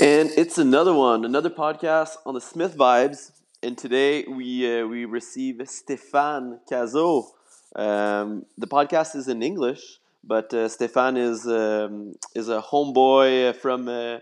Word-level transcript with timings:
And 0.00 0.30
it's 0.36 0.58
another 0.58 0.94
one, 0.94 1.24
another 1.24 1.50
podcast 1.50 2.18
on 2.24 2.34
the 2.34 2.40
Smith 2.40 2.76
Vibes. 2.76 3.32
And 3.64 3.76
today 3.76 4.22
we 4.28 4.80
uh, 4.80 4.86
we 4.86 5.04
receive 5.06 5.56
Stéphane 5.56 6.60
Cazeault. 6.70 7.24
Um, 7.74 8.46
the 8.56 8.68
podcast 8.68 9.16
is 9.16 9.26
in 9.26 9.42
English, 9.42 9.98
but 10.22 10.54
uh, 10.54 10.68
Stéphane 10.68 11.18
is 11.18 11.46
um, 11.48 12.14
is 12.36 12.48
a 12.48 12.62
homeboy 12.62 13.56
from 13.56 13.88
uh, 13.88 14.18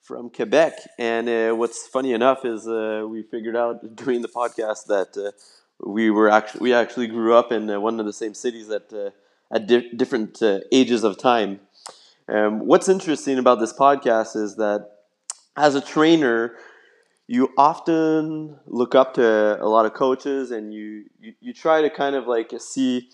from 0.00 0.30
Quebec. 0.30 0.74
And 0.96 1.28
uh, 1.28 1.54
what's 1.56 1.88
funny 1.88 2.12
enough 2.12 2.44
is 2.44 2.68
uh, 2.68 3.04
we 3.08 3.22
figured 3.22 3.56
out 3.56 3.96
during 3.96 4.22
the 4.22 4.28
podcast 4.28 4.86
that 4.86 5.16
uh, 5.16 5.32
we 5.84 6.08
were 6.08 6.28
actually 6.28 6.60
we 6.60 6.72
actually 6.72 7.08
grew 7.08 7.34
up 7.34 7.50
in 7.50 7.66
one 7.82 7.98
of 7.98 8.06
the 8.06 8.12
same 8.12 8.34
cities 8.34 8.70
at 8.70 8.92
at 9.52 9.66
di- 9.66 9.90
different 9.90 10.40
ages 10.70 11.02
of 11.02 11.18
time. 11.18 11.58
Um, 12.28 12.66
what's 12.66 12.88
interesting 12.88 13.38
about 13.38 13.58
this 13.58 13.72
podcast 13.72 14.36
is 14.36 14.54
that 14.56 14.95
as 15.56 15.74
a 15.74 15.80
trainer, 15.80 16.56
you 17.26 17.52
often 17.56 18.56
look 18.66 18.94
up 18.94 19.14
to 19.14 19.62
a 19.62 19.68
lot 19.68 19.86
of 19.86 19.94
coaches 19.94 20.50
and 20.50 20.72
you, 20.72 21.04
you, 21.20 21.34
you 21.40 21.52
try 21.52 21.82
to 21.82 21.90
kind 21.90 22.14
of 22.14 22.26
like 22.26 22.52
see 22.58 23.08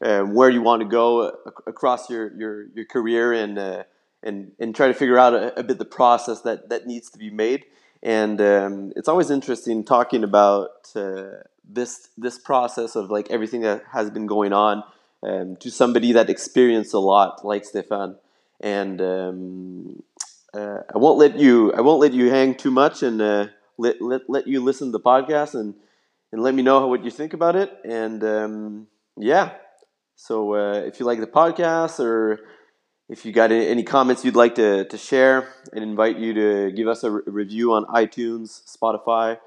um, 0.00 0.34
where 0.34 0.48
you 0.48 0.62
want 0.62 0.80
to 0.80 0.88
go 0.88 1.36
across 1.66 2.08
your, 2.08 2.32
your, 2.34 2.66
your 2.74 2.84
career 2.84 3.32
and, 3.32 3.58
uh, 3.58 3.82
and, 4.22 4.52
and 4.58 4.74
try 4.74 4.86
to 4.86 4.94
figure 4.94 5.18
out 5.18 5.34
a, 5.34 5.58
a, 5.58 5.62
bit 5.62 5.78
the 5.78 5.84
process 5.84 6.40
that, 6.42 6.68
that 6.68 6.86
needs 6.86 7.10
to 7.10 7.18
be 7.18 7.30
made. 7.30 7.64
And 8.02 8.40
um, 8.40 8.92
it's 8.96 9.08
always 9.08 9.30
interesting 9.30 9.84
talking 9.84 10.22
about 10.22 10.92
uh, 10.94 11.42
this, 11.68 12.08
this 12.16 12.38
process 12.38 12.94
of 12.96 13.10
like 13.10 13.30
everything 13.30 13.62
that 13.62 13.84
has 13.92 14.08
been 14.08 14.26
going 14.26 14.52
on 14.52 14.84
um, 15.22 15.56
to 15.56 15.70
somebody 15.70 16.12
that 16.12 16.30
experienced 16.30 16.94
a 16.94 17.00
lot 17.00 17.44
like 17.44 17.64
Stéphane. 17.64 18.16
And 18.60 19.00
um, 19.00 20.02
uh, 20.54 20.78
I 20.94 20.98
won't 20.98 21.18
let 21.18 21.38
you 21.38 21.72
I 21.72 21.80
won't 21.80 22.00
let 22.00 22.12
you 22.12 22.30
hang 22.30 22.54
too 22.54 22.70
much 22.70 23.02
and 23.02 23.20
uh, 23.20 23.46
let, 23.76 24.00
let 24.00 24.22
let 24.28 24.46
you 24.46 24.62
listen 24.62 24.88
to 24.88 24.92
the 24.92 25.00
podcast 25.00 25.54
and 25.54 25.74
and 26.32 26.42
let 26.42 26.54
me 26.54 26.62
know 26.62 26.86
what 26.86 27.04
you 27.04 27.10
think 27.10 27.32
about 27.32 27.56
it. 27.56 27.72
And 27.84 28.22
um, 28.24 28.86
yeah. 29.16 29.52
So 30.16 30.54
uh, 30.54 30.80
if 30.86 31.00
you 31.00 31.06
like 31.06 31.20
the 31.20 31.26
podcast 31.26 32.00
or 32.00 32.40
if 33.08 33.24
you 33.24 33.32
got 33.32 33.52
any 33.52 33.82
comments 33.82 34.24
you'd 34.24 34.36
like 34.36 34.54
to, 34.56 34.84
to 34.84 34.98
share 34.98 35.48
and 35.72 35.82
invite 35.82 36.18
you 36.18 36.34
to 36.34 36.72
give 36.72 36.88
us 36.88 37.04
a 37.04 37.10
re- 37.10 37.22
review 37.26 37.72
on 37.72 37.84
iTunes 37.86 38.62
Spotify 38.66 39.38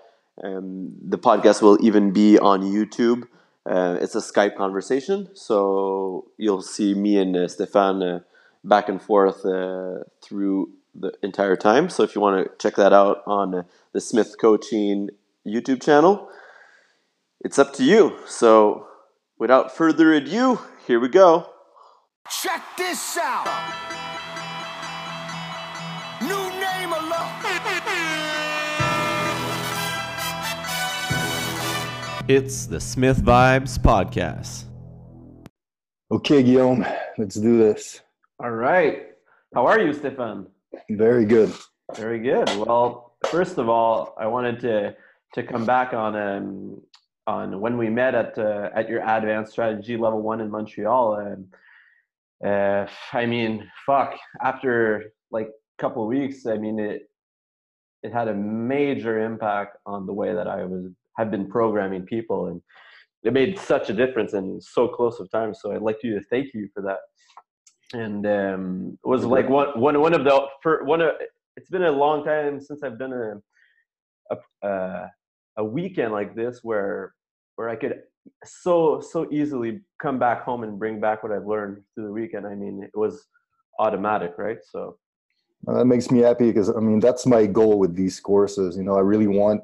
um, 0.43 0.93
the 1.03 1.17
podcast 1.17 1.61
will 1.61 1.77
even 1.85 2.13
be 2.13 2.39
on 2.39 2.61
YouTube. 2.63 3.27
Uh, 3.65 3.97
it's 4.01 4.15
a 4.15 4.19
Skype 4.19 4.55
conversation 4.55 5.29
so 5.35 6.31
you'll 6.37 6.63
see 6.63 6.95
me 6.95 7.17
and 7.17 7.35
uh, 7.35 7.41
Stéphane 7.41 8.17
uh, 8.17 8.19
back 8.63 8.89
and 8.89 8.99
forth 9.01 9.41
through 10.23 10.69
the 10.93 11.13
entire 11.23 11.55
time. 11.55 11.89
So 11.89 12.03
if 12.03 12.15
you 12.15 12.21
want 12.21 12.45
to 12.45 12.51
check 12.57 12.75
that 12.75 12.93
out 12.93 13.23
on 13.25 13.55
uh, 13.55 13.63
the 13.93 14.01
Smith 14.01 14.35
Coaching 14.39 15.09
YouTube 15.45 15.81
channel, 15.81 16.29
it's 17.39 17.57
up 17.57 17.73
to 17.75 17.83
you. 17.83 18.17
So 18.27 18.87
without 19.37 19.75
further 19.75 20.13
ado, 20.13 20.59
here 20.85 20.99
we 20.99 21.09
go. 21.09 21.49
Check 22.29 22.63
this 22.77 23.17
out. 23.17 23.47
New 26.21 26.49
name 26.59 26.93
alone. 26.93 27.31
It's 32.27 32.65
the 32.65 32.79
Smith 32.79 33.21
Vibes 33.23 33.77
Podcast. 33.77 34.65
Okay, 36.11 36.43
Guillaume, 36.43 36.85
let's 37.17 37.35
do 37.35 37.57
this. 37.57 37.99
All 38.39 38.51
right. 38.51 39.07
How 39.53 39.65
are 39.65 39.79
you, 39.81 39.91
Stéphane? 39.91 40.45
Very 40.89 41.25
good. 41.25 41.53
Very 41.95 42.19
good. 42.19 42.49
Well, 42.57 43.15
first 43.27 43.57
of 43.57 43.69
all, 43.69 44.15
I 44.17 44.27
wanted 44.27 44.59
to 44.61 44.95
to 45.33 45.43
come 45.43 45.65
back 45.65 45.93
on 45.93 46.15
um, 46.15 46.81
on 47.27 47.59
when 47.59 47.77
we 47.77 47.89
met 47.89 48.15
at 48.15 48.37
uh, 48.37 48.69
at 48.75 48.89
your 48.89 49.01
advanced 49.01 49.51
strategy 49.51 49.97
level 49.97 50.21
one 50.21 50.41
in 50.41 50.49
Montreal. 50.49 51.15
Um, 51.15 51.47
uh, 52.45 52.87
I 53.13 53.25
mean, 53.25 53.69
fuck. 53.85 54.17
After 54.41 55.13
like 55.31 55.47
a 55.47 55.81
couple 55.81 56.05
weeks, 56.07 56.45
I 56.45 56.57
mean 56.57 56.79
it 56.79 57.03
it 58.03 58.13
had 58.13 58.27
a 58.27 58.33
major 58.33 59.23
impact 59.23 59.77
on 59.85 60.05
the 60.05 60.13
way 60.13 60.33
that 60.33 60.47
I 60.47 60.63
was 60.65 60.91
have 61.17 61.29
been 61.29 61.47
programming 61.49 62.05
people, 62.05 62.47
and 62.47 62.61
it 63.23 63.33
made 63.33 63.59
such 63.59 63.89
a 63.89 63.93
difference 63.93 64.33
in 64.33 64.59
so 64.61 64.87
close 64.87 65.19
of 65.19 65.29
time. 65.29 65.53
So 65.53 65.71
I'd 65.71 65.81
like 65.81 65.99
you 66.03 66.17
to 66.17 66.25
thank 66.29 66.53
you 66.53 66.69
for 66.73 66.81
that 66.83 66.99
and 67.93 68.25
um, 68.25 68.97
was 69.03 69.25
like 69.25 69.49
one, 69.49 69.79
one, 69.79 69.99
one 69.99 70.13
of 70.13 70.23
the 70.23 70.47
for 70.61 70.83
one 70.83 71.01
of 71.01 71.11
it's 71.57 71.69
been 71.69 71.83
a 71.83 71.91
long 71.91 72.23
time 72.23 72.59
since 72.59 72.83
I've 72.83 72.97
done 72.97 73.13
a 73.13 74.35
a, 74.35 74.67
uh, 74.67 75.07
a 75.57 75.63
weekend 75.63 76.13
like 76.13 76.35
this 76.35 76.59
where 76.63 77.13
where 77.55 77.69
I 77.69 77.75
could 77.75 78.01
so 78.45 79.01
so 79.01 79.27
easily 79.31 79.81
come 80.01 80.19
back 80.19 80.43
home 80.43 80.63
and 80.63 80.79
bring 80.79 80.99
back 80.99 81.23
what 81.23 81.31
I've 81.31 81.45
learned 81.45 81.83
through 81.93 82.05
the 82.07 82.13
weekend. 82.13 82.45
I 82.45 82.55
mean, 82.55 82.83
it 82.83 82.97
was 82.97 83.27
automatic, 83.79 84.33
right? 84.37 84.59
So 84.71 84.97
well, 85.63 85.77
that 85.77 85.85
makes 85.85 86.09
me 86.09 86.19
happy 86.19 86.47
because 86.47 86.69
I 86.69 86.79
mean 86.79 86.99
that's 86.99 87.25
my 87.25 87.45
goal 87.45 87.77
with 87.79 87.95
these 87.95 88.19
courses. 88.19 88.77
You 88.77 88.83
know, 88.83 88.95
I 88.95 89.01
really 89.01 89.27
want 89.27 89.61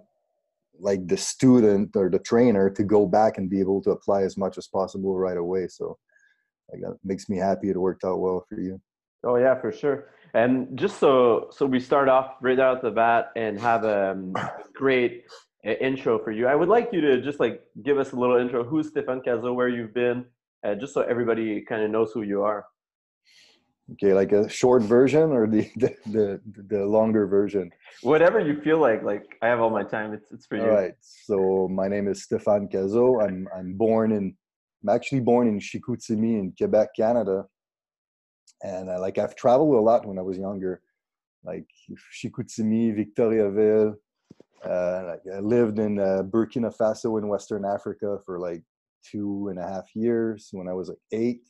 like 0.79 1.07
the 1.07 1.17
student 1.17 1.95
or 1.95 2.09
the 2.09 2.19
trainer 2.19 2.69
to 2.69 2.83
go 2.83 3.05
back 3.05 3.38
and 3.38 3.49
be 3.49 3.59
able 3.59 3.81
to 3.81 3.91
apply 3.91 4.21
as 4.21 4.38
much 4.38 4.57
as 4.57 4.67
possible 4.67 5.17
right 5.17 5.38
away. 5.38 5.67
So 5.67 5.97
like 6.72 6.81
that 6.81 6.97
makes 7.03 7.29
me 7.29 7.38
happy 7.38 7.69
it 7.69 7.78
worked 7.78 8.03
out 8.03 8.19
well 8.19 8.45
for 8.47 8.59
you. 8.59 8.79
Oh 9.23 9.35
yeah 9.38 9.59
for 9.59 9.72
sure. 9.72 10.09
And 10.33 10.78
just 10.78 11.00
so 11.00 11.47
so 11.51 11.66
we 11.66 11.79
start 11.79 12.09
off 12.09 12.35
right 12.41 12.59
out 12.59 12.81
the 12.81 12.91
bat 12.91 13.31
and 13.35 13.59
have 13.59 13.83
a 13.83 14.11
um, 14.11 14.35
great 14.73 15.25
uh, 15.66 15.72
intro 15.72 16.19
for 16.19 16.31
you 16.31 16.45
i 16.45 16.56
would 16.56 16.69
like 16.69 16.89
you 16.94 17.01
to 17.01 17.19
just 17.19 17.39
like 17.39 17.63
give 17.83 17.97
us 17.97 18.11
a 18.11 18.16
little 18.16 18.38
intro. 18.38 18.63
Who's 18.63 18.91
Stéphane 18.91 19.23
Cazeault 19.25 19.56
where 19.56 19.69
you've 19.69 19.94
been? 19.94 20.25
Uh, 20.63 20.75
just 20.75 20.94
so 20.94 21.01
everybody 21.01 21.61
kind 21.61 21.83
of 21.83 21.91
knows 21.91 22.11
who 22.11 22.23
you 22.23 22.44
are. 22.44 22.66
Okay 23.94 24.13
like 24.13 24.33
a 24.33 24.50
short 24.50 24.83
version 24.83 25.31
or 25.31 25.47
the 25.47 25.69
the 25.77 25.95
the, 26.07 26.41
the 26.67 26.85
longer 26.85 27.25
version? 27.25 27.72
Whatever 28.01 28.39
you 28.39 28.59
feel 28.61 28.79
like 28.79 29.01
like 29.03 29.38
i 29.41 29.47
have 29.47 29.61
all 29.61 29.69
my 29.69 29.83
time 29.83 30.13
it's, 30.13 30.31
it's 30.31 30.45
for 30.45 30.57
you. 30.57 30.63
All 30.63 30.69
right 30.69 30.94
so 31.01 31.67
my 31.72 31.88
name 31.88 32.07
is 32.07 32.27
Stéphane 32.27 32.69
Cazeault 32.72 33.23
i'm 33.25 33.47
i'm 33.56 33.73
born 33.73 34.11
in 34.11 34.35
I'm 34.83 34.89
actually 34.89 35.21
born 35.21 35.47
in 35.47 35.59
Chicoutimi 35.59 36.39
in 36.39 36.53
Quebec, 36.57 36.89
Canada. 36.95 37.45
And 38.63 38.88
like 38.88 39.17
I've 39.17 39.35
traveled 39.35 39.75
a 39.75 39.79
lot 39.79 40.05
when 40.05 40.17
I 40.17 40.21
was 40.21 40.38
younger, 40.38 40.81
like 41.43 41.65
Chicoutimi, 42.13 42.95
Victoriaville. 42.95 43.95
Uh, 44.65 45.03
like 45.05 45.35
I 45.35 45.39
lived 45.39 45.79
in 45.79 45.99
uh, 45.99 46.23
Burkina 46.23 46.75
Faso 46.75 47.19
in 47.19 47.27
Western 47.27 47.63
Africa 47.63 48.17
for 48.25 48.39
like 48.39 48.63
two 49.03 49.47
and 49.49 49.59
a 49.59 49.63
half 49.63 49.95
years 49.95 50.49
when 50.51 50.67
I 50.67 50.73
was 50.73 50.89
like 50.89 50.97
eight, 51.11 51.41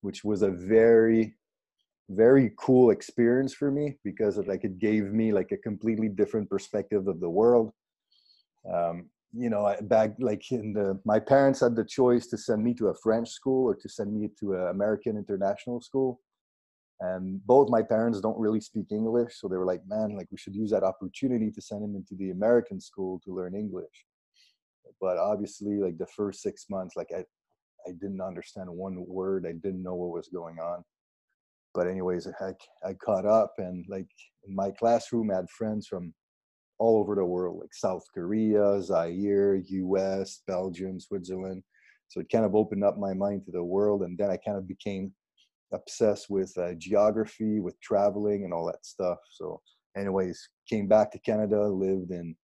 which 0.00 0.24
was 0.24 0.42
a 0.42 0.50
very, 0.50 1.36
very 2.08 2.52
cool 2.58 2.90
experience 2.90 3.54
for 3.54 3.70
me 3.70 3.96
because 4.04 4.36
it, 4.38 4.48
like 4.48 4.64
it 4.64 4.78
gave 4.78 5.12
me 5.12 5.32
like 5.32 5.52
a 5.52 5.56
completely 5.56 6.08
different 6.08 6.50
perspective 6.50 7.06
of 7.06 7.20
the 7.20 7.30
world. 7.30 7.72
Um, 8.70 9.10
you 9.32 9.48
know 9.48 9.74
back 9.82 10.10
like 10.18 10.50
in 10.50 10.72
the 10.72 10.98
my 11.04 11.20
parents 11.20 11.60
had 11.60 11.76
the 11.76 11.84
choice 11.84 12.26
to 12.26 12.36
send 12.36 12.64
me 12.64 12.74
to 12.74 12.88
a 12.88 12.94
french 12.94 13.28
school 13.28 13.66
or 13.66 13.74
to 13.76 13.88
send 13.88 14.12
me 14.12 14.28
to 14.38 14.54
an 14.54 14.68
american 14.68 15.16
international 15.16 15.80
school. 15.80 16.20
And 17.02 17.40
both 17.46 17.70
my 17.70 17.80
parents 17.80 18.20
don't 18.20 18.38
really 18.38 18.60
speak 18.60 18.86
english 18.90 19.34
so 19.38 19.48
they 19.48 19.56
were 19.56 19.66
like 19.66 19.82
man 19.86 20.16
like 20.16 20.26
we 20.30 20.36
should 20.36 20.54
use 20.54 20.70
that 20.70 20.82
opportunity 20.82 21.50
to 21.50 21.62
send 21.62 21.82
him 21.82 21.94
into 21.94 22.14
the 22.16 22.30
american 22.30 22.80
school 22.80 23.20
to 23.24 23.34
learn 23.34 23.54
english. 23.54 24.06
But 25.00 25.16
obviously 25.16 25.76
like 25.76 25.96
the 25.96 26.08
first 26.08 26.42
six 26.42 26.66
months 26.68 26.96
like 26.96 27.10
i 27.16 27.24
i 27.88 27.92
didn't 27.92 28.20
understand 28.20 28.68
one 28.68 28.96
word. 29.06 29.46
I 29.46 29.52
didn't 29.52 29.82
know 29.82 29.94
what 29.94 30.10
was 30.10 30.28
going 30.28 30.58
on. 30.58 30.84
But 31.72 31.86
anyways 31.86 32.26
i 32.26 32.52
i 32.84 32.94
caught 32.94 33.26
up 33.26 33.54
and 33.58 33.84
like 33.88 34.10
in 34.46 34.54
my 34.54 34.72
classroom 34.72 35.30
i 35.30 35.36
had 35.36 35.48
friends 35.48 35.86
from 35.86 36.12
all 36.80 36.98
over 36.98 37.14
the 37.14 37.24
world, 37.24 37.60
like 37.60 37.74
South 37.74 38.04
Korea, 38.12 38.82
Zaire, 38.82 39.54
US, 39.54 40.42
Belgium, 40.48 40.98
Switzerland. 40.98 41.62
So 42.08 42.20
it 42.20 42.30
kind 42.32 42.44
of 42.44 42.56
opened 42.56 42.82
up 42.82 42.98
my 42.98 43.12
mind 43.12 43.44
to 43.44 43.52
the 43.52 43.62
world. 43.62 44.02
And 44.02 44.16
then 44.18 44.30
I 44.30 44.38
kind 44.38 44.56
of 44.56 44.66
became 44.66 45.12
obsessed 45.72 46.30
with 46.30 46.56
uh, 46.58 46.72
geography, 46.78 47.60
with 47.60 47.78
traveling, 47.80 48.44
and 48.44 48.52
all 48.52 48.66
that 48.66 48.84
stuff. 48.84 49.18
So, 49.30 49.60
anyways, 49.96 50.48
came 50.68 50.88
back 50.88 51.12
to 51.12 51.18
Canada, 51.20 51.68
lived 51.68 52.10
in 52.10 52.34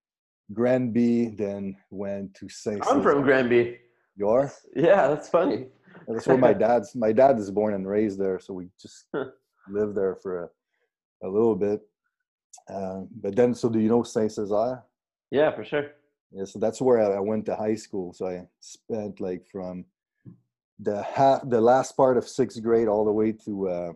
Granby, 0.52 1.28
then 1.30 1.74
went 1.90 2.34
to 2.34 2.48
Saint. 2.48 2.86
I'm 2.86 3.02
from 3.02 3.22
Granby. 3.22 3.78
You 4.16 4.28
are? 4.28 4.52
Yeah, 4.76 5.08
that's 5.08 5.30
funny. 5.30 5.66
That's 6.06 6.26
where 6.26 6.38
my 6.38 6.52
dad's. 6.64 6.94
My 6.94 7.12
dad 7.12 7.38
is 7.38 7.50
born 7.50 7.74
and 7.74 7.88
raised 7.88 8.20
there, 8.20 8.38
so 8.38 8.52
we 8.52 8.68
just 8.80 9.06
lived 9.68 9.96
there 9.96 10.16
for 10.22 10.44
a, 10.44 11.26
a 11.26 11.28
little 11.28 11.56
bit. 11.56 11.80
Uh, 12.68 13.02
but 13.20 13.36
then, 13.36 13.54
so 13.54 13.68
do 13.68 13.78
you 13.78 13.88
know 13.88 14.02
Saint-Césaire? 14.02 14.82
Yeah, 15.30 15.54
for 15.54 15.64
sure. 15.64 15.90
Yeah, 16.32 16.44
so 16.44 16.58
that's 16.58 16.80
where 16.80 17.00
I, 17.00 17.16
I 17.16 17.20
went 17.20 17.46
to 17.46 17.56
high 17.56 17.76
school. 17.76 18.12
So 18.12 18.26
I 18.26 18.46
spent 18.60 19.20
like 19.20 19.46
from 19.46 19.84
the 20.78 21.02
half, 21.02 21.48
the 21.48 21.60
last 21.60 21.96
part 21.96 22.16
of 22.16 22.28
sixth 22.28 22.62
grade 22.62 22.88
all 22.88 23.04
the 23.04 23.12
way 23.12 23.32
to 23.32 23.68
uh, 23.68 23.92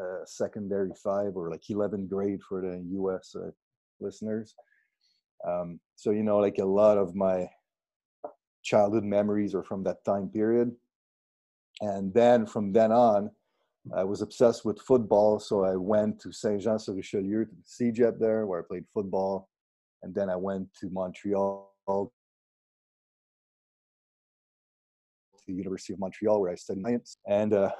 uh, 0.00 0.24
secondary 0.24 0.90
five 0.94 1.36
or 1.36 1.50
like 1.50 1.62
11th 1.70 2.08
grade 2.08 2.42
for 2.42 2.60
the 2.60 2.78
us 2.98 3.36
uh, 3.36 3.50
listeners 4.00 4.54
um, 5.46 5.78
so 5.96 6.10
you 6.10 6.22
know 6.22 6.38
like 6.38 6.58
a 6.58 6.64
lot 6.64 6.98
of 6.98 7.14
my 7.14 7.46
childhood 8.62 9.04
memories 9.04 9.54
are 9.54 9.62
from 9.62 9.82
that 9.82 10.04
time 10.04 10.28
period 10.28 10.72
and 11.82 12.12
then 12.14 12.46
from 12.46 12.72
then 12.72 12.90
on 12.90 13.30
I 13.96 14.04
was 14.04 14.22
obsessed 14.22 14.64
with 14.64 14.80
football, 14.80 15.40
so 15.40 15.64
I 15.64 15.74
went 15.74 16.20
to 16.20 16.32
Saint 16.32 16.60
Jean 16.60 16.78
sur 16.78 16.94
Richelieu 16.94 17.44
to 17.44 17.50
the 17.50 17.62
CEGEP 17.64 18.18
there, 18.18 18.46
where 18.46 18.60
I 18.60 18.62
played 18.66 18.84
football, 18.94 19.48
and 20.02 20.14
then 20.14 20.30
I 20.30 20.36
went 20.36 20.68
to 20.80 20.88
Montreal, 20.90 21.68
to 21.88 22.10
the 25.48 25.54
University 25.54 25.92
of 25.94 25.98
Montreal, 25.98 26.40
where 26.40 26.52
I 26.52 26.54
studied 26.54 26.84
science. 26.84 27.18
And 27.26 27.52
uh, 27.54 27.70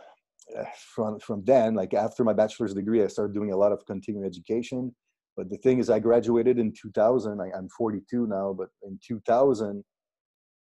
from 0.95 1.21
from 1.21 1.45
then, 1.45 1.75
like 1.75 1.95
after 1.95 2.25
my 2.25 2.33
bachelor's 2.33 2.75
degree, 2.75 3.03
I 3.03 3.07
started 3.07 3.33
doing 3.33 3.53
a 3.53 3.57
lot 3.57 3.73
of 3.73 3.87
continuing 3.87 4.27
education. 4.27 4.95
But 5.37 5.51
the 5.51 5.57
thing 5.59 5.79
is, 5.79 5.89
I 5.89 5.99
graduated 5.99 6.59
in 6.59 6.73
2000. 6.73 7.41
I, 7.41 7.57
I'm 7.57 7.69
42 7.69 8.27
now, 8.27 8.53
but 8.53 8.69
in 8.83 8.99
2000, 9.07 9.83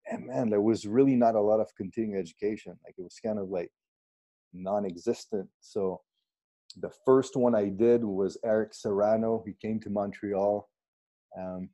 and 0.06 0.26
man, 0.26 0.50
there 0.50 0.60
was 0.60 0.86
really 0.86 1.16
not 1.16 1.34
a 1.34 1.40
lot 1.40 1.60
of 1.60 1.68
continuing 1.76 2.20
education. 2.20 2.78
Like 2.84 2.94
it 2.98 3.02
was 3.02 3.18
kind 3.24 3.38
of 3.38 3.48
like 3.48 3.70
non-existent. 4.52 5.48
So 5.60 6.00
the 6.80 6.90
first 7.04 7.36
one 7.36 7.54
I 7.54 7.68
did 7.68 8.04
was 8.04 8.38
Eric 8.44 8.74
Serrano. 8.74 9.42
He 9.46 9.54
came 9.60 9.80
to 9.80 9.90
Montreal. 9.90 10.68
Um, 11.38 11.70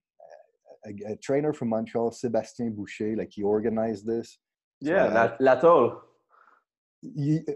a, 0.86 1.12
a, 1.12 1.16
trainer 1.16 1.52
from 1.52 1.70
Montreal, 1.70 2.10
Sébastien 2.10 2.74
Boucher, 2.74 3.16
like 3.16 3.30
he 3.32 3.42
organized 3.42 4.06
this. 4.06 4.38
Yeah, 4.80 5.08
so 5.08 5.14
la, 5.14 5.54
la 5.54 6.00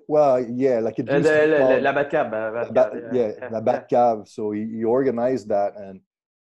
well, 0.06 0.44
yeah, 0.50 0.78
like 0.78 0.98
it. 0.98 1.08
Uh, 1.08 1.18
the, 1.18 1.80
la, 1.82 1.90
la 1.90 2.02
Batcave. 2.02 2.32
Uh, 2.76 3.10
yeah, 3.12 3.32
yeah, 3.38 3.48
la 3.50 3.60
Batcave. 3.60 4.28
So 4.28 4.52
he, 4.52 4.66
he 4.66 4.84
organized 4.84 5.48
that, 5.48 5.74
and 5.76 6.00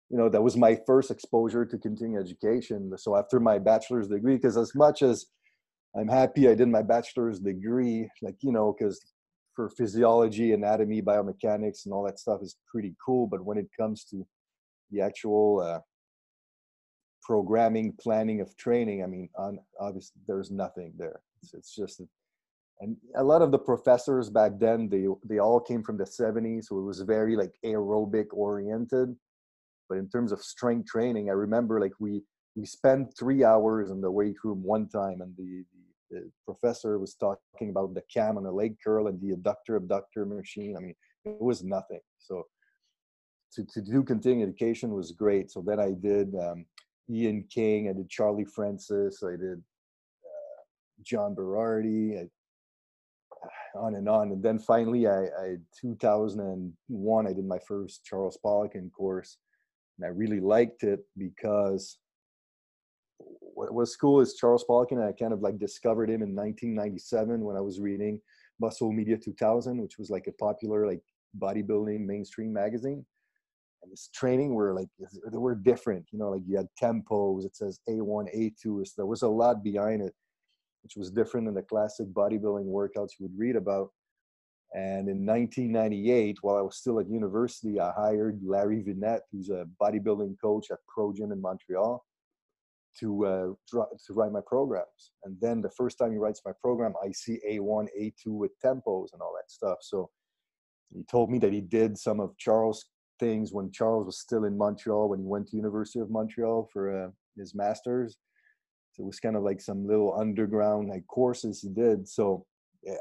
you 0.10 0.18
know 0.18 0.30
that 0.30 0.42
was 0.42 0.56
my 0.56 0.78
first 0.86 1.10
exposure 1.10 1.66
to 1.66 1.78
continuing 1.78 2.22
education. 2.22 2.96
So 2.98 3.16
after 3.16 3.40
my 3.40 3.58
bachelor's 3.58 4.08
degree, 4.08 4.36
because 4.36 4.58
as 4.58 4.76
much 4.76 5.02
as 5.02 5.26
I'm 5.98 6.08
happy 6.08 6.50
I 6.50 6.56
did 6.56 6.68
my 6.68 6.82
bachelor's 6.82 7.40
degree, 7.40 8.10
like, 8.22 8.36
you 8.42 8.52
know, 8.52 8.76
because 8.78 9.00
for 9.56 9.70
physiology, 9.70 10.52
anatomy, 10.52 11.02
biomechanics, 11.02 11.86
and 11.86 11.94
all 11.94 12.04
that 12.04 12.20
stuff 12.20 12.42
is 12.42 12.58
pretty 12.70 12.96
cool. 13.04 13.28
But 13.28 13.46
when 13.46 13.58
it 13.58 13.70
comes 13.80 14.04
to 14.06 14.26
the 14.92 15.02
actual 15.02 15.62
uh, 15.62 15.80
programming, 17.24 17.94
planning 18.00 18.42
of 18.42 18.56
training, 18.58 19.04
I 19.04 19.08
mean, 19.08 19.30
on, 19.38 19.60
obviously 19.80 20.22
there's 20.28 20.52
nothing 20.52 20.94
there. 20.98 21.22
It's, 21.42 21.54
it's 21.54 21.74
just, 21.74 22.02
and 22.82 22.98
a 23.16 23.24
lot 23.24 23.42
of 23.42 23.52
the 23.52 23.60
professors 23.60 24.30
back 24.30 24.60
then, 24.60 24.90
they 24.90 25.06
they 25.24 25.40
all 25.40 25.62
came 25.62 25.82
from 25.82 25.98
the 25.98 26.04
70s, 26.04 26.66
so 26.66 26.78
it 26.78 26.84
was 26.84 27.00
very 27.00 27.38
like 27.38 27.54
aerobic 27.66 28.26
oriented. 28.34 29.16
But 29.88 29.98
in 30.00 30.10
terms 30.10 30.34
of 30.34 30.42
strength 30.42 30.90
training, 30.90 31.30
I 31.30 31.34
remember 31.34 31.80
like 31.80 31.94
we 32.02 32.22
we 32.56 32.66
spent 32.66 33.18
three 33.18 33.46
hours 33.46 33.92
in 33.92 34.02
the 34.02 34.12
weight 34.12 34.36
room 34.44 34.62
one 34.62 34.90
time, 34.90 35.22
and 35.22 35.34
the, 35.38 35.64
the 35.74 35.85
the 36.16 36.32
professor 36.46 36.98
was 36.98 37.16
talking 37.16 37.70
about 37.70 37.94
the 37.94 38.04
cam 38.14 38.38
and 38.38 38.46
the 38.46 38.52
leg 38.52 38.78
curl 38.84 39.08
and 39.08 39.20
the 39.22 39.36
adductor 39.36 39.78
abductor 39.78 40.26
machine. 40.26 40.76
I 40.78 40.82
mean, 40.82 40.96
it 41.26 41.42
was 41.42 41.64
nothing. 41.64 42.00
So 42.20 42.46
to, 43.54 43.66
to 43.66 43.82
do 43.82 44.04
continuing 44.04 44.44
education 44.48 44.92
was 44.92 45.12
great. 45.12 45.52
So 45.52 45.64
then 45.66 45.80
I 45.80 45.92
did 45.92 46.34
um, 46.36 46.66
Ian 47.10 47.46
King, 47.50 47.90
I 47.90 47.94
did 47.94 48.10
Charlie 48.10 48.46
Francis, 48.46 49.24
I 49.24 49.32
did 49.32 49.60
uh, 49.60 50.62
John 51.04 51.36
Berardi, 51.36 52.20
I, 52.20 52.28
on 53.80 53.96
and 53.96 54.08
on. 54.08 54.32
And 54.32 54.44
then 54.44 54.60
finally, 54.60 55.08
I, 55.08 55.26
I 55.26 55.56
2001, 55.80 57.28
I 57.28 57.34
did 57.34 57.46
my 57.46 57.60
first 57.68 58.04
Charles 58.06 58.38
Poliquin 58.44 58.92
course, 58.92 59.38
and 59.98 60.06
I 60.06 60.10
really 60.10 60.40
liked 60.40 60.84
it 60.84 61.02
because 61.18 61.98
what 63.56 63.74
was 63.74 63.96
cool 63.96 64.20
is 64.20 64.36
Charles 64.36 64.66
Poliquin. 64.70 65.02
I 65.02 65.14
kind 65.14 65.34
of 65.34 65.42
like 65.42 65.58
discovered 65.58 66.10
him 66.10 66.22
in 66.22 66.36
1997 66.36 67.40
when 67.40 67.56
I 67.56 67.62
was 67.62 67.80
reading 67.80 68.22
Muscle 68.60 68.92
Media 68.92 69.18
2000, 69.18 69.82
which 69.82 69.98
was 69.98 70.10
like 70.10 70.28
a 70.28 70.34
popular 70.34 70.86
like 70.86 71.02
bodybuilding 71.40 72.06
mainstream 72.06 72.52
magazine. 72.52 73.06
And 73.82 73.92
his 73.92 74.10
training 74.14 74.54
were 74.54 74.74
like 74.74 74.90
they 75.00 75.38
were 75.38 75.56
different, 75.56 76.06
you 76.12 76.20
know, 76.20 76.32
like 76.32 76.42
you 76.46 76.58
had 76.58 76.68
tempos. 76.82 77.46
It 77.46 77.56
says 77.56 77.80
A1, 77.90 78.36
A2. 78.36 78.88
So 78.88 78.94
there 78.98 79.06
was 79.06 79.22
a 79.22 79.28
lot 79.28 79.64
behind 79.64 80.02
it, 80.02 80.14
which 80.84 80.98
was 80.98 81.10
different 81.10 81.48
than 81.48 81.56
the 81.56 81.62
classic 81.62 82.08
bodybuilding 82.08 82.66
workouts 82.66 83.12
you 83.20 83.28
would 83.28 83.38
read 83.38 83.56
about. 83.56 83.90
And 84.74 85.08
in 85.08 85.26
1998, 85.26 86.40
while 86.42 86.58
I 86.58 86.62
was 86.62 86.76
still 86.76 87.00
at 87.00 87.08
university, 87.10 87.80
I 87.80 87.92
hired 87.92 88.42
Larry 88.44 88.82
Vinette, 88.82 89.22
who's 89.32 89.50
a 89.50 89.66
bodybuilding 89.82 90.36
coach 90.42 90.72
at 90.72 90.80
Pro 90.94 91.14
Gym 91.14 91.32
in 91.32 91.40
Montreal 91.40 92.04
to 93.00 93.26
uh, 93.26 93.48
to 93.72 94.14
write 94.14 94.32
my 94.32 94.42
programs. 94.46 95.12
And 95.24 95.36
then 95.42 95.62
the 95.62 95.72
first 95.72 95.98
time 95.98 96.12
he 96.12 96.18
writes 96.18 96.42
my 96.46 96.52
program, 96.62 96.94
I 97.04 97.12
see 97.12 97.40
A1, 97.50 97.88
A2 98.00 98.28
with 98.28 98.52
tempos 98.64 99.14
and 99.14 99.22
all 99.22 99.34
that 99.36 99.52
stuff. 99.52 99.78
So 99.82 100.10
he 100.94 101.04
told 101.04 101.30
me 101.30 101.40
that 101.40 101.54
he 101.54 101.62
did 101.62 101.98
some 101.98 102.20
of 102.20 102.38
Charles' 102.38 102.86
things 103.20 103.52
when 103.52 103.72
Charles 103.72 104.06
was 104.06 104.20
still 104.20 104.46
in 104.46 104.58
Montreal 104.58 105.10
when 105.10 105.20
he 105.20 105.26
went 105.26 105.48
to 105.50 105.58
University 105.58 106.00
of 106.00 106.10
Montreal 106.10 106.70
for 106.72 107.06
uh, 107.06 107.10
his 107.38 107.56
masters. 107.56 108.18
So 108.94 109.04
it 109.04 109.08
was 109.08 109.20
kind 109.20 109.36
of 109.36 109.44
like 109.44 109.60
some 109.60 109.86
little 109.86 110.18
underground 110.18 110.90
like 110.90 111.06
courses 111.08 111.62
he 111.62 111.70
did. 111.70 112.08
So 112.08 112.46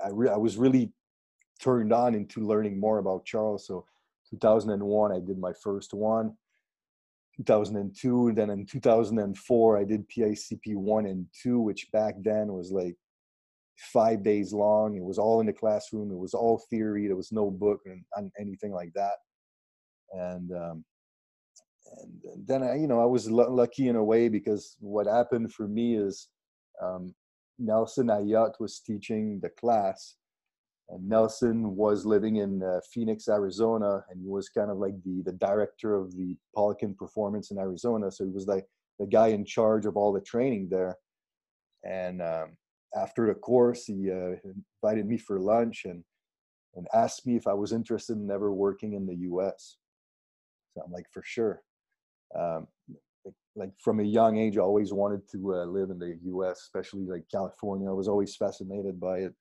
I 0.04 0.08
re- 0.10 0.30
I 0.30 0.36
was 0.36 0.56
really 0.56 0.92
turned 1.60 1.92
on 1.92 2.14
into 2.14 2.40
learning 2.40 2.80
more 2.80 2.98
about 2.98 3.24
Charles. 3.24 3.66
So 3.66 3.86
2001, 4.30 5.12
I 5.12 5.20
did 5.20 5.38
my 5.38 5.52
first 5.62 5.94
one 5.94 6.34
2002 7.36 8.28
and 8.28 8.38
then 8.38 8.50
in 8.50 8.64
2004 8.66 9.78
i 9.78 9.84
did 9.84 10.08
picp 10.08 10.74
1 10.76 11.06
and 11.06 11.26
2 11.42 11.60
which 11.60 11.86
back 11.92 12.14
then 12.22 12.52
was 12.52 12.70
like 12.70 12.96
five 13.76 14.22
days 14.22 14.52
long. 14.52 14.96
It 14.96 15.02
was 15.02 15.18
all 15.18 15.40
in 15.40 15.46
the 15.46 15.52
classroom. 15.52 16.12
It 16.12 16.16
was 16.16 16.32
all 16.32 16.62
theory. 16.70 17.08
There 17.08 17.16
was 17.16 17.32
no 17.32 17.50
book 17.50 17.80
and, 17.86 18.30
anything 18.38 18.72
like 18.72 18.92
that. 18.94 19.16
And 20.12 20.52
um, 20.52 20.84
and 21.98 22.46
then 22.46 22.62
I, 22.62 22.76
you 22.76 22.86
know 22.86 23.00
i 23.00 23.04
was 23.04 23.28
l- 23.28 23.54
lucky 23.54 23.88
in 23.88 23.96
a 23.96 24.04
way 24.04 24.28
because 24.28 24.76
what 24.80 25.06
happened 25.06 25.52
for 25.52 25.68
me 25.68 25.96
is 25.96 26.28
um, 26.82 27.14
nelson 27.58 28.08
ayat 28.08 28.52
was 28.58 28.80
teaching 28.80 29.40
the 29.42 29.50
class 29.50 30.16
and 30.90 31.08
Nelson 31.08 31.74
was 31.76 32.04
living 32.04 32.36
in 32.36 32.62
uh, 32.62 32.80
Phoenix, 32.92 33.28
Arizona, 33.28 34.04
and 34.10 34.20
he 34.20 34.28
was 34.28 34.48
kind 34.48 34.70
of 34.70 34.78
like 34.78 34.94
the 35.04 35.22
the 35.24 35.32
director 35.32 35.94
of 35.94 36.14
the 36.16 36.36
Poliquin 36.56 36.96
Performance 36.96 37.50
in 37.50 37.58
Arizona. 37.58 38.10
So 38.10 38.24
he 38.24 38.30
was 38.30 38.46
like 38.46 38.66
the 38.98 39.06
guy 39.06 39.28
in 39.28 39.44
charge 39.44 39.86
of 39.86 39.96
all 39.96 40.12
the 40.12 40.20
training 40.20 40.68
there. 40.70 40.96
And 41.84 42.20
um, 42.22 42.56
after 42.96 43.26
the 43.26 43.34
course, 43.34 43.84
he 43.84 44.10
uh, 44.10 44.36
invited 44.82 45.06
me 45.06 45.16
for 45.18 45.40
lunch 45.40 45.82
and 45.84 46.04
and 46.76 46.86
asked 46.92 47.26
me 47.26 47.36
if 47.36 47.46
I 47.46 47.54
was 47.54 47.72
interested 47.72 48.16
in 48.16 48.30
ever 48.30 48.52
working 48.52 48.94
in 48.94 49.06
the 49.06 49.16
U.S. 49.30 49.76
So 50.74 50.82
I'm 50.84 50.92
like, 50.92 51.06
for 51.12 51.22
sure. 51.24 51.62
Um, 52.36 52.66
like 53.54 53.70
from 53.78 54.00
a 54.00 54.04
young 54.04 54.38
age, 54.38 54.58
I 54.58 54.62
always 54.62 54.92
wanted 54.92 55.20
to 55.30 55.54
uh, 55.54 55.64
live 55.66 55.90
in 55.90 56.00
the 56.00 56.18
U.S., 56.24 56.62
especially 56.62 57.06
like 57.06 57.24
California. 57.30 57.88
I 57.88 57.92
was 57.92 58.08
always 58.08 58.34
fascinated 58.34 58.98
by 58.98 59.18
it 59.18 59.34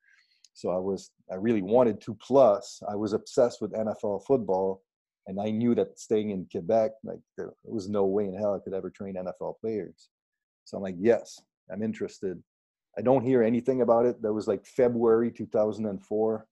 so 0.54 0.70
I 0.70 0.78
was, 0.78 1.12
I 1.32 1.36
really 1.36 1.62
wanted 1.62 2.00
to. 2.02 2.16
Plus, 2.16 2.82
I 2.88 2.96
was 2.96 3.14
obsessed 3.14 3.62
with 3.62 3.74
NFL 3.74 4.26
football, 4.26 4.84
and 5.28 5.40
I 5.40 5.50
knew 5.50 5.74
that 5.76 6.00
staying 6.00 6.30
in 6.30 6.48
Quebec, 6.52 6.92
like 7.04 7.20
there 7.38 7.54
was 7.64 7.90
no 7.90 8.06
way 8.06 8.26
in 8.26 8.36
hell 8.36 8.54
I 8.54 8.60
could 8.64 8.74
ever 8.74 8.90
train 8.90 9.16
NFL 9.16 9.60
players. 9.60 10.10
So 10.66 10.78
I'm 10.78 10.84
like, 10.84 10.96
yes, 11.00 11.40
I'm 11.72 11.82
interested. 11.82 12.42
I 12.98 13.02
don't 13.02 13.26
hear 13.26 13.42
anything 13.42 13.82
about 13.82 14.06
it. 14.06 14.22
That 14.22 14.34
was 14.34 14.48
like 14.48 14.66
February 14.66 15.32
2004, 15.32 16.46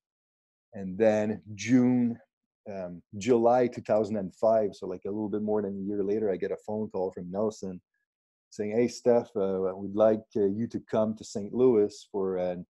and 0.73 0.97
then 0.97 1.41
June, 1.53 2.17
um, 2.73 3.03
July 3.17 3.67
2005. 3.67 4.75
So 4.75 4.87
like 4.87 5.05
a 5.05 5.11
little 5.11 5.29
bit 5.29 5.43
more 5.43 5.61
than 5.61 5.77
a 5.77 5.87
year 5.87 6.03
later, 6.03 6.31
I 6.31 6.37
get 6.37 6.51
a 6.51 6.57
phone 6.65 6.89
call 6.89 7.11
from 7.11 7.29
Nelson 7.29 7.79
saying, 8.49 8.71
"Hey, 8.71 8.87
Steph, 8.87 9.29
uh, 9.35 9.71
we'd 9.75 9.95
like 9.95 10.23
uh, 10.35 10.45
you 10.45 10.65
to 10.67 10.79
come 10.79 11.15
to 11.17 11.23
St. 11.23 11.53
Louis 11.53 12.07
for 12.11 12.37
an 12.37 12.65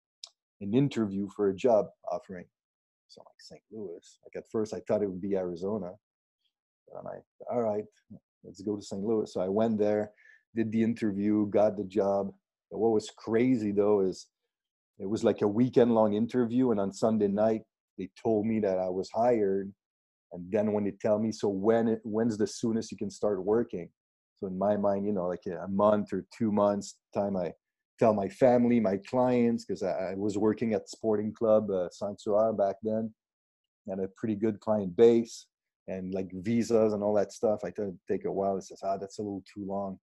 an 0.60 0.74
interview 0.74 1.28
for 1.34 1.48
a 1.48 1.54
job 1.54 1.86
offering. 2.10 2.44
So 3.08 3.20
I'm 3.20 3.26
like 3.26 3.40
St. 3.40 3.62
Louis. 3.70 4.18
Like 4.24 4.42
at 4.42 4.50
first 4.50 4.74
I 4.74 4.80
thought 4.80 5.02
it 5.02 5.08
would 5.08 5.20
be 5.20 5.36
Arizona. 5.36 5.92
And 6.96 7.08
I, 7.08 7.52
all 7.52 7.62
right, 7.62 7.84
let's 8.44 8.62
go 8.62 8.76
to 8.76 8.82
St. 8.82 9.02
Louis. 9.02 9.32
So 9.32 9.40
I 9.40 9.48
went 9.48 9.78
there, 9.78 10.10
did 10.54 10.72
the 10.72 10.82
interview, 10.82 11.46
got 11.48 11.76
the 11.76 11.84
job. 11.84 12.32
But 12.70 12.78
what 12.78 12.92
was 12.92 13.10
crazy 13.16 13.72
though 13.72 14.00
is 14.00 14.26
it 14.98 15.08
was 15.08 15.24
like 15.24 15.42
a 15.42 15.48
weekend 15.48 15.94
long 15.94 16.14
interview. 16.14 16.70
And 16.70 16.80
on 16.80 16.92
Sunday 16.92 17.28
night, 17.28 17.62
they 17.98 18.08
told 18.22 18.46
me 18.46 18.60
that 18.60 18.78
I 18.78 18.88
was 18.88 19.10
hired. 19.10 19.72
And 20.32 20.50
then 20.50 20.72
when 20.72 20.84
they 20.84 20.92
tell 20.92 21.18
me, 21.18 21.32
so 21.32 21.48
when 21.48 21.88
it, 21.88 22.00
when's 22.02 22.36
the 22.36 22.46
soonest 22.46 22.90
you 22.90 22.98
can 22.98 23.10
start 23.10 23.44
working? 23.44 23.88
So 24.38 24.46
in 24.46 24.58
my 24.58 24.76
mind, 24.76 25.06
you 25.06 25.12
know, 25.12 25.26
like 25.26 25.46
a 25.46 25.68
month 25.68 26.12
or 26.12 26.26
two 26.36 26.52
months 26.52 26.96
time 27.14 27.36
I 27.36 27.52
tell 27.98 28.14
my 28.14 28.28
family, 28.28 28.80
my 28.80 28.98
clients, 29.08 29.64
because 29.64 29.82
I, 29.82 30.10
I, 30.10 30.14
was 30.14 30.36
working 30.36 30.74
at 30.74 30.88
Sporting 30.88 31.32
Club 31.32 31.70
uh, 31.70 31.88
Saint 31.90 32.20
back 32.58 32.76
then. 32.82 33.12
had 33.88 33.98
a 33.98 34.08
pretty 34.16 34.34
good 34.34 34.60
client 34.60 34.96
base 34.96 35.46
and 35.88 36.12
like 36.12 36.30
visas 36.32 36.92
and 36.92 37.02
all 37.02 37.14
that 37.14 37.32
stuff. 37.32 37.60
I 37.64 37.70
thought 37.70 37.82
it'd 37.82 37.98
take 38.10 38.24
a 38.24 38.32
while. 38.32 38.56
It 38.56 38.64
says, 38.64 38.80
ah, 38.82 38.96
that's 38.96 39.18
a 39.18 39.22
little 39.22 39.44
too 39.52 39.64
long. 39.66 39.98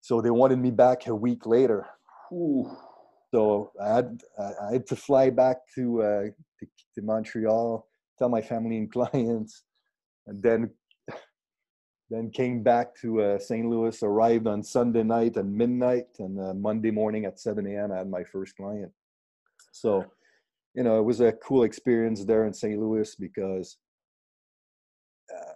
So 0.00 0.20
they 0.20 0.30
wanted 0.30 0.58
me 0.58 0.70
back 0.70 1.06
a 1.06 1.14
week 1.14 1.46
later. 1.46 1.86
Ooh. 2.32 2.70
So 3.34 3.72
I 3.82 3.94
had 3.94 4.20
I 4.38 4.72
had 4.72 4.86
to 4.88 4.96
fly 4.96 5.30
back 5.30 5.58
to, 5.74 6.02
uh, 6.02 6.22
to 6.60 6.66
to 6.94 7.02
Montreal, 7.02 7.88
tell 8.18 8.28
my 8.28 8.42
family 8.42 8.76
and 8.76 8.92
clients, 8.96 9.62
and 10.26 10.42
then 10.42 10.70
then 12.12 12.30
came 12.30 12.62
back 12.62 12.94
to 12.96 13.22
uh, 13.22 13.38
St. 13.38 13.66
Louis. 13.68 14.02
Arrived 14.02 14.46
on 14.46 14.62
Sunday 14.62 15.02
night 15.02 15.36
at 15.38 15.46
midnight, 15.46 16.08
and 16.18 16.38
uh, 16.38 16.52
Monday 16.52 16.90
morning 16.90 17.24
at 17.24 17.40
7 17.40 17.66
a.m. 17.66 17.90
I 17.90 17.98
had 17.98 18.10
my 18.10 18.22
first 18.22 18.54
client. 18.56 18.92
So, 19.72 20.04
you 20.74 20.82
know, 20.82 20.98
it 20.98 21.04
was 21.04 21.20
a 21.20 21.32
cool 21.32 21.62
experience 21.62 22.24
there 22.24 22.44
in 22.46 22.52
St. 22.52 22.78
Louis 22.78 23.14
because, 23.14 23.78
uh, 25.34 25.54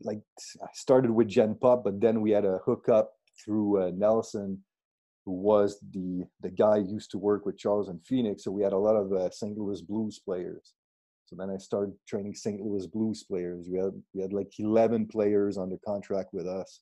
like, 0.00 0.20
I 0.62 0.68
started 0.72 1.10
with 1.10 1.28
Gen 1.28 1.54
Pop, 1.60 1.84
but 1.84 2.00
then 2.00 2.22
we 2.22 2.30
had 2.30 2.46
a 2.46 2.60
hookup 2.64 3.12
through 3.44 3.82
uh, 3.82 3.90
Nelson, 3.94 4.64
who 5.26 5.32
was 5.32 5.78
the 5.92 6.24
the 6.40 6.48
guy 6.48 6.80
who 6.80 6.94
used 6.94 7.10
to 7.10 7.18
work 7.18 7.44
with 7.44 7.58
Charles 7.58 7.88
and 7.88 8.02
Phoenix. 8.06 8.44
So 8.44 8.50
we 8.50 8.62
had 8.62 8.72
a 8.72 8.78
lot 8.78 8.96
of 8.96 9.12
uh, 9.12 9.28
St. 9.28 9.58
Louis 9.58 9.82
Blues 9.82 10.18
players. 10.18 10.72
So 11.28 11.36
then 11.36 11.50
I 11.50 11.58
started 11.58 11.92
training 12.08 12.34
St. 12.34 12.58
Louis 12.58 12.86
Blues 12.86 13.22
players. 13.22 13.68
We 13.70 13.78
had 13.78 13.92
we 14.14 14.22
had 14.22 14.32
like 14.32 14.50
11 14.58 15.08
players 15.08 15.58
under 15.58 15.76
contract 15.86 16.30
with 16.32 16.46
us. 16.46 16.80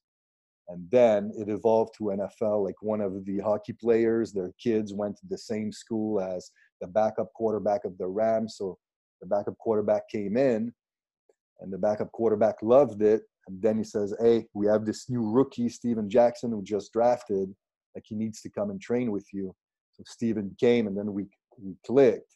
And 0.69 0.89
then 0.91 1.33
it 1.37 1.49
evolved 1.49 1.95
to 1.99 2.05
NFL. 2.05 2.65
Like 2.65 2.81
one 2.81 3.01
of 3.01 3.25
the 3.25 3.41
hockey 3.41 3.73
players, 3.73 4.33
their 4.33 4.53
kids 4.63 4.95
went 4.95 5.17
to 5.17 5.27
the 5.29 5.39
same 5.39 5.73
school 5.73 6.21
as 6.21 6.53
the 6.81 6.87
backup 6.87 7.33
quarterback 7.35 7.85
of 7.85 7.99
the 7.99 8.07
Rams. 8.07 8.57
So 8.57 8.79
the 9.21 9.27
backup 9.27 9.59
quarterback 9.59 10.09
came 10.09 10.37
in 10.37 10.73
and 11.61 11.73
the 11.73 11.79
backup 11.79 12.13
quarterback 12.13 12.63
loved 12.63 13.03
it. 13.03 13.23
And 13.49 13.61
then 13.61 13.77
he 13.77 13.85
says, 13.85 14.15
Hey, 14.21 14.47
we 14.55 14.69
have 14.69 14.87
this 14.87 15.11
new 15.11 15.29
rookie, 15.29 15.69
Steven 15.69 16.09
Jackson, 16.09 16.53
who 16.53 16.63
just 16.63 16.93
drafted. 16.93 17.53
Like 17.97 18.05
he 18.07 18.15
needs 18.15 18.41
to 18.43 18.51
come 18.51 18.71
and 18.71 18.81
train 18.81 19.11
with 19.11 19.27
you. 19.33 19.53
So 19.95 20.05
Steven 20.07 20.55
came 20.61 20.87
and 20.87 20.97
then 20.97 21.13
we 21.13 21.27
we 21.59 21.75
clicked 21.85 22.36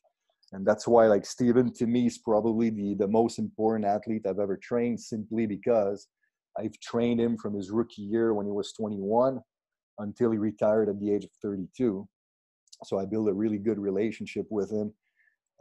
and 0.53 0.67
that's 0.67 0.89
why 0.89 1.07
like 1.07 1.25
Steven 1.25 1.73
to 1.75 1.87
me 1.87 2.07
is 2.07 2.19
probably 2.19 2.71
the 2.71 2.95
the 2.95 3.09
most 3.09 3.39
important 3.39 3.85
athlete 3.85 4.27
I've 4.27 4.39
ever 4.39 4.57
trained 4.57 5.01
simply 5.01 5.47
because 5.47 6.09
I've 6.59 6.79
trained 6.81 7.21
him 7.21 7.37
from 7.37 7.55
his 7.55 7.71
rookie 7.71 8.03
year 8.03 8.35
when 8.35 8.47
he 8.47 8.53
was 8.53 8.73
21 8.73 9.41
until 9.99 10.31
he 10.33 10.39
retired 10.39 10.89
at 10.89 10.99
the 10.99 11.13
age 11.13 11.25
of 11.25 11.31
32 11.43 12.09
so 12.85 12.99
I 12.99 13.05
built 13.05 13.29
a 13.29 13.35
really 13.35 13.59
good 13.59 13.79
relationship 13.79 14.47
with 14.51 14.71
him. 14.71 14.93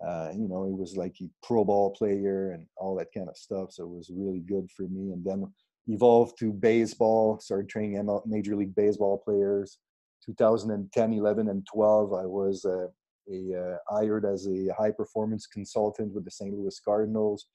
Uh, 0.05 0.31
you 0.33 0.47
know 0.47 0.65
he 0.65 0.73
was 0.73 0.95
like 0.95 1.15
a 1.21 1.29
pro 1.43 1.63
ball 1.63 1.91
player 1.91 2.51
and 2.51 2.65
all 2.77 2.95
that 2.95 3.13
kind 3.13 3.27
of 3.27 3.35
stuff 3.35 3.71
so 3.71 3.83
it 3.83 3.89
was 3.89 4.09
really 4.13 4.39
good 4.39 4.69
for 4.71 4.83
me. 4.83 5.11
And 5.11 5.23
then 5.23 5.51
evolved 5.87 6.37
to 6.39 6.53
baseball 6.53 7.39
started 7.39 7.69
training 7.69 8.03
ML, 8.03 8.25
major 8.25 8.55
league 8.55 8.75
baseball 8.75 9.21
players. 9.23 9.77
2010 10.25 11.13
11 11.13 11.47
and 11.47 11.65
12 11.65 12.13
i 12.13 12.25
was 12.25 12.65
uh, 12.65 12.87
a, 13.31 13.59
uh, 13.59 13.77
hired 13.89 14.25
as 14.25 14.47
a 14.47 14.67
high 14.77 14.91
performance 14.91 15.47
consultant 15.47 16.13
with 16.13 16.25
the 16.25 16.31
St. 16.31 16.53
Louis 16.53 16.79
Cardinals, 16.79 17.47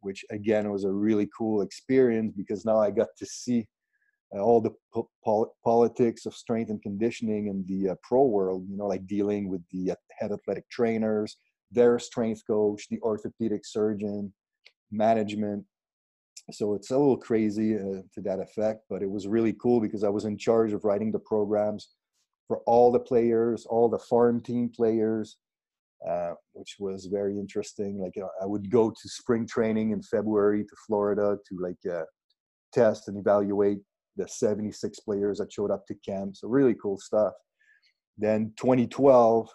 which 0.00 0.24
again 0.30 0.70
was 0.70 0.84
a 0.84 0.90
really 0.90 1.28
cool 1.36 1.62
experience 1.62 2.32
because 2.36 2.64
now 2.64 2.78
I 2.78 2.90
got 2.90 3.08
to 3.18 3.26
see 3.26 3.66
uh, 4.34 4.40
all 4.40 4.60
the 4.60 4.72
po- 4.92 5.10
pol- 5.24 5.54
politics 5.64 6.26
of 6.26 6.34
strength 6.34 6.70
and 6.70 6.82
conditioning 6.82 7.46
in 7.48 7.64
the 7.66 7.92
uh, 7.92 7.94
pro 8.02 8.24
world. 8.24 8.66
You 8.68 8.76
know, 8.76 8.86
like 8.86 9.06
dealing 9.06 9.48
with 9.48 9.62
the 9.70 9.94
head 10.18 10.32
athletic 10.32 10.68
trainers, 10.70 11.36
their 11.70 11.98
strength 11.98 12.42
coach, 12.46 12.88
the 12.88 13.00
orthopedic 13.00 13.64
surgeon, 13.64 14.32
management. 14.90 15.64
So 16.50 16.74
it's 16.74 16.90
a 16.90 16.96
little 16.96 17.16
crazy 17.16 17.76
uh, 17.76 18.02
to 18.14 18.20
that 18.22 18.40
effect, 18.40 18.84
but 18.88 19.02
it 19.02 19.10
was 19.10 19.26
really 19.26 19.54
cool 19.60 19.80
because 19.80 20.02
I 20.02 20.08
was 20.08 20.24
in 20.24 20.38
charge 20.38 20.72
of 20.72 20.84
writing 20.84 21.12
the 21.12 21.18
programs 21.18 21.88
for 22.48 22.58
all 22.66 22.90
the 22.90 22.98
players, 22.98 23.66
all 23.66 23.88
the 23.88 23.98
farm 23.98 24.40
team 24.40 24.70
players, 24.74 25.36
uh, 26.08 26.32
which 26.52 26.76
was 26.80 27.06
very 27.06 27.38
interesting. 27.38 28.00
Like 28.00 28.14
I 28.42 28.46
would 28.46 28.70
go 28.70 28.90
to 28.90 29.08
spring 29.08 29.46
training 29.46 29.90
in 29.92 30.02
February 30.02 30.64
to 30.64 30.76
Florida 30.86 31.36
to 31.48 31.58
like 31.60 31.78
uh, 31.90 32.04
test 32.72 33.08
and 33.08 33.18
evaluate 33.18 33.78
the 34.16 34.26
76 34.26 34.98
players 35.00 35.38
that 35.38 35.52
showed 35.52 35.70
up 35.70 35.86
to 35.86 35.94
camp. 35.94 36.36
So 36.36 36.48
really 36.48 36.74
cool 36.74 36.98
stuff. 36.98 37.34
Then 38.16 38.52
2012, 38.56 39.48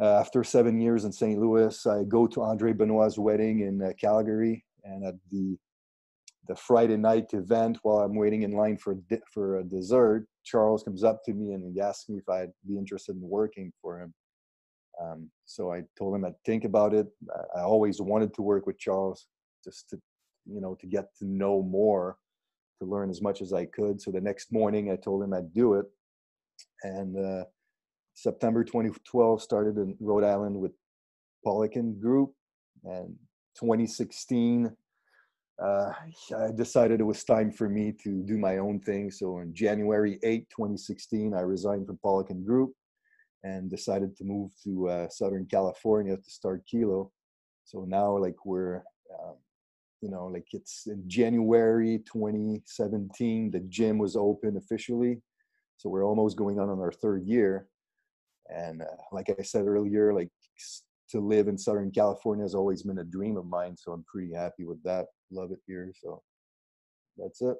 uh, 0.00 0.04
after 0.04 0.42
seven 0.42 0.80
years 0.80 1.04
in 1.04 1.12
St. 1.12 1.38
Louis, 1.38 1.86
I 1.86 2.04
go 2.04 2.26
to 2.26 2.42
Andre 2.42 2.72
Benoit's 2.72 3.18
wedding 3.18 3.60
in 3.60 3.82
uh, 3.82 3.92
Calgary, 4.00 4.64
and 4.84 5.04
at 5.04 5.14
the 5.30 5.56
the 6.48 6.56
Friday 6.56 6.96
night 6.96 7.34
event, 7.34 7.78
while 7.82 7.98
I'm 7.98 8.16
waiting 8.16 8.42
in 8.42 8.52
line 8.52 8.78
for 8.78 8.96
for 9.32 9.58
a 9.58 9.64
dessert, 9.64 10.26
Charles 10.44 10.82
comes 10.82 11.04
up 11.04 11.22
to 11.24 11.34
me 11.34 11.52
and 11.52 11.72
he 11.72 11.80
asks 11.80 12.08
me 12.08 12.18
if 12.18 12.28
I'd 12.28 12.52
be 12.66 12.78
interested 12.78 13.16
in 13.16 13.22
working 13.22 13.70
for 13.82 14.00
him. 14.00 14.14
Um, 15.00 15.30
so 15.44 15.72
I 15.72 15.82
told 15.96 16.14
him 16.14 16.24
I'd 16.24 16.42
think 16.44 16.64
about 16.64 16.94
it. 16.94 17.06
I 17.56 17.60
always 17.60 18.00
wanted 18.00 18.34
to 18.34 18.42
work 18.42 18.66
with 18.66 18.78
Charles, 18.78 19.26
just 19.62 19.90
to, 19.90 20.00
you 20.46 20.60
know, 20.60 20.74
to 20.80 20.86
get 20.86 21.14
to 21.18 21.26
know 21.26 21.62
more, 21.62 22.16
to 22.80 22.88
learn 22.88 23.10
as 23.10 23.20
much 23.20 23.42
as 23.42 23.52
I 23.52 23.66
could. 23.66 24.00
So 24.00 24.10
the 24.10 24.20
next 24.20 24.50
morning, 24.50 24.90
I 24.90 24.96
told 24.96 25.22
him 25.22 25.34
I'd 25.34 25.52
do 25.52 25.74
it, 25.74 25.86
and 26.82 27.16
uh, 27.16 27.44
September 28.14 28.64
2012 28.64 29.42
started 29.42 29.76
in 29.76 29.96
Rhode 30.00 30.24
Island 30.24 30.56
with 30.56 30.72
Poliquin 31.46 32.00
Group, 32.00 32.32
and 32.84 33.14
2016 33.60 34.74
uh, 35.62 35.90
I 36.36 36.52
decided 36.52 37.00
it 37.00 37.04
was 37.04 37.24
time 37.24 37.50
for 37.50 37.68
me 37.68 37.92
to 38.04 38.22
do 38.22 38.38
my 38.38 38.58
own 38.58 38.80
thing. 38.80 39.10
So 39.10 39.38
on 39.38 39.52
January 39.52 40.18
8, 40.22 40.48
2016, 40.50 41.34
I 41.34 41.40
resigned 41.40 41.86
from 41.86 41.98
Poliquin 42.04 42.44
Group 42.44 42.72
and 43.42 43.70
decided 43.70 44.16
to 44.16 44.24
move 44.24 44.52
to 44.64 44.88
uh, 44.88 45.08
Southern 45.08 45.46
California 45.46 46.16
to 46.16 46.30
start 46.30 46.64
Kilo. 46.70 47.10
So 47.64 47.84
now, 47.88 48.16
like 48.16 48.44
we're, 48.44 48.82
um, 49.12 49.34
you 50.00 50.10
know, 50.10 50.26
like 50.26 50.46
it's 50.52 50.86
in 50.86 51.02
January 51.08 51.98
2017, 52.10 53.50
the 53.50 53.60
gym 53.60 53.98
was 53.98 54.16
open 54.16 54.56
officially. 54.56 55.20
So 55.76 55.88
we're 55.88 56.04
almost 56.04 56.36
going 56.36 56.60
on 56.60 56.68
on 56.68 56.78
our 56.78 56.92
third 56.92 57.24
year. 57.26 57.68
And 58.48 58.82
uh, 58.82 58.96
like 59.12 59.30
I 59.36 59.42
said 59.42 59.66
earlier, 59.66 60.14
like 60.14 60.30
to 61.10 61.20
live 61.20 61.48
in 61.48 61.56
Southern 61.56 61.90
California 61.90 62.44
has 62.44 62.54
always 62.54 62.82
been 62.82 62.98
a 62.98 63.04
dream 63.04 63.36
of 63.36 63.46
mine. 63.46 63.76
So 63.76 63.92
I'm 63.92 64.04
pretty 64.04 64.32
happy 64.34 64.64
with 64.64 64.82
that. 64.84 65.06
Love 65.30 65.52
it 65.52 65.60
here. 65.66 65.92
So 66.00 66.22
that's 67.16 67.40
it. 67.40 67.56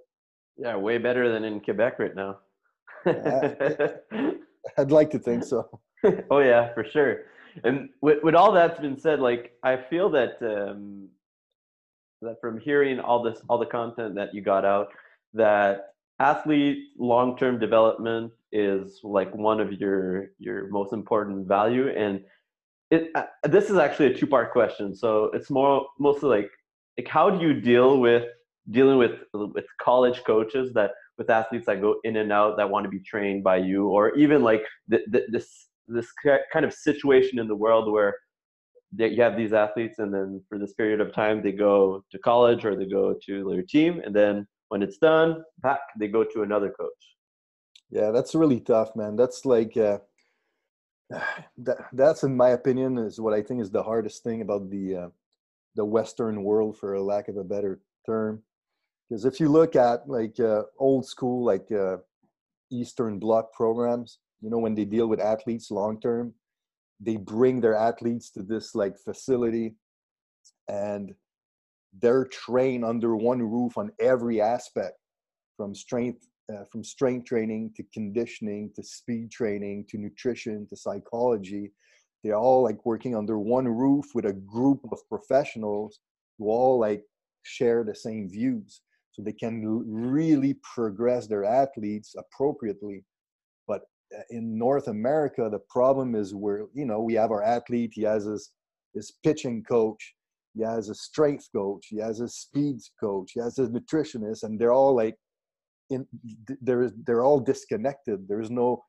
Yeah, 0.57 0.76
way 0.76 0.99
better 0.99 1.33
than 1.33 1.45
in 1.45 1.61
Quebec 1.61 1.99
right 1.99 2.14
now. 2.14 2.38
I'd 4.78 4.90
like 4.90 5.11
to 5.11 5.19
think 5.19 5.45
so. 5.45 5.81
oh 6.31 6.40
yeah, 6.40 6.73
for 6.75 6.85
sure. 6.85 7.23
And 7.64 7.88
with, 8.02 8.23
with 8.23 8.35
all 8.35 8.52
that's 8.52 8.78
been 8.81 8.99
said, 8.99 9.21
like 9.21 9.52
I 9.62 9.76
feel 9.76 10.11
that 10.11 10.37
um, 10.43 11.09
that 12.23 12.40
from 12.40 12.59
hearing 12.59 13.00
all 13.00 13.23
this, 13.23 13.40
all 13.49 13.59
the 13.59 13.67
content 13.67 14.14
that 14.17 14.35
you 14.35 14.40
got 14.43 14.64
out, 14.64 14.88
that 15.35 15.95
athlete 16.21 16.78
long-term 16.99 17.59
development 17.59 18.33
is 18.50 19.00
like 19.05 19.33
one 19.35 19.61
of 19.61 19.73
your 19.75 20.31
your 20.38 20.69
most 20.69 20.93
important 20.93 21.47
value 21.47 21.88
and 21.88 22.21
it 22.90 23.11
uh, 23.14 23.25
this 23.45 23.71
is 23.71 23.76
actually 23.76 24.07
a 24.07 24.14
two 24.14 24.26
part 24.26 24.52
question 24.52 24.95
so 24.95 25.25
it's 25.35 25.50
more 25.50 25.87
mostly 25.99 26.28
like 26.28 26.50
like 26.97 27.09
how 27.09 27.30
do 27.30 27.45
you 27.47 27.54
deal 27.61 27.99
with 27.99 28.25
dealing 28.71 28.99
with 28.99 29.21
with 29.33 29.64
college 29.80 30.23
coaches 30.25 30.73
that 30.75 30.90
with 31.18 31.30
athletes 31.30 31.66
that 31.66 31.80
go 31.80 31.97
in 32.04 32.16
and 32.16 32.33
out 32.33 32.57
that 32.57 32.71
want 32.71 32.85
to 32.85 32.90
be 32.90 33.00
trained 33.00 33.42
by 33.42 33.57
you? 33.57 33.88
Or 33.88 34.14
even 34.16 34.42
like 34.42 34.62
this 34.88 35.68
this 35.87 36.09
kind 36.52 36.66
of 36.66 36.73
situation 36.73 37.38
in 37.38 37.49
the 37.49 37.54
world 37.54 37.90
where 37.90 38.14
you 38.97 39.23
have 39.23 39.37
these 39.37 39.52
athletes 39.52 39.99
and 39.99 40.12
then 40.12 40.42
for 40.49 40.59
this 40.59 40.75
period 40.75 41.00
of 41.00 41.14
time 41.14 41.42
they 41.42 41.52
go 41.52 42.04
to 42.11 42.18
college 42.18 42.64
or 42.64 42.76
they 42.76 42.87
go 42.87 43.14
to 43.26 43.49
their 43.50 43.62
team 43.62 44.00
and 44.04 44.14
then 44.14 44.47
when 44.68 44.83
it's 44.83 44.99
done 44.99 45.42
back 45.62 45.80
they 45.99 46.09
go 46.09 46.25
to 46.25 46.42
another 46.42 46.71
coach. 46.71 47.02
Yeah 47.90 48.11
that's 48.11 48.35
really 48.35 48.61
tough 48.61 48.95
man. 48.97 49.16
That's 49.16 49.45
like 49.45 49.76
uh, 49.76 49.99
that 51.59 51.79
that's 51.93 52.23
in 52.23 52.37
my 52.37 52.50
opinion 52.50 52.99
is 52.99 53.21
what 53.21 53.35
I 53.35 53.43
think 53.43 53.62
is 53.62 53.71
the 53.71 53.83
hardest 53.83 54.23
thing 54.23 54.43
about 54.43 54.71
the 54.71 54.97
uh, 54.97 55.09
the 55.75 55.85
Western 55.85 56.43
world, 56.43 56.77
for 56.79 56.95
a 56.95 57.03
lack 57.03 57.29
of 57.29 57.37
a 57.37 57.45
better 57.45 57.81
term. 58.05 58.43
Because 59.09 59.25
if 59.25 59.41
you 59.41 59.49
look 59.49 59.77
at 59.77 60.09
like 60.09 60.38
uh, 60.41 60.62
old 60.79 61.07
school, 61.07 61.45
like 61.45 61.71
uh, 61.73 61.99
Eastern 62.71 63.19
Bloc 63.19 63.53
programs, 63.53 64.19
you 64.43 64.50
know, 64.50 64.59
when 64.59 64.75
they 64.75 64.85
deal 64.85 65.07
with 65.07 65.21
athletes 65.21 65.71
long 65.71 66.00
term, 66.00 66.35
they 67.00 67.17
bring 67.17 67.61
their 67.61 67.75
athletes 67.75 68.31
to 68.33 68.43
this 68.43 68.75
like 68.75 68.99
facility, 68.99 69.77
and 70.69 71.15
they're 72.00 72.27
trained 72.27 72.85
under 72.85 73.17
one 73.17 73.41
roof 73.41 73.79
on 73.79 73.93
every 73.99 74.41
aspect, 74.41 74.99
from 75.57 75.75
strength 75.75 76.27
uh, 76.52 76.64
from 76.71 76.83
strength 76.83 77.26
training 77.26 77.71
to 77.76 77.83
conditioning 77.93 78.71
to 78.75 78.83
speed 78.83 79.31
training 79.31 79.85
to 79.88 79.99
nutrition 79.99 80.67
to 80.69 80.76
psychology 80.76 81.71
they're 82.25 82.37
all 82.37 82.62
like 82.62 82.85
working 82.85 83.14
under 83.14 83.38
one 83.38 83.69
roof 83.69 84.07
with 84.14 84.25
a 84.25 84.33
group 84.33 84.81
of 84.90 84.99
professionals 85.09 86.00
who 86.38 86.49
all 86.49 86.78
like 86.78 87.05
share 87.43 87.85
the 87.85 87.95
same 87.95 88.28
views. 88.28 88.83
So 89.12 89.23
they 89.23 89.33
can 89.33 89.64
really 89.87 90.55
progress 90.75 91.26
their 91.26 91.45
athletes 91.45 92.14
appropriately. 92.17 93.05
But 93.67 93.83
uh, 94.17 94.23
in 94.31 94.57
north 94.59 94.88
america 94.88 95.50
the 95.52 95.59
problem 95.69 96.14
is 96.14 96.35
where 96.35 96.67
you 96.73 96.87
know 96.87 96.99
we 96.99 97.12
have 97.12 97.31
our 97.31 97.43
athlete 97.43 97.90
he 97.93 98.02
has 98.02 98.25
his 98.25 98.52
his 98.95 99.12
pitching 99.23 99.62
coach 99.62 100.14
he 100.55 100.62
has 100.62 100.88
a 100.88 100.95
strength 100.95 101.47
coach 101.55 101.85
he 101.90 101.99
has 101.99 102.21
a 102.21 102.28
speed 102.28 102.78
coach 102.99 103.33
he 103.35 103.40
has 103.40 103.59
a 103.59 103.67
nutritionist 103.67 104.45
and 104.45 104.59
they're 104.59 104.73
all 104.73 104.97
like 104.97 105.14
in 105.90 106.07
there 106.61 106.90
they're 107.04 107.25
all 107.25 107.40
disconnected 107.40 108.26
there's 108.28 108.50
no 108.50 108.85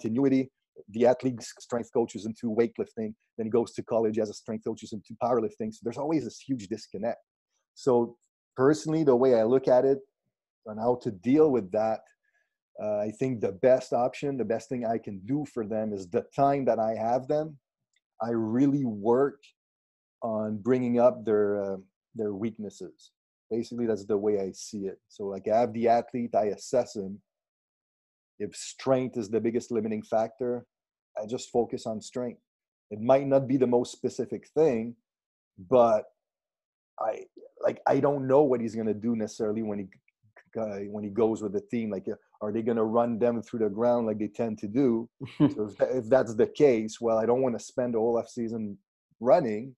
continuity. 0.00 0.50
The 0.90 1.06
athlete's 1.06 1.52
strength 1.58 1.90
coaches 1.92 2.24
into 2.26 2.54
weightlifting, 2.54 3.14
then 3.36 3.46
he 3.46 3.50
goes 3.50 3.72
to 3.72 3.82
college 3.82 4.18
as 4.18 4.30
a 4.30 4.34
strength 4.34 4.64
coaches 4.64 4.92
into 4.92 5.14
powerlifting. 5.22 5.72
So 5.72 5.80
there's 5.82 5.98
always 5.98 6.24
this 6.24 6.38
huge 6.38 6.68
disconnect. 6.68 7.18
So 7.74 8.16
personally, 8.56 9.04
the 9.04 9.16
way 9.16 9.34
I 9.34 9.42
look 9.44 9.68
at 9.68 9.84
it 9.84 9.98
and 10.66 10.78
how 10.78 10.96
to 11.02 11.10
deal 11.10 11.50
with 11.50 11.70
that, 11.72 12.00
uh, 12.82 12.98
I 12.98 13.10
think 13.18 13.40
the 13.40 13.52
best 13.52 13.92
option, 13.92 14.36
the 14.36 14.44
best 14.44 14.68
thing 14.68 14.86
I 14.86 14.98
can 14.98 15.20
do 15.24 15.44
for 15.52 15.66
them 15.66 15.92
is 15.92 16.08
the 16.08 16.24
time 16.34 16.64
that 16.66 16.78
I 16.78 16.94
have 16.94 17.26
them. 17.26 17.58
I 18.22 18.30
really 18.30 18.84
work 18.84 19.42
on 20.22 20.58
bringing 20.58 21.00
up 21.00 21.24
their 21.24 21.62
uh, 21.62 21.76
their 22.14 22.32
weaknesses. 22.32 23.12
Basically, 23.50 23.86
that's 23.86 24.04
the 24.04 24.16
way 24.16 24.40
I 24.40 24.52
see 24.52 24.86
it. 24.86 24.98
So, 25.08 25.24
like, 25.24 25.48
I 25.48 25.60
have 25.60 25.72
the 25.72 25.88
athlete, 25.88 26.34
I 26.34 26.46
assess 26.46 26.96
him, 26.96 27.20
if 28.38 28.54
strength 28.54 29.16
is 29.16 29.28
the 29.28 29.40
biggest 29.40 29.70
limiting 29.70 30.02
factor, 30.02 30.66
I 31.20 31.26
just 31.26 31.50
focus 31.50 31.86
on 31.86 32.00
strength. 32.00 32.40
It 32.90 33.00
might 33.00 33.26
not 33.26 33.48
be 33.48 33.56
the 33.56 33.66
most 33.66 33.92
specific 33.92 34.48
thing, 34.48 34.94
but 35.58 36.04
I 37.00 37.24
like 37.60 37.80
I 37.86 38.00
don't 38.00 38.26
know 38.26 38.42
what 38.42 38.60
he's 38.60 38.74
gonna 38.74 38.94
do 38.94 39.16
necessarily 39.16 39.62
when 39.62 39.78
he 39.80 39.86
uh, 40.58 40.78
when 40.90 41.04
he 41.04 41.10
goes 41.10 41.42
with 41.42 41.52
the 41.52 41.60
team. 41.60 41.90
Like, 41.90 42.06
uh, 42.08 42.14
are 42.40 42.52
they 42.52 42.62
gonna 42.62 42.84
run 42.84 43.18
them 43.18 43.42
through 43.42 43.60
the 43.60 43.68
ground 43.68 44.06
like 44.06 44.18
they 44.18 44.28
tend 44.28 44.58
to 44.58 44.68
do? 44.68 45.08
so 45.38 45.68
if, 45.68 45.80
if 45.80 46.08
that's 46.08 46.34
the 46.34 46.46
case, 46.46 47.00
well, 47.00 47.18
I 47.18 47.26
don't 47.26 47.42
want 47.42 47.58
to 47.58 47.64
spend 47.64 47.94
the 47.94 47.98
whole 47.98 48.18
off 48.18 48.28
season 48.28 48.78
running 49.20 49.74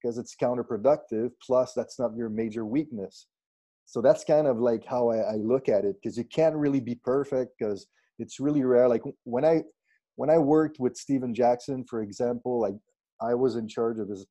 because 0.00 0.18
it's 0.18 0.36
counterproductive. 0.40 1.30
Plus, 1.44 1.72
that's 1.74 1.98
not 1.98 2.16
your 2.16 2.28
major 2.28 2.64
weakness. 2.64 3.26
So 3.86 4.02
that's 4.02 4.22
kind 4.24 4.46
of 4.46 4.58
like 4.58 4.84
how 4.84 5.08
I, 5.10 5.18
I 5.18 5.34
look 5.36 5.68
at 5.68 5.84
it 5.84 5.96
because 6.00 6.18
you 6.18 6.24
can't 6.24 6.54
really 6.56 6.80
be 6.80 6.94
perfect 6.94 7.52
because 7.58 7.86
it's 8.18 8.38
really 8.38 8.62
rare. 8.62 8.88
Like 8.88 9.02
when 9.24 9.44
I 9.44 9.62
when 10.16 10.30
I 10.30 10.38
worked 10.38 10.80
with 10.80 10.96
Steven 10.96 11.32
Jackson, 11.32 11.84
for 11.88 12.02
example, 12.02 12.60
like 12.60 12.74
I 13.22 13.34
was 13.34 13.56
in 13.56 13.68
charge 13.68 13.98
of 13.98 14.08
his 14.08 14.26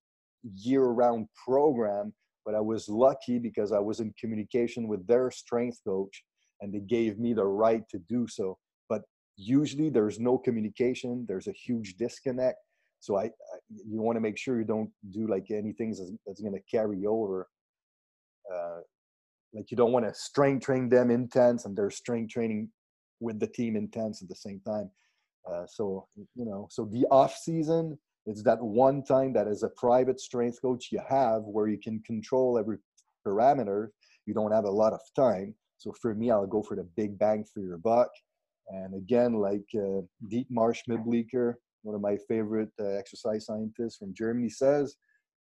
year-round 0.56 1.28
program, 1.46 2.14
but 2.46 2.56
I 2.56 2.60
was 2.60 2.88
lucky 2.88 3.40
because 3.40 3.72
I 3.72 3.80
was 3.80 4.00
in 4.00 4.14
communication 4.20 4.88
with 4.88 5.08
their 5.08 5.32
strength 5.32 5.80
coach, 5.86 6.24
and 6.62 6.74
they 6.74 6.80
gave 6.80 7.20
me 7.20 7.34
the 7.34 7.46
right 7.46 7.84
to 7.90 8.00
do 8.10 8.28
so. 8.28 8.58
But 8.90 9.02
usually, 9.38 9.90
there's 9.90 10.20
no 10.20 10.38
communication. 10.38 11.26
There's 11.28 11.48
a 11.48 11.54
huge 11.54 11.96
disconnect. 11.96 12.58
So 13.00 13.18
I, 13.18 13.26
I 13.26 13.30
you 13.70 14.02
want 14.02 14.16
to 14.16 14.22
make 14.22 14.38
sure 14.38 14.60
you 14.60 14.66
don't 14.66 14.90
do 15.12 15.28
like 15.28 15.52
anything 15.52 15.90
that's, 15.90 16.12
that's 16.26 16.42
going 16.42 16.54
to 16.54 16.62
carry 16.70 17.06
over. 17.06 17.48
Uh, 18.54 18.80
like 19.54 19.72
you 19.72 19.78
don't 19.78 19.92
want 19.92 20.06
to 20.06 20.14
strength 20.14 20.66
train 20.66 20.90
them 20.90 21.10
intense 21.10 21.66
and 21.66 21.76
they're 21.76 21.90
strength 21.90 22.32
training 22.32 22.70
with 23.20 23.40
the 23.40 23.48
team 23.48 23.76
intense 23.76 24.22
at 24.22 24.30
the 24.30 24.36
same 24.36 24.62
time. 24.66 24.90
Uh, 25.50 25.66
so 25.68 26.08
you 26.16 26.46
know, 26.46 26.68
so 26.70 26.86
the 26.86 27.06
off 27.10 27.36
season 27.36 27.98
is 28.26 28.44
that 28.44 28.62
one 28.62 29.04
time 29.04 29.32
that 29.34 29.48
as 29.48 29.64
a 29.64 29.70
private 29.70 30.20
strength 30.20 30.62
coach 30.62 30.90
you 30.92 31.00
have 31.08 31.44
where 31.44 31.68
you 31.68 31.78
can 31.78 32.02
control 32.02 32.58
every 32.58 32.78
parameter. 33.26 33.90
You 34.26 34.34
don't 34.34 34.52
have 34.52 34.66
a 34.66 34.72
lot 34.72 34.94
of 34.94 35.00
time. 35.16 35.56
So 35.78 35.94
for 36.02 36.14
me, 36.14 36.32
I'll 36.32 36.48
go 36.48 36.64
for 36.64 36.76
the 36.76 36.88
big 36.96 37.18
bang 37.18 37.46
for 37.54 37.62
your 37.62 37.78
buck. 37.78 38.10
And 38.70 38.96
again, 38.96 39.36
like 39.36 39.66
uh, 39.76 40.02
Dietmar 40.30 40.76
Schmidtbleicher, 40.76 41.54
one 41.88 41.96
of 41.96 42.02
my 42.02 42.18
favorite 42.28 42.74
uh, 42.80 42.98
exercise 43.02 43.46
scientists 43.46 43.98
from 43.98 44.14
Germany, 44.14 44.50
says, 44.50 44.96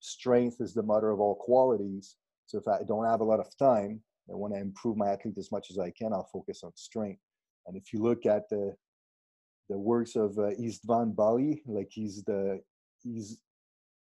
strength 0.02 0.58
is 0.60 0.74
the 0.74 0.84
mother 0.84 1.10
of 1.10 1.20
all 1.22 1.36
qualities. 1.36 2.18
So 2.48 2.58
if 2.58 2.68
I 2.68 2.80
don't 2.86 3.06
have 3.06 3.22
a 3.22 3.30
lot 3.32 3.40
of 3.40 3.48
time, 3.58 4.02
I 4.30 4.36
want 4.36 4.54
to 4.54 4.60
improve 4.60 4.98
my 4.98 5.10
athlete 5.14 5.38
as 5.38 5.52
much 5.52 5.68
as 5.72 5.80
I 5.80 5.90
can, 5.92 6.12
I'll 6.14 6.30
focus 6.32 6.62
on 6.64 6.72
strength. 6.76 7.22
And 7.66 7.78
if 7.78 7.94
you 7.94 8.00
look 8.02 8.26
at 8.26 8.44
the 8.50 8.76
the 9.70 9.78
works 9.78 10.18
of 10.18 10.38
uh, 10.38 10.52
Istvan 10.60 11.16
Balyi, 11.16 11.62
like 11.66 11.88
he's 11.90 12.22
the 12.24 12.60
he's 13.02 13.40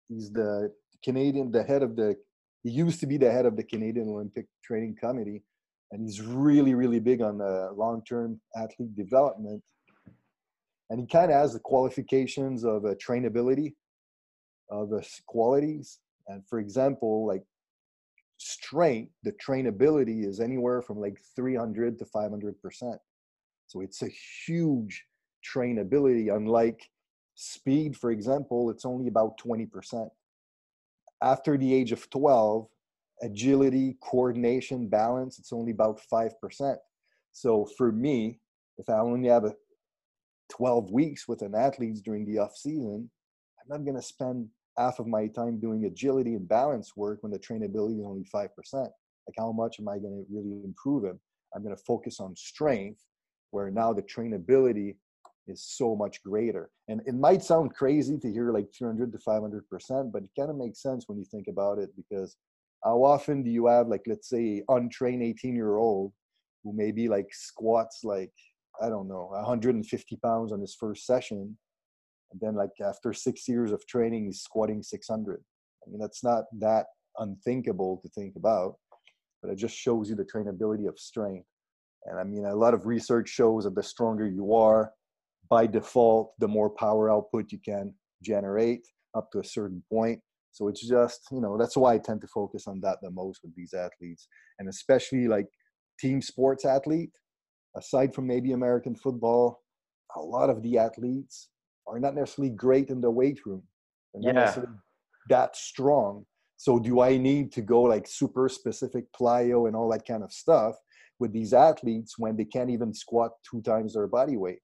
he's 0.09 0.31
the 0.31 0.71
Canadian, 1.03 1.51
the 1.51 1.63
head 1.63 1.83
of 1.83 1.97
the 1.97 2.17
he 2.63 2.71
used 2.71 3.01
to 3.01 3.07
be 3.07 3.17
the 3.17 3.33
head 3.33 3.47
of 3.47 3.57
the 3.57 3.65
Canadian 3.65 4.09
Olympic 4.09 4.47
Training 4.63 4.97
Committee, 5.01 5.43
and 5.91 6.03
he's 6.03 6.21
really 6.21 6.75
really 6.75 7.01
big 7.01 7.23
on 7.23 7.39
the 7.39 7.71
long 7.75 8.03
term 8.05 8.39
athlete 8.55 8.95
development. 8.95 9.63
And 10.91 11.01
he 11.01 11.07
kind 11.07 11.31
of 11.31 11.37
has 11.37 11.53
the 11.53 11.61
qualifications 11.61 12.65
of 12.65 12.85
a 12.85 12.95
trainability, 12.95 13.75
of 14.71 14.93
uh, 14.93 15.01
qualities. 15.27 15.99
And 16.29 16.47
for 16.47 16.59
example, 16.59 17.27
like 17.27 17.43
strength, 18.39 19.13
the 19.23 19.33
trainability 19.33 20.27
is 20.27 20.41
anywhere 20.41 20.83
from 20.83 20.99
like 20.99 21.19
300 21.35 21.99
to 21.99 22.05
500 22.05 22.61
percent. 22.61 22.99
So 23.67 23.81
it's 23.81 24.03
a 24.03 24.09
huge 24.47 25.05
trainability. 25.55 26.35
Unlike 26.35 26.89
speed, 27.35 27.97
for 27.97 28.11
example, 28.11 28.71
it's 28.71 28.85
only 28.85 29.09
about 29.09 29.39
20%. 29.39 30.09
After 31.23 31.57
the 31.57 31.75
age 31.75 31.93
of 31.93 32.09
12, 32.11 32.69
agility, 33.23 33.97
coordination, 34.03 34.89
balance, 34.89 35.39
it's 35.39 35.53
only 35.53 35.73
about 35.73 36.01
5%. 36.13 36.77
So 37.33 37.67
for 37.77 37.91
me, 37.93 38.41
if 38.79 38.89
I 38.89 38.99
only 38.99 39.29
have 39.29 39.45
a 39.45 39.55
12 40.51 40.91
weeks 40.91 41.27
with 41.29 41.43
an 41.43 41.55
athlete 41.55 41.99
during 42.05 42.25
the 42.27 42.39
off 42.39 42.57
season, 42.57 43.11
I'm 43.61 43.79
not 43.79 43.85
going 43.85 43.97
to 43.97 44.07
spend 44.07 44.49
half 44.79 44.99
of 44.99 45.07
my 45.07 45.27
time 45.29 45.59
doing 45.59 45.85
agility 45.85 46.35
and 46.35 46.49
balance 46.49 46.97
work 46.97 47.23
when 47.23 47.33
the 47.33 47.39
trainability 47.39 47.99
is 47.99 48.07
only 48.07 48.27
5%. 48.35 48.49
Like 48.75 49.35
how 49.39 49.53
much 49.53 49.81
am 49.81 49.89
I 49.89 49.99
going 49.99 50.25
to 50.25 50.27
really 50.31 50.63
improve 50.65 51.05
him? 51.05 51.19
I'm 51.55 51.63
going 51.63 51.75
to 51.75 51.83
focus 51.83 52.21
on 52.21 52.37
strength 52.37 53.01
where 53.51 53.71
now 53.71 53.93
the 53.93 54.03
trainability 54.03 54.97
is 55.47 55.65
so 55.65 55.97
much 55.97 56.23
greater. 56.23 56.71
And 56.89 57.01
it 57.07 57.15
might 57.15 57.43
sound 57.43 57.75
crazy 57.75 58.19
to 58.19 58.33
hear 58.33 58.53
like 58.53 58.69
300 58.77 59.13
to 59.13 59.19
500%, 59.19 60.13
but 60.13 60.25
it 60.25 60.31
kind 60.39 60.51
of 60.51 60.57
makes 60.57 60.83
sense 60.83 61.05
when 61.07 61.19
you 61.19 61.25
think 61.25 61.47
about 61.49 61.79
it 61.79 61.91
because 61.97 62.37
how 62.85 63.03
often 63.03 63.43
do 63.43 63.51
you 63.51 63.67
have 63.67 63.89
like, 63.89 64.03
let's 64.07 64.29
say 64.29 64.63
untrained 64.69 65.23
18 65.23 65.55
year 65.55 65.77
old 65.77 66.13
who 66.63 66.73
maybe 66.73 67.09
like 67.09 67.29
squats 67.33 68.01
like, 68.05 68.33
I 68.83 68.89
don't 68.89 69.09
know, 69.09 69.29
150 69.33 70.17
pounds 70.17 70.53
on 70.53 70.61
his 70.61 70.77
first 70.79 71.07
session. 71.07 71.57
And 72.33 72.41
then 72.41 72.55
like 72.55 72.71
after 72.85 73.13
six 73.13 73.49
years 73.49 73.73
of 73.73 73.87
training, 73.87 74.27
he's 74.27 74.41
squatting 74.41 74.83
600. 74.83 75.43
I 75.87 75.91
mean, 75.91 76.01
that's 76.01 76.25
not 76.25 76.45
that 76.61 76.87
unthinkable 77.19 78.01
to 78.03 78.09
think 78.11 78.35
about, 78.37 78.77
but 79.43 79.51
it 79.51 79.57
just 79.57 79.77
shows 79.77 80.11
you 80.11 80.17
the 80.17 80.25
trainability 80.25 80.89
of 80.89 80.99
strength. 80.99 81.47
And 82.07 82.19
I 82.19 82.25
mean, 82.25 82.45
a 82.45 82.55
lot 82.55 82.75
of 82.75 82.87
research 82.87 83.29
shows 83.29 83.65
that 83.65 83.75
the 83.75 83.83
stronger 83.83 84.27
you 84.27 84.55
are, 84.55 84.93
by 85.49 85.67
default, 85.67 86.33
the 86.39 86.49
more 86.49 86.71
power 86.71 87.11
output 87.11 87.53
you 87.53 87.59
can 87.65 87.95
generate 88.23 88.87
up 89.17 89.31
to 89.33 89.39
a 89.39 89.45
certain 89.45 89.83
point. 89.93 90.21
So 90.53 90.69
it's 90.69 90.87
just, 90.87 91.21
you 91.31 91.41
know, 91.41 91.59
that's 91.59 91.77
why 91.77 91.95
I 91.95 91.99
tend 91.99 92.21
to 92.23 92.27
focus 92.29 92.67
on 92.67 92.81
that 92.81 92.99
the 93.03 93.11
most 93.11 93.41
with 93.43 93.55
these 93.55 93.75
athletes. 93.75 94.27
And 94.59 94.69
especially 94.69 95.29
like 95.29 95.47
team 96.01 96.23
sports 96.23 96.65
athlete, 96.65 97.11
aside 97.77 98.15
from 98.15 98.27
maybe 98.27 98.53
American 98.53 98.95
football, 98.95 99.63
a 100.17 100.21
lot 100.21 100.51
of 100.51 100.63
the 100.63 100.79
athletes 100.79 101.49
are 101.87 101.99
not 101.99 102.15
necessarily 102.15 102.55
great 102.55 102.91
in 102.91 103.01
the 103.01 103.11
weight 103.11 103.41
room. 103.47 103.63
They're 104.15 104.23
not 104.23 104.39
yeah. 104.39 104.45
necessarily 104.45 104.73
that 105.29 105.57
strong. 105.57 106.25
So 106.57 106.79
do 106.79 107.01
I 107.01 107.17
need 107.17 107.53
to 107.53 107.61
go 107.61 107.83
like 107.83 108.07
super 108.09 108.49
specific 108.49 109.05
plyo 109.13 109.67
and 109.67 109.77
all 109.77 109.91
that 109.91 110.07
kind 110.07 110.23
of 110.23 110.33
stuff? 110.33 110.77
with 111.19 111.33
these 111.33 111.53
athletes 111.53 112.19
when 112.19 112.37
they 112.37 112.45
can't 112.45 112.71
even 112.71 112.93
squat 112.93 113.33
two 113.49 113.63
times 113.63 113.95
their 113.95 114.07
body 114.07 114.37
weight. 114.37 114.59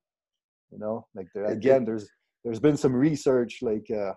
You 0.70 0.79
know, 0.79 1.07
like 1.14 1.29
again, 1.46 1.85
there's 1.85 2.09
there's 2.44 2.61
been 2.61 2.77
some 2.77 2.94
research 2.94 3.59
like 3.62 3.87
uh, 3.90 4.12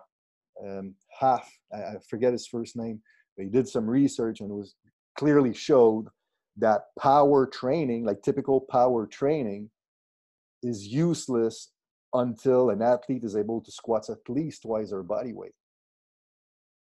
um, 0.66 0.94
half 1.20 1.48
I, 1.72 1.78
I 1.78 1.94
forget 2.08 2.32
his 2.32 2.46
first 2.46 2.76
name, 2.76 3.00
but 3.36 3.44
he 3.44 3.50
did 3.50 3.68
some 3.68 3.88
research 3.88 4.40
and 4.40 4.50
it 4.50 4.54
was 4.54 4.74
clearly 5.18 5.52
showed 5.52 6.06
that 6.58 6.86
power 6.98 7.46
training, 7.46 8.04
like 8.04 8.22
typical 8.22 8.60
power 8.60 9.06
training, 9.06 9.70
is 10.62 10.86
useless 10.86 11.70
until 12.14 12.70
an 12.70 12.82
athlete 12.82 13.24
is 13.24 13.36
able 13.36 13.60
to 13.60 13.70
squat 13.70 14.08
at 14.08 14.18
least 14.28 14.62
twice 14.62 14.90
their 14.90 15.02
body 15.02 15.32
weight. 15.32 15.52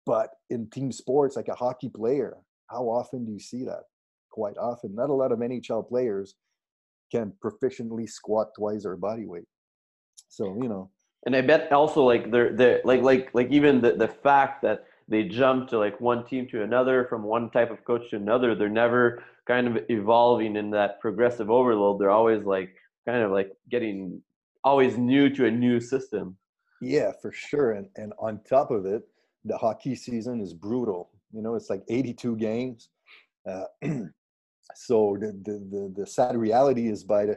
But 0.04 0.30
in 0.50 0.70
team 0.70 0.92
sports, 0.92 1.34
like 1.34 1.48
a 1.48 1.54
hockey 1.54 1.88
player, 1.88 2.36
how 2.68 2.84
often 2.84 3.24
do 3.24 3.32
you 3.32 3.40
see 3.40 3.64
that? 3.64 3.82
quite 4.36 4.58
often. 4.58 4.94
Not 4.94 5.10
a 5.10 5.14
lot 5.14 5.32
of 5.32 5.38
NHL 5.40 5.88
players 5.88 6.36
can 7.10 7.32
proficiently 7.42 8.08
squat 8.08 8.48
twice 8.56 8.82
their 8.84 8.96
body 8.96 9.26
weight. 9.26 9.48
So 10.28 10.44
you 10.62 10.68
know, 10.68 10.90
and 11.24 11.34
I 11.34 11.40
bet 11.40 11.72
also 11.72 12.02
like 12.02 12.30
they're 12.30 12.52
they 12.52 12.80
like 12.84 13.02
like 13.02 13.30
like 13.32 13.50
even 13.50 13.80
the 13.80 13.92
the 13.92 14.08
fact 14.08 14.62
that 14.62 14.84
they 15.08 15.24
jump 15.24 15.68
to 15.68 15.78
like 15.78 16.00
one 16.00 16.26
team 16.26 16.48
to 16.48 16.62
another 16.62 17.06
from 17.08 17.22
one 17.22 17.50
type 17.50 17.70
of 17.70 17.84
coach 17.84 18.10
to 18.10 18.16
another. 18.16 18.54
They're 18.54 18.68
never 18.68 19.22
kind 19.46 19.68
of 19.68 19.78
evolving 19.88 20.56
in 20.56 20.70
that 20.70 21.00
progressive 21.00 21.50
overload. 21.50 22.00
They're 22.00 22.10
always 22.10 22.44
like 22.44 22.74
kind 23.06 23.22
of 23.22 23.30
like 23.30 23.52
getting 23.70 24.20
always 24.64 24.98
new 24.98 25.30
to 25.30 25.46
a 25.46 25.50
new 25.50 25.80
system. 25.80 26.36
Yeah 26.80 27.12
for 27.22 27.32
sure 27.32 27.72
and 27.72 27.88
and 27.96 28.12
on 28.18 28.40
top 28.48 28.70
of 28.70 28.84
it 28.84 29.02
the 29.44 29.56
hockey 29.56 29.94
season 29.94 30.40
is 30.40 30.52
brutal. 30.52 31.10
You 31.32 31.42
know 31.42 31.54
it's 31.54 31.70
like 31.70 31.82
82 31.88 32.36
games 32.36 32.90
uh, 33.48 33.64
so 34.74 35.16
the, 35.20 35.32
the, 35.44 35.66
the 35.70 35.94
the 35.96 36.06
sad 36.06 36.36
reality 36.36 36.88
is 36.88 37.04
by 37.04 37.26
the 37.26 37.36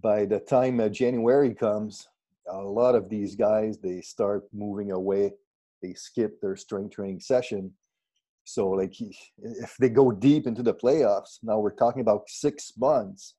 by 0.00 0.24
the 0.24 0.40
time 0.40 0.80
january 0.92 1.54
comes 1.54 2.08
a 2.48 2.56
lot 2.56 2.94
of 2.94 3.08
these 3.08 3.36
guys 3.36 3.78
they 3.78 4.00
start 4.00 4.44
moving 4.52 4.90
away 4.92 5.32
they 5.82 5.94
skip 5.94 6.40
their 6.40 6.56
strength 6.56 6.94
training 6.94 7.20
session. 7.20 7.72
So 8.44 8.70
like 8.70 8.94
if 9.38 9.76
they 9.78 9.88
go 9.88 10.10
deep 10.10 10.46
into 10.46 10.62
the 10.62 10.74
playoffs 10.74 11.38
now 11.42 11.58
we're 11.58 11.74
talking 11.74 12.00
about 12.00 12.22
six 12.28 12.72
months 12.76 13.34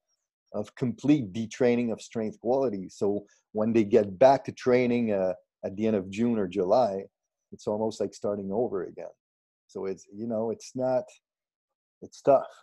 of 0.54 0.74
complete 0.76 1.34
detraining 1.34 1.92
of 1.92 2.02
strength 2.02 2.40
quality. 2.40 2.88
So 2.90 3.26
when 3.52 3.74
they 3.74 3.84
get 3.84 4.18
back 4.18 4.46
to 4.46 4.52
training 4.52 5.12
uh, 5.12 5.34
at 5.66 5.76
the 5.76 5.88
end 5.88 5.96
of 5.96 6.10
june 6.10 6.38
or 6.40 6.48
july 6.48 7.04
it's 7.54 7.68
almost 7.68 8.02
like 8.02 8.14
starting 8.14 8.52
over 8.52 8.84
again. 8.84 9.14
So 9.68 9.86
it's 9.86 10.06
you 10.14 10.28
know 10.28 10.52
it's 10.52 10.72
not 10.76 11.04
it's 12.02 12.22
tough. 12.22 12.54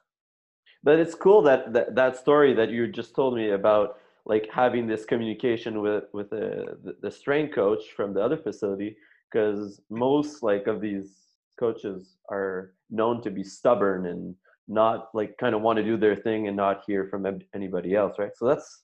But 0.82 0.98
it's 0.98 1.14
cool 1.14 1.42
that 1.42 1.72
that, 1.72 1.94
that 1.94 2.16
story 2.16 2.52
that 2.54 2.70
you 2.70 2.88
just 2.88 3.14
told 3.14 3.34
me 3.34 3.50
about 3.50 3.98
like 4.26 4.48
having 4.52 4.86
this 4.86 5.04
communication 5.04 5.80
with 5.80 6.04
with 6.12 6.30
the, 6.30 6.96
the 7.00 7.10
strength 7.10 7.54
coach 7.54 7.82
from 7.96 8.12
the 8.12 8.22
other 8.22 8.36
facility 8.36 8.96
because 9.30 9.80
most 9.90 10.42
like 10.42 10.66
of 10.66 10.80
these 10.80 11.16
coaches 11.58 12.16
are 12.30 12.72
known 12.90 13.22
to 13.22 13.30
be 13.30 13.44
stubborn 13.44 14.06
and 14.06 14.34
not 14.68 15.08
like 15.14 15.36
kind 15.38 15.54
of 15.54 15.62
want 15.62 15.76
to 15.76 15.84
do 15.84 15.96
their 15.96 16.16
thing 16.16 16.48
and 16.48 16.56
not 16.56 16.82
hear 16.86 17.06
from 17.06 17.26
anybody 17.54 17.94
else 17.94 18.16
right? 18.18 18.36
So 18.36 18.46
that's 18.46 18.82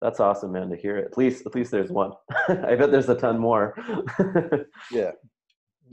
that's 0.00 0.18
awesome 0.18 0.50
man 0.52 0.68
to 0.70 0.76
hear. 0.76 0.96
At 0.96 1.16
least 1.16 1.46
at 1.46 1.54
least 1.54 1.70
there's 1.70 1.90
one. 1.90 2.12
I 2.48 2.74
bet 2.74 2.90
there's 2.90 3.08
a 3.08 3.14
ton 3.14 3.38
more. 3.38 3.76
Yeah. 4.90 5.12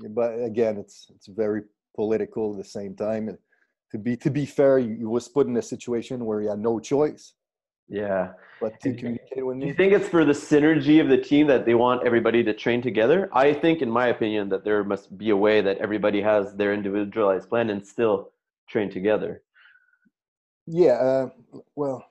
But 0.10 0.44
again 0.44 0.78
it's 0.78 1.08
it's 1.16 1.28
very 1.28 1.64
political 1.96 2.52
at 2.54 2.58
the 2.58 2.70
same 2.70 2.96
time. 2.96 3.30
And 3.30 3.38
to 3.92 3.98
be 3.98 4.16
to 4.18 4.30
be 4.30 4.46
fair 4.46 4.80
you 4.80 5.10
was 5.10 5.28
put 5.28 5.48
in 5.48 5.58
a 5.58 5.62
situation 5.62 6.26
where 6.26 6.42
you 6.42 6.50
had 6.50 6.60
no 6.60 6.80
choice 6.80 7.34
yeah. 7.90 8.34
But 8.62 8.80
to 8.82 8.94
communicate 8.94 9.46
with 9.46 9.58
me. 9.58 9.62
Do 9.62 9.68
you 9.68 9.74
think 9.74 9.94
it's 9.94 10.08
for 10.08 10.26
the 10.26 10.34
synergy 10.34 11.02
of 11.02 11.08
the 11.08 11.18
team 11.18 11.48
that 11.48 11.66
they 11.66 11.76
want 11.76 12.06
everybody 12.06 12.44
to 12.44 12.54
train 12.54 12.82
together? 12.82 13.30
I 13.34 13.54
think, 13.54 13.82
in 13.82 13.90
my 13.90 14.08
opinion, 14.08 14.50
that 14.50 14.64
there 14.64 14.84
must 14.84 15.18
be 15.18 15.30
a 15.30 15.36
way 15.36 15.62
that 15.62 15.78
everybody 15.78 16.22
has 16.22 16.54
their 16.56 16.74
individualized 16.74 17.50
plan 17.50 17.70
and 17.70 17.86
still 17.86 18.32
train 18.68 18.92
together. 18.92 19.42
Yeah. 20.68 20.92
Uh, 20.92 21.30
well, 21.76 22.06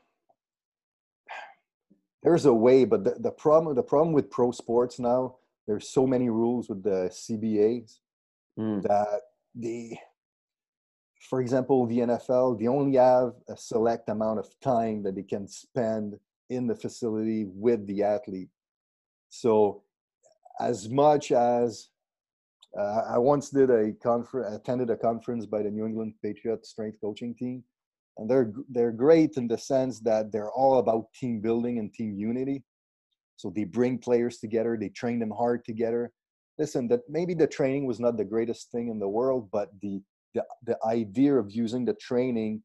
there's 2.22 2.46
a 2.46 2.52
way, 2.52 2.84
but 2.84 3.04
the, 3.04 3.14
the 3.18 3.30
problem 3.30 3.76
the 3.76 3.82
problem 3.82 4.12
with 4.12 4.30
pro 4.30 4.50
sports 4.50 4.98
now, 4.98 5.36
there's 5.66 5.88
so 5.88 6.06
many 6.06 6.28
rules 6.30 6.68
with 6.68 6.82
the 6.82 7.10
CBAs 7.12 7.98
mm. 8.58 8.82
that 8.82 9.20
they 9.54 10.00
for 11.20 11.40
example, 11.40 11.86
the 11.86 11.98
NFL, 11.98 12.58
they 12.58 12.68
only 12.68 12.96
have 12.96 13.32
a 13.48 13.56
select 13.56 14.08
amount 14.08 14.38
of 14.38 14.48
time 14.60 15.02
that 15.02 15.14
they 15.14 15.22
can 15.22 15.48
spend 15.48 16.18
in 16.50 16.66
the 16.66 16.74
facility 16.74 17.46
with 17.48 17.86
the 17.86 18.02
athlete. 18.02 18.48
So, 19.28 19.82
as 20.60 20.88
much 20.88 21.32
as 21.32 21.88
uh, 22.78 23.02
I 23.10 23.18
once 23.18 23.50
did 23.50 23.70
a 23.70 23.92
conference, 23.92 24.54
attended 24.54 24.90
a 24.90 24.96
conference 24.96 25.46
by 25.46 25.62
the 25.62 25.70
New 25.70 25.86
England 25.86 26.14
Patriots 26.22 26.70
strength 26.70 26.98
coaching 27.00 27.34
team, 27.34 27.64
and 28.16 28.28
they're 28.28 28.52
they're 28.68 28.92
great 28.92 29.36
in 29.36 29.48
the 29.48 29.58
sense 29.58 30.00
that 30.00 30.32
they're 30.32 30.50
all 30.50 30.78
about 30.78 31.12
team 31.14 31.40
building 31.40 31.78
and 31.78 31.92
team 31.92 32.14
unity. 32.14 32.62
So 33.36 33.52
they 33.54 33.64
bring 33.64 33.98
players 33.98 34.38
together, 34.38 34.76
they 34.76 34.88
train 34.88 35.18
them 35.18 35.30
hard 35.30 35.64
together. 35.64 36.12
Listen, 36.58 36.88
that 36.88 37.02
maybe 37.08 37.34
the 37.34 37.46
training 37.46 37.86
was 37.86 38.00
not 38.00 38.16
the 38.16 38.24
greatest 38.24 38.72
thing 38.72 38.88
in 38.88 38.98
the 38.98 39.08
world, 39.08 39.48
but 39.52 39.70
the 39.80 40.02
the, 40.34 40.44
the 40.64 40.76
idea 40.86 41.34
of 41.34 41.50
using 41.50 41.84
the 41.84 41.94
training 41.94 42.62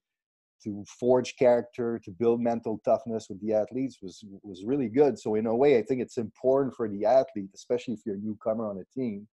to 0.63 0.83
forge 0.99 1.35
character 1.37 1.99
to 2.03 2.11
build 2.11 2.39
mental 2.39 2.79
toughness 2.85 3.27
with 3.29 3.41
the 3.41 3.53
athletes 3.53 3.97
was 4.01 4.23
was 4.43 4.63
really 4.63 4.87
good. 4.87 5.19
So 5.19 5.35
in 5.35 5.45
a 5.45 5.55
way 5.55 5.77
i 5.77 5.81
think 5.81 6.01
it's 6.01 6.17
important 6.17 6.75
for 6.75 6.87
the 6.87 7.05
athlete 7.05 7.49
especially 7.53 7.95
if 7.95 8.01
you're 8.05 8.15
a 8.15 8.19
newcomer 8.19 8.69
on 8.69 8.77
a 8.77 8.99
team 8.99 9.27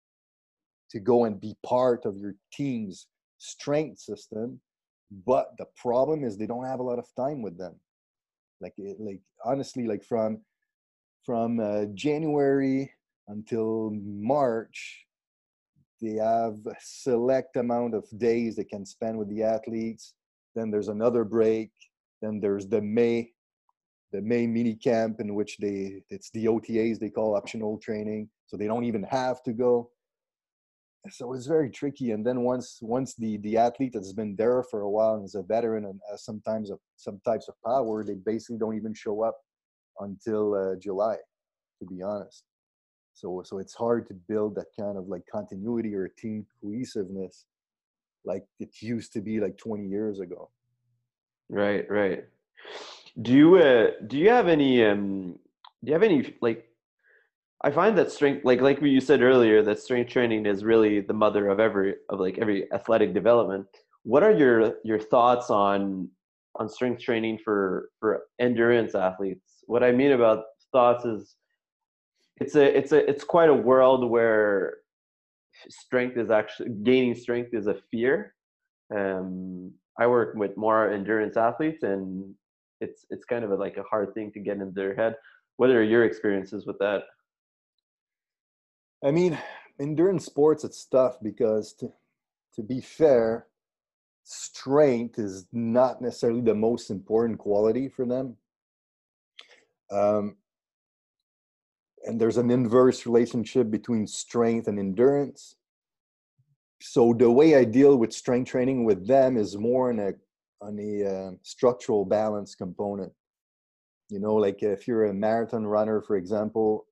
to 0.91 0.99
go 0.99 1.25
and 1.25 1.41
be 1.41 1.55
part 1.65 2.05
of 2.05 2.17
your 2.17 2.35
team's 2.53 3.07
strength 3.39 4.01
system 4.01 4.61
but 5.27 5.57
the 5.59 5.67
problem 5.77 6.25
is 6.25 6.37
they 6.37 6.47
don't 6.47 6.67
have 6.67 6.81
a 6.81 6.85
lot 6.85 6.99
of 6.99 7.07
time 7.17 7.43
with 7.43 7.59
them. 7.59 7.75
Like 8.61 8.75
it, 8.77 8.99
like 9.01 9.21
honestly 9.45 9.87
like 9.87 10.05
from 10.05 10.41
from 11.25 11.61
uh, 11.61 11.85
january 11.95 12.93
until 13.29 13.91
march 14.03 15.07
they 16.01 16.15
have 16.15 16.55
a 16.67 16.75
select 16.81 17.57
amount 17.57 17.95
of 17.95 18.05
days 18.19 18.57
they 18.57 18.65
can 18.65 18.87
spend 18.87 19.19
with 19.19 19.29
the 19.29 19.43
athletes. 19.43 20.15
Then 20.55 20.71
there's 20.71 20.89
another 20.89 21.25
break. 21.25 21.71
Then 22.23 22.41
there's 22.41 22.67
the 22.67 22.81
may 22.81 23.33
the 24.13 24.21
may 24.21 24.47
mini 24.47 24.75
camp 24.75 25.21
in 25.21 25.35
which 25.35 25.57
they 25.59 26.03
it's 26.11 26.31
the 26.31 26.47
otas 26.47 26.99
they 26.99 27.11
call 27.11 27.37
optional 27.37 27.79
training 27.79 28.29
so 28.47 28.57
they 28.57 28.67
don't 28.67 28.85
even 28.85 29.05
have 29.05 29.43
to 29.45 29.53
go. 29.53 29.91
So 31.11 31.33
it's 31.33 31.47
very 31.47 31.71
tricky 31.71 32.11
and 32.11 32.27
then 32.27 32.43
once 32.43 32.79
once 32.83 33.15
the 33.15 33.39
the 33.39 33.57
athlete 33.57 33.95
has 33.95 34.13
been 34.13 34.37
there 34.37 34.63
for 34.63 34.83
a 34.83 34.91
while 34.91 35.15
and 35.15 35.25
is 35.25 35.35
a 35.35 35.43
veteran 35.43 35.85
and 35.85 36.01
has 36.11 36.25
sometimes 36.25 36.71
of 36.71 36.79
some 36.97 37.21
types 37.25 37.49
of 37.49 37.55
power 37.65 38.05
they 38.05 38.15
basically 38.15 38.59
don't 38.59 38.77
even 38.77 38.93
show 38.93 39.23
up 39.23 39.39
until 40.01 40.55
uh, 40.55 40.77
july 40.77 41.17
to 41.79 41.87
be 41.87 42.03
honest 42.03 42.45
so 43.21 43.43
so 43.45 43.59
it's 43.59 43.75
hard 43.75 44.07
to 44.09 44.15
build 44.15 44.55
that 44.55 44.67
kind 44.79 44.97
of 44.97 45.09
like 45.09 45.23
continuity 45.31 45.95
or 45.95 46.09
team 46.09 46.47
cohesiveness 46.61 47.47
like 48.25 48.45
it 48.59 48.71
used 48.81 49.13
to 49.13 49.21
be 49.21 49.41
like 49.41 49.57
20 49.57 49.87
years 49.87 50.21
ago. 50.21 50.51
Right, 51.49 51.91
right. 51.91 52.25
Do 53.21 53.33
you 53.33 53.57
uh, 53.57 53.91
do 54.07 54.17
you 54.17 54.29
have 54.31 54.49
any 54.49 54.85
um 54.85 55.39
do 55.83 55.89
you 55.89 55.93
have 55.93 56.03
any 56.03 56.35
like 56.41 56.67
I 57.63 57.71
find 57.71 57.97
that 57.99 58.11
strength 58.11 58.45
like 58.45 58.61
like 58.61 58.81
you 58.81 59.01
said 59.01 59.23
earlier 59.23 59.63
that 59.63 59.81
strength 59.81 60.11
training 60.11 60.47
is 60.47 60.65
really 60.65 61.01
the 61.01 61.13
mother 61.13 61.49
of 61.49 61.61
every 61.61 61.97
of 62.09 62.21
like 62.21 62.39
every 62.39 62.71
athletic 62.73 63.13
development. 63.15 63.67
What 64.05 64.23
are 64.23 64.33
your 64.33 64.75
your 64.85 64.99
thoughts 64.99 65.51
on 65.51 66.09
on 66.57 66.69
strength 66.69 67.03
training 67.03 67.39
for 67.45 67.91
for 67.99 68.23
endurance 68.39 68.95
athletes? 68.95 69.65
What 69.67 69.83
I 69.83 69.93
mean 69.93 70.13
about 70.13 70.45
thoughts 70.73 71.05
is 71.05 71.37
it's 72.41 72.55
a 72.57 72.77
it's 72.77 72.93
a 72.93 73.09
it's 73.09 73.25
quite 73.25 73.51
a 73.51 73.55
world 73.55 74.09
where 74.09 74.79
strength 75.69 76.17
is 76.17 76.31
actually 76.31 76.71
gaining 76.83 77.15
strength 77.15 77.53
is 77.53 77.67
a 77.67 77.77
fear. 77.91 78.35
Um, 78.95 79.73
I 79.99 80.07
work 80.07 80.35
with 80.35 80.57
more 80.57 80.91
endurance 80.91 81.37
athletes, 81.37 81.83
and 81.83 82.35
it's 82.81 83.05
it's 83.11 83.27
kind 83.27 83.45
of 83.45 83.53
a, 83.53 83.57
like 83.57 83.77
a 83.77 83.83
hard 83.83 84.15
thing 84.15 84.33
to 84.33 84.41
get 84.41 84.57
into 84.57 84.73
their 84.73 84.95
head. 84.95 85.15
What 85.59 85.71
are 85.71 85.83
your 85.83 86.05
experiences 86.05 86.67
with 86.67 86.79
that? 86.79 87.03
I 89.05 89.11
mean, 89.11 89.39
endurance 89.79 90.25
sports 90.25 90.65
it's 90.65 90.85
tough 90.87 91.19
because 91.23 91.75
to 91.75 91.93
to 92.55 92.63
be 92.63 92.81
fair, 92.81 93.47
strength 94.25 95.19
is 95.19 95.47
not 95.53 96.01
necessarily 96.01 96.41
the 96.41 96.55
most 96.55 96.91
important 96.91 97.39
quality 97.39 97.89
for 97.89 98.07
them. 98.07 98.37
Um, 99.91 100.37
and 102.05 102.21
there's 102.21 102.37
an 102.37 102.51
inverse 102.51 103.07
relationship 103.07 103.71
between 103.71 104.07
strength 104.07 104.69
and 104.69 104.79
endurance. 104.79 105.57
So 106.81 107.15
the 107.17 107.31
way 107.31 107.57
I 107.57 107.65
deal 107.65 107.97
with 107.97 108.13
strength 108.13 108.51
training 108.51 108.85
with 108.85 109.07
them 109.07 109.37
is 109.37 109.57
more 109.57 109.91
on 109.91 109.99
a 109.99 110.13
on 110.63 110.79
a 110.79 111.07
uh, 111.07 111.31
structural 111.43 112.05
balance 112.05 112.55
component. 112.55 113.13
You 114.11 114.21
know, 114.21 114.35
like 114.35 114.63
if 114.63 114.87
you're 114.89 115.07
a 115.07 115.15
marathon 115.15 115.67
runner, 115.67 116.03
for 116.03 116.17
example, 116.17 116.87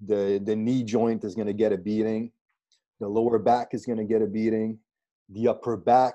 the 0.00 0.40
the 0.44 0.56
knee 0.56 0.82
joint 0.82 1.24
is 1.24 1.34
going 1.34 1.46
to 1.46 1.52
get 1.52 1.72
a 1.72 1.78
beating, 1.78 2.32
the 3.00 3.08
lower 3.08 3.38
back 3.38 3.68
is 3.72 3.86
going 3.86 3.98
to 3.98 4.04
get 4.04 4.22
a 4.22 4.26
beating, 4.26 4.78
the 5.30 5.48
upper 5.48 5.76
back 5.76 6.14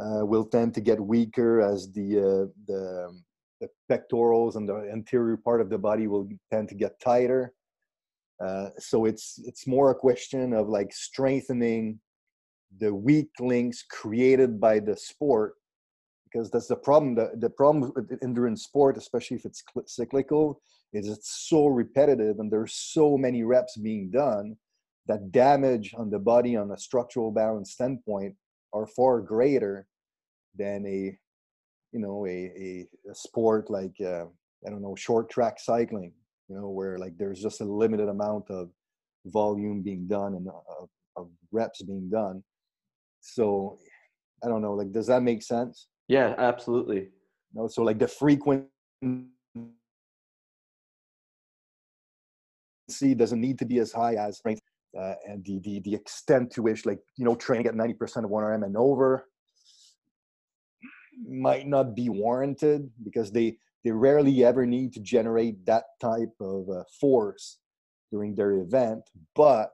uh, 0.00 0.24
will 0.26 0.44
tend 0.44 0.74
to 0.74 0.80
get 0.80 1.00
weaker 1.00 1.60
as 1.60 1.92
the 1.92 2.18
uh, 2.18 2.46
the 2.66 3.06
um, 3.08 3.24
the 3.64 3.94
pectorals 3.94 4.56
and 4.56 4.68
the 4.68 4.90
anterior 4.92 5.36
part 5.36 5.60
of 5.60 5.70
the 5.70 5.78
body 5.78 6.06
will 6.06 6.28
tend 6.52 6.68
to 6.68 6.74
get 6.74 7.00
tighter. 7.00 7.52
Uh, 8.44 8.70
so 8.78 9.04
it's 9.04 9.40
it's 9.44 9.66
more 9.66 9.90
a 9.90 9.94
question 9.94 10.52
of 10.52 10.68
like 10.68 10.92
strengthening 10.92 12.00
the 12.80 12.92
weak 12.92 13.30
links 13.40 13.84
created 13.88 14.60
by 14.60 14.80
the 14.80 14.96
sport 14.96 15.54
because 16.24 16.50
that's 16.50 16.66
the 16.66 16.76
problem. 16.76 17.14
The, 17.14 17.30
the 17.36 17.50
problem 17.50 17.92
with 17.94 18.18
endurance 18.22 18.64
sport, 18.64 18.96
especially 18.96 19.36
if 19.36 19.44
it's 19.44 19.62
cyclical, 19.86 20.60
is 20.92 21.08
it's 21.08 21.48
so 21.48 21.66
repetitive 21.66 22.40
and 22.40 22.50
there's 22.50 22.74
so 22.74 23.16
many 23.16 23.44
reps 23.44 23.76
being 23.76 24.10
done 24.10 24.56
that 25.06 25.30
damage 25.30 25.94
on 25.96 26.10
the 26.10 26.18
body 26.18 26.56
on 26.56 26.72
a 26.72 26.78
structural 26.78 27.30
balance 27.30 27.72
standpoint 27.72 28.34
are 28.72 28.86
far 28.86 29.20
greater 29.20 29.86
than 30.56 30.84
a 30.86 31.16
you 31.94 32.00
know 32.00 32.26
a, 32.26 32.52
a, 32.66 32.86
a 33.10 33.14
sport 33.14 33.70
like 33.70 33.96
uh, 34.04 34.24
i 34.66 34.70
don't 34.70 34.82
know 34.82 34.94
short 34.96 35.30
track 35.30 35.58
cycling 35.58 36.12
you 36.48 36.56
know 36.56 36.68
where 36.68 36.98
like 36.98 37.16
there's 37.16 37.40
just 37.40 37.60
a 37.60 37.64
limited 37.64 38.08
amount 38.08 38.50
of 38.50 38.68
volume 39.26 39.82
being 39.82 40.06
done 40.06 40.34
and 40.34 40.46
of, 40.48 40.88
of 41.16 41.28
reps 41.50 41.82
being 41.82 42.10
done. 42.10 42.42
So 43.20 43.78
i 44.44 44.48
don't 44.48 44.62
know 44.62 44.74
like 44.74 44.92
does 44.92 45.06
that 45.06 45.22
make 45.22 45.42
sense? 45.42 45.88
Yeah 46.08 46.34
absolutely. 46.36 47.08
You 47.52 47.62
know, 47.62 47.68
so 47.68 47.82
like 47.82 47.98
the 47.98 48.08
frequency 48.08 48.68
doesn't 53.16 53.40
need 53.40 53.58
to 53.58 53.64
be 53.64 53.78
as 53.78 53.92
high 53.92 54.14
as 54.14 54.40
uh, 54.46 55.14
and 55.26 55.44
the, 55.44 55.58
the 55.60 55.80
the 55.80 55.94
extent 55.94 56.50
to 56.52 56.62
which 56.62 56.84
like 56.84 57.00
you 57.16 57.24
know 57.24 57.34
training 57.34 57.66
at 57.66 57.74
90% 57.74 58.24
of 58.24 58.30
1rm 58.30 58.64
and 58.64 58.76
over 58.76 59.26
might 61.28 61.66
not 61.66 61.94
be 61.94 62.08
warranted 62.08 62.90
because 63.02 63.30
they 63.32 63.56
they 63.84 63.90
rarely 63.90 64.44
ever 64.44 64.64
need 64.64 64.94
to 64.94 65.00
generate 65.00 65.64
that 65.66 65.84
type 66.00 66.32
of 66.40 66.68
uh, 66.70 66.82
force 67.00 67.58
during 68.10 68.34
their 68.34 68.52
event. 68.52 69.02
But 69.36 69.72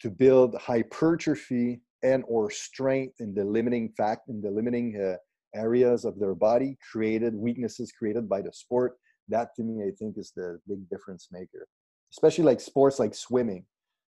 to 0.00 0.10
build 0.10 0.54
hypertrophy 0.54 1.80
and 2.04 2.22
or 2.28 2.50
strength 2.50 3.16
in 3.20 3.34
the 3.34 3.44
limiting 3.44 3.92
fact 3.96 4.28
in 4.28 4.40
the 4.40 4.50
limiting 4.50 4.96
uh, 4.96 5.16
areas 5.58 6.04
of 6.04 6.18
their 6.20 6.34
body 6.34 6.76
created 6.92 7.34
weaknesses 7.34 7.90
created 7.90 8.28
by 8.28 8.40
the 8.40 8.52
sport 8.52 8.98
that 9.28 9.48
to 9.56 9.62
me 9.62 9.82
i 9.82 9.90
think 9.98 10.16
is 10.16 10.32
the 10.36 10.58
big 10.68 10.88
difference 10.88 11.28
maker. 11.32 11.66
Especially 12.12 12.44
like 12.44 12.60
sports 12.60 12.98
like 12.98 13.14
swimming. 13.14 13.64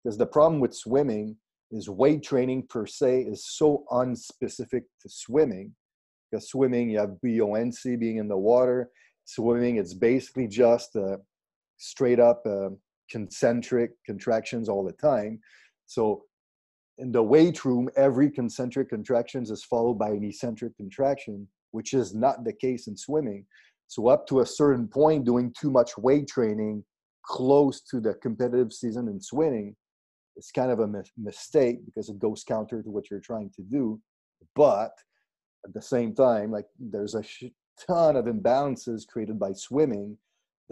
Because 0.03 0.17
the 0.17 0.27
problem 0.27 0.61
with 0.61 0.75
swimming 0.75 1.37
is 1.71 1.89
weight 1.89 2.23
training 2.23 2.67
per 2.69 2.87
se 2.87 3.23
is 3.23 3.47
so 3.47 3.85
unspecific 3.91 4.83
to 5.01 5.09
swimming 5.09 5.75
swimming 6.41 6.91
you 6.91 6.99
have 6.99 7.21
buoyancy 7.21 7.97
being 7.97 8.17
in 8.17 8.29
the 8.29 8.37
water. 8.37 8.91
Swimming 9.25 9.77
it's 9.77 9.95
basically 9.95 10.49
just 10.49 10.97
uh, 10.97 11.17
straight 11.79 12.21
up 12.21 12.43
uh, 12.47 12.71
concentric 13.11 13.93
contractions 14.05 14.69
all 14.69 14.85
the 14.85 14.93
time. 14.93 15.41
So 15.87 16.25
in 16.99 17.13
the 17.13 17.23
weight 17.23 17.65
room 17.65 17.89
every 17.97 18.31
concentric 18.31 18.89
contractions 18.89 19.51
is 19.51 19.65
followed 19.65 19.99
by 19.99 20.11
an 20.11 20.25
eccentric 20.25 20.77
contraction 20.77 21.49
which 21.71 21.95
is 21.95 22.15
not 22.15 22.45
the 22.45 22.53
case 22.53 22.87
in 22.87 22.97
swimming. 22.97 23.47
So 23.87 24.09
up 24.09 24.27
to 24.29 24.41
a 24.41 24.47
certain 24.47 24.89
point 24.89 25.25
doing 25.25 25.55
too 25.59 25.71
much 25.71 25.97
weight 25.97 26.29
training 26.29 26.85
close 27.25 27.81
to 27.83 28.01
the 28.01 28.15
competitive 28.15 28.73
season 28.73 29.09
in 29.09 29.21
swimming 29.21 29.77
it's 30.37 30.51
kind 30.51 30.71
of 30.71 30.81
a 30.81 30.87
mi- 30.87 31.01
mistake 31.17 31.85
because 31.85 32.09
it 32.09 32.19
goes 32.19 32.45
counter 32.45 32.83
to 32.83 32.91
what 32.91 33.11
you're 33.11 33.21
trying 33.21 33.51
to 33.57 33.63
do. 33.63 34.01
But 34.55 34.93
at 35.65 35.75
the 35.75 35.83
same 35.83 36.15
time 36.15 36.51
like 36.51 36.67
there's 36.79 37.15
a 37.15 37.23
ton 37.87 38.17
of 38.17 38.27
imbalances 38.27 39.07
created 39.07 39.39
by 39.39 39.53
swimming 39.53 40.17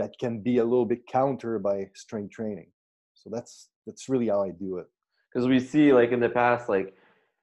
that 0.00 0.18
can 0.18 0.40
be 0.40 0.58
a 0.58 0.64
little 0.64 0.86
bit 0.86 1.06
counter 1.06 1.58
by 1.58 1.86
strength 1.94 2.32
training. 2.32 2.68
So 3.14 3.30
that's 3.30 3.68
that's 3.86 4.08
really 4.08 4.28
how 4.28 4.42
i 4.42 4.50
do 4.50 4.78
it. 4.78 4.86
Because 5.32 5.46
we 5.46 5.60
see 5.60 5.92
like 5.92 6.10
in 6.10 6.20
the 6.20 6.28
past 6.28 6.68
like 6.68 6.94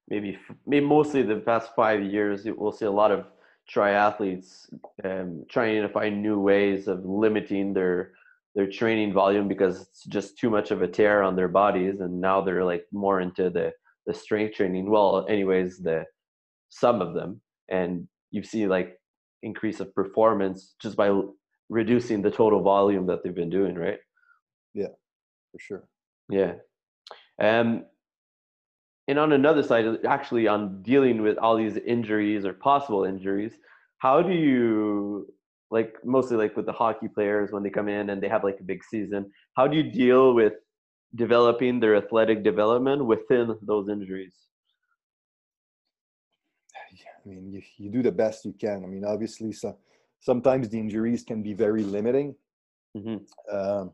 maybe 0.10 0.38
maybe 0.66 0.86
mostly 0.86 1.22
the 1.22 1.38
past 1.38 1.70
five 1.76 2.02
years 2.02 2.46
we'll 2.58 2.72
see 2.72 2.86
a 2.86 2.92
lot 2.92 3.12
of 3.12 3.26
triathletes 3.72 4.74
um, 5.04 5.44
trying 5.50 5.82
to 5.82 5.90
find 5.90 6.22
new 6.22 6.40
ways 6.40 6.88
of 6.88 7.06
limiting 7.06 7.74
their 7.74 8.12
their 8.56 8.70
training 8.70 9.14
volume 9.14 9.48
because 9.48 9.82
it's 9.82 10.04
just 10.06 10.38
too 10.40 10.50
much 10.50 10.72
of 10.72 10.82
a 10.82 10.88
tear 10.88 11.22
on 11.22 11.36
their 11.36 11.50
bodies 11.50 12.00
and 12.00 12.20
now 12.20 12.42
they're 12.42 12.66
like 12.66 12.86
more 12.92 13.22
into 13.22 13.50
the 13.50 13.72
the 14.08 14.14
strength 14.14 14.56
training. 14.56 14.90
Well 14.90 15.26
anyways 15.30 15.78
the 15.78 16.06
some 16.70 17.02
of 17.02 17.14
them 17.14 17.42
and 17.70 18.08
you 18.32 18.44
see 18.44 18.68
like 18.68 19.00
increase 19.44 19.80
of 19.80 19.94
performance 19.94 20.76
just 20.82 20.96
by 20.96 21.10
reducing 21.70 22.22
the 22.22 22.32
total 22.32 22.62
volume 22.62 23.06
that 23.08 23.24
they've 23.24 23.36
been 23.36 23.50
doing 23.50 23.76
right? 23.76 24.00
Yeah 24.74 24.88
for 25.52 25.60
sure. 25.60 25.84
Yeah. 26.30 26.54
Um 27.42 27.86
and 29.08 29.18
on 29.18 29.32
another 29.32 29.64
side 29.64 29.86
actually 30.06 30.48
on 30.48 30.82
dealing 30.82 31.22
with 31.22 31.38
all 31.38 31.56
these 31.56 31.78
injuries 31.78 32.46
or 32.46 32.54
possible 32.54 33.06
injuries 33.06 33.54
how 34.00 34.22
do 34.22 34.34
you 34.34 35.28
like 35.72 35.96
mostly 36.04 36.38
like 36.38 36.56
with 36.56 36.66
the 36.66 36.72
hockey 36.72 37.08
players 37.08 37.52
when 37.52 37.64
they 37.64 37.70
come 37.70 37.88
in 37.88 38.10
and 38.10 38.22
they 38.22 38.28
have 38.28 38.44
like 38.44 38.60
a 38.60 38.64
big 38.64 38.84
season 38.84 39.32
how 39.56 39.68
do 39.68 39.78
you 39.78 39.84
deal 39.84 40.34
with 40.34 40.54
developing 41.16 41.80
their 41.80 41.96
athletic 41.96 42.44
development 42.44 43.06
within 43.06 43.56
those 43.62 43.90
injuries 43.90 44.36
i 47.28 47.30
mean 47.30 47.52
you, 47.52 47.62
you 47.78 47.90
do 47.90 48.02
the 48.02 48.12
best 48.12 48.46
you 48.46 48.54
can. 48.54 48.84
I 48.84 48.88
mean 48.88 49.06
obviously 49.06 49.52
so, 49.52 49.78
sometimes 50.20 50.70
the 50.70 50.80
injuries 50.80 51.24
can 51.24 51.44
be 51.44 51.54
very 51.54 51.84
limiting. 51.84 52.36
Mm-hmm. 52.96 53.56
um, 53.56 53.92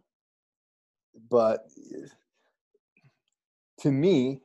but 1.30 1.68
to 3.80 3.92
me 3.92 4.42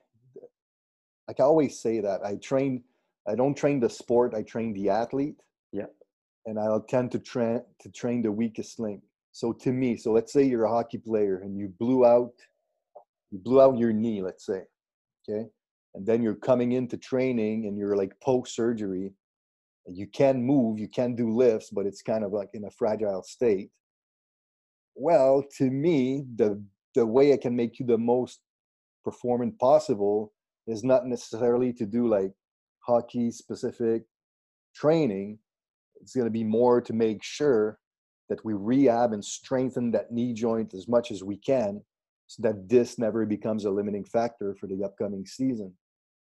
like 1.28 1.38
i 1.38 1.44
always 1.44 1.78
say 1.78 2.00
that 2.00 2.24
i 2.24 2.34
train 2.36 2.82
i 3.28 3.34
don't 3.36 3.54
train 3.54 3.78
the 3.78 3.88
sport 3.88 4.34
i 4.34 4.42
train 4.42 4.72
the 4.72 4.88
athlete. 4.88 5.36
Yeah. 5.72 5.86
And 6.46 6.58
I'll 6.58 6.80
tend 6.80 7.12
to 7.12 7.18
train 7.18 7.62
to 7.80 7.90
train 7.90 8.22
the 8.22 8.32
weakest 8.32 8.80
link. 8.80 9.02
So 9.32 9.52
to 9.52 9.72
me, 9.72 9.96
so 9.96 10.12
let's 10.12 10.32
say 10.32 10.42
you're 10.42 10.64
a 10.64 10.70
hockey 10.70 10.98
player 10.98 11.38
and 11.44 11.56
you 11.56 11.68
blew 11.78 12.04
out, 12.06 12.32
you 13.30 13.38
blew 13.38 13.60
out 13.60 13.78
your 13.78 13.92
knee, 13.92 14.22
let's 14.22 14.46
say, 14.46 14.62
okay, 15.28 15.48
and 15.98 16.06
then 16.06 16.22
you're 16.22 16.36
coming 16.36 16.72
into 16.72 16.96
training 16.96 17.66
and 17.66 17.76
you're 17.76 17.96
like 17.96 18.18
post 18.20 18.54
surgery, 18.54 19.12
you 19.90 20.06
can 20.06 20.40
move, 20.40 20.78
you 20.78 20.88
can 20.88 21.16
do 21.16 21.34
lifts, 21.34 21.70
but 21.70 21.86
it's 21.86 22.02
kind 22.02 22.22
of 22.22 22.32
like 22.32 22.50
in 22.54 22.64
a 22.64 22.70
fragile 22.70 23.22
state. 23.22 23.70
Well, 24.94 25.44
to 25.58 25.64
me, 25.70 26.24
the 26.36 26.62
the 26.94 27.04
way 27.04 27.32
I 27.32 27.36
can 27.36 27.54
make 27.56 27.78
you 27.78 27.86
the 27.86 27.98
most 27.98 28.40
performant 29.04 29.58
possible 29.58 30.32
is 30.68 30.84
not 30.84 31.06
necessarily 31.06 31.72
to 31.74 31.84
do 31.84 32.06
like 32.06 32.32
hockey 32.80 33.30
specific 33.30 34.04
training 34.74 35.38
it's 36.00 36.14
going 36.14 36.26
to 36.26 36.30
be 36.30 36.44
more 36.44 36.80
to 36.80 36.92
make 36.92 37.22
sure 37.24 37.78
that 38.28 38.44
we 38.44 38.54
rehab 38.54 39.12
and 39.12 39.24
strengthen 39.24 39.90
that 39.90 40.12
knee 40.12 40.32
joint 40.32 40.74
as 40.74 40.86
much 40.86 41.10
as 41.10 41.24
we 41.24 41.36
can 41.36 41.82
so 42.28 42.42
that 42.42 42.68
this 42.68 42.98
never 42.98 43.24
becomes 43.24 43.64
a 43.64 43.70
limiting 43.70 44.04
factor 44.04 44.54
for 44.54 44.66
the 44.66 44.84
upcoming 44.84 45.24
season. 45.26 45.74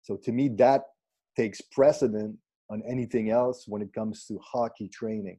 So 0.07 0.17
to 0.25 0.33
me, 0.33 0.49
that 0.59 0.83
takes 1.37 1.61
precedent 1.61 2.37
on 2.71 2.83
anything 2.89 3.31
else 3.31 3.65
when 3.67 3.83
it 3.83 3.93
comes 3.93 4.25
to 4.27 4.39
hockey 4.53 4.89
training. 4.89 5.39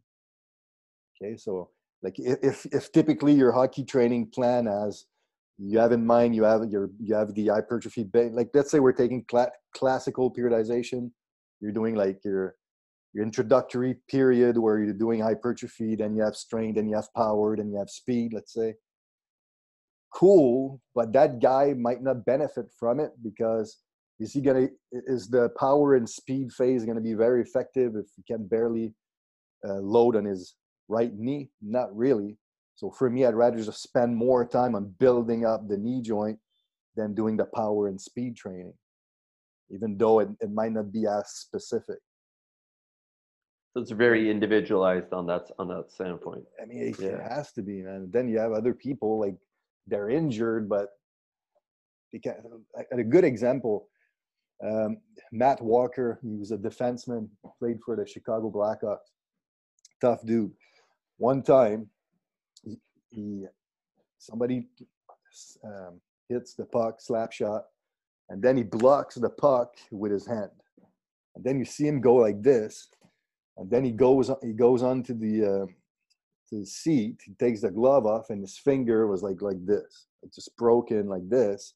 Okay, 1.15 1.37
so 1.37 1.69
like 2.03 2.15
if 2.17 2.65
if 2.67 2.91
typically 2.91 3.33
your 3.33 3.51
hockey 3.51 3.83
training 3.83 4.29
plan 4.33 4.67
as 4.67 5.05
you 5.57 5.79
have 5.79 5.91
in 5.91 6.05
mind 6.05 6.35
you 6.35 6.43
have 6.43 6.61
your 6.69 6.91
you 6.99 7.15
have 7.15 7.33
the 7.33 7.47
hypertrophy 7.47 8.07
like 8.31 8.49
let's 8.53 8.69
say 8.69 8.79
we're 8.79 8.91
taking 8.91 9.25
cl- 9.31 9.51
classical 9.73 10.31
periodization 10.31 11.09
you're 11.59 11.71
doing 11.71 11.95
like 11.95 12.19
your 12.23 12.55
your 13.13 13.25
introductory 13.25 13.95
period 14.07 14.59
where 14.59 14.77
you're 14.77 14.93
doing 14.93 15.21
hypertrophy, 15.21 15.95
then 15.95 16.15
you 16.15 16.21
have 16.21 16.35
strength, 16.35 16.75
then 16.75 16.87
you 16.87 16.95
have 16.95 17.11
power, 17.15 17.57
then 17.57 17.71
you 17.71 17.77
have 17.79 17.89
speed, 17.89 18.31
let's 18.31 18.53
say. 18.53 18.75
Cool, 20.13 20.79
but 20.93 21.13
that 21.13 21.41
guy 21.41 21.73
might 21.73 22.03
not 22.03 22.25
benefit 22.25 22.67
from 22.77 22.99
it 22.99 23.11
because 23.23 23.77
is 24.19 24.33
he 24.33 24.41
gonna 24.41 24.67
is 24.91 25.27
the 25.27 25.49
power 25.59 25.95
and 25.95 26.09
speed 26.09 26.51
phase 26.51 26.85
gonna 26.85 27.01
be 27.01 27.13
very 27.13 27.41
effective 27.41 27.95
if 27.95 28.05
he 28.15 28.23
can 28.23 28.47
barely 28.47 28.93
uh, 29.67 29.75
load 29.75 30.15
on 30.15 30.25
his 30.25 30.55
right 30.87 31.13
knee? 31.17 31.49
Not 31.61 31.95
really. 31.95 32.37
So 32.75 32.91
for 32.91 33.09
me, 33.09 33.25
I'd 33.25 33.35
rather 33.35 33.57
just 33.57 33.81
spend 33.81 34.15
more 34.15 34.45
time 34.45 34.75
on 34.75 34.93
building 34.99 35.45
up 35.45 35.67
the 35.67 35.77
knee 35.77 36.01
joint 36.01 36.39
than 36.95 37.13
doing 37.13 37.37
the 37.37 37.45
power 37.45 37.87
and 37.87 37.99
speed 37.99 38.35
training, 38.35 38.73
even 39.69 39.97
though 39.97 40.19
it, 40.19 40.29
it 40.41 40.51
might 40.51 40.71
not 40.71 40.91
be 40.91 41.05
as 41.07 41.29
specific. 41.29 41.97
So 43.73 43.81
it's 43.81 43.91
very 43.91 44.31
individualized 44.31 45.13
on 45.13 45.27
that 45.27 45.51
on 45.59 45.67
that 45.67 45.91
standpoint. 45.91 46.45
I 46.61 46.65
mean, 46.65 46.79
it, 46.79 46.99
yeah. 46.99 47.21
has 47.35 47.51
to 47.53 47.61
be, 47.61 47.83
man. 47.83 48.09
Then 48.11 48.27
you 48.27 48.39
have 48.39 48.51
other 48.51 48.73
people 48.73 49.19
like 49.19 49.35
they're 49.85 50.09
injured, 50.09 50.67
but 50.67 50.89
because 52.11 52.35
a 52.91 53.03
good 53.03 53.23
example, 53.23 53.87
um, 54.63 54.97
Matt 55.31 55.61
Walker, 55.61 56.19
he 56.23 56.35
was 56.35 56.51
a 56.51 56.57
defenseman, 56.57 57.29
played 57.59 57.79
for 57.85 57.95
the 57.95 58.07
Chicago 58.07 58.51
Blackhawks. 58.51 59.11
Tough 60.01 60.25
dude. 60.25 60.51
One 61.17 61.41
time, 61.41 61.89
he, 62.63 62.79
he 63.09 63.45
somebody 64.17 64.67
um, 65.63 65.99
hits 66.29 66.53
the 66.53 66.65
puck, 66.65 66.99
slap 66.99 67.31
shot, 67.31 67.65
and 68.29 68.41
then 68.41 68.57
he 68.57 68.63
blocks 68.63 69.15
the 69.15 69.29
puck 69.29 69.75
with 69.91 70.11
his 70.11 70.27
hand. 70.27 70.51
And 71.35 71.43
then 71.43 71.59
you 71.59 71.65
see 71.65 71.87
him 71.87 72.01
go 72.01 72.15
like 72.15 72.41
this, 72.41 72.89
and 73.57 73.69
then 73.69 73.83
he 73.83 73.91
goes 73.91 74.31
he 74.41 74.53
goes 74.53 74.81
onto 74.81 75.13
the 75.13 75.45
uh, 75.45 75.65
to 76.49 76.59
the 76.59 76.65
seat. 76.65 77.17
He 77.23 77.33
takes 77.33 77.61
the 77.61 77.71
glove 77.71 78.05
off, 78.05 78.29
and 78.29 78.41
his 78.41 78.57
finger 78.57 79.07
was 79.07 79.21
like 79.21 79.41
like 79.41 79.63
this, 79.65 80.07
like 80.23 80.33
just 80.33 80.55
broken 80.57 81.07
like 81.07 81.27
this. 81.29 81.75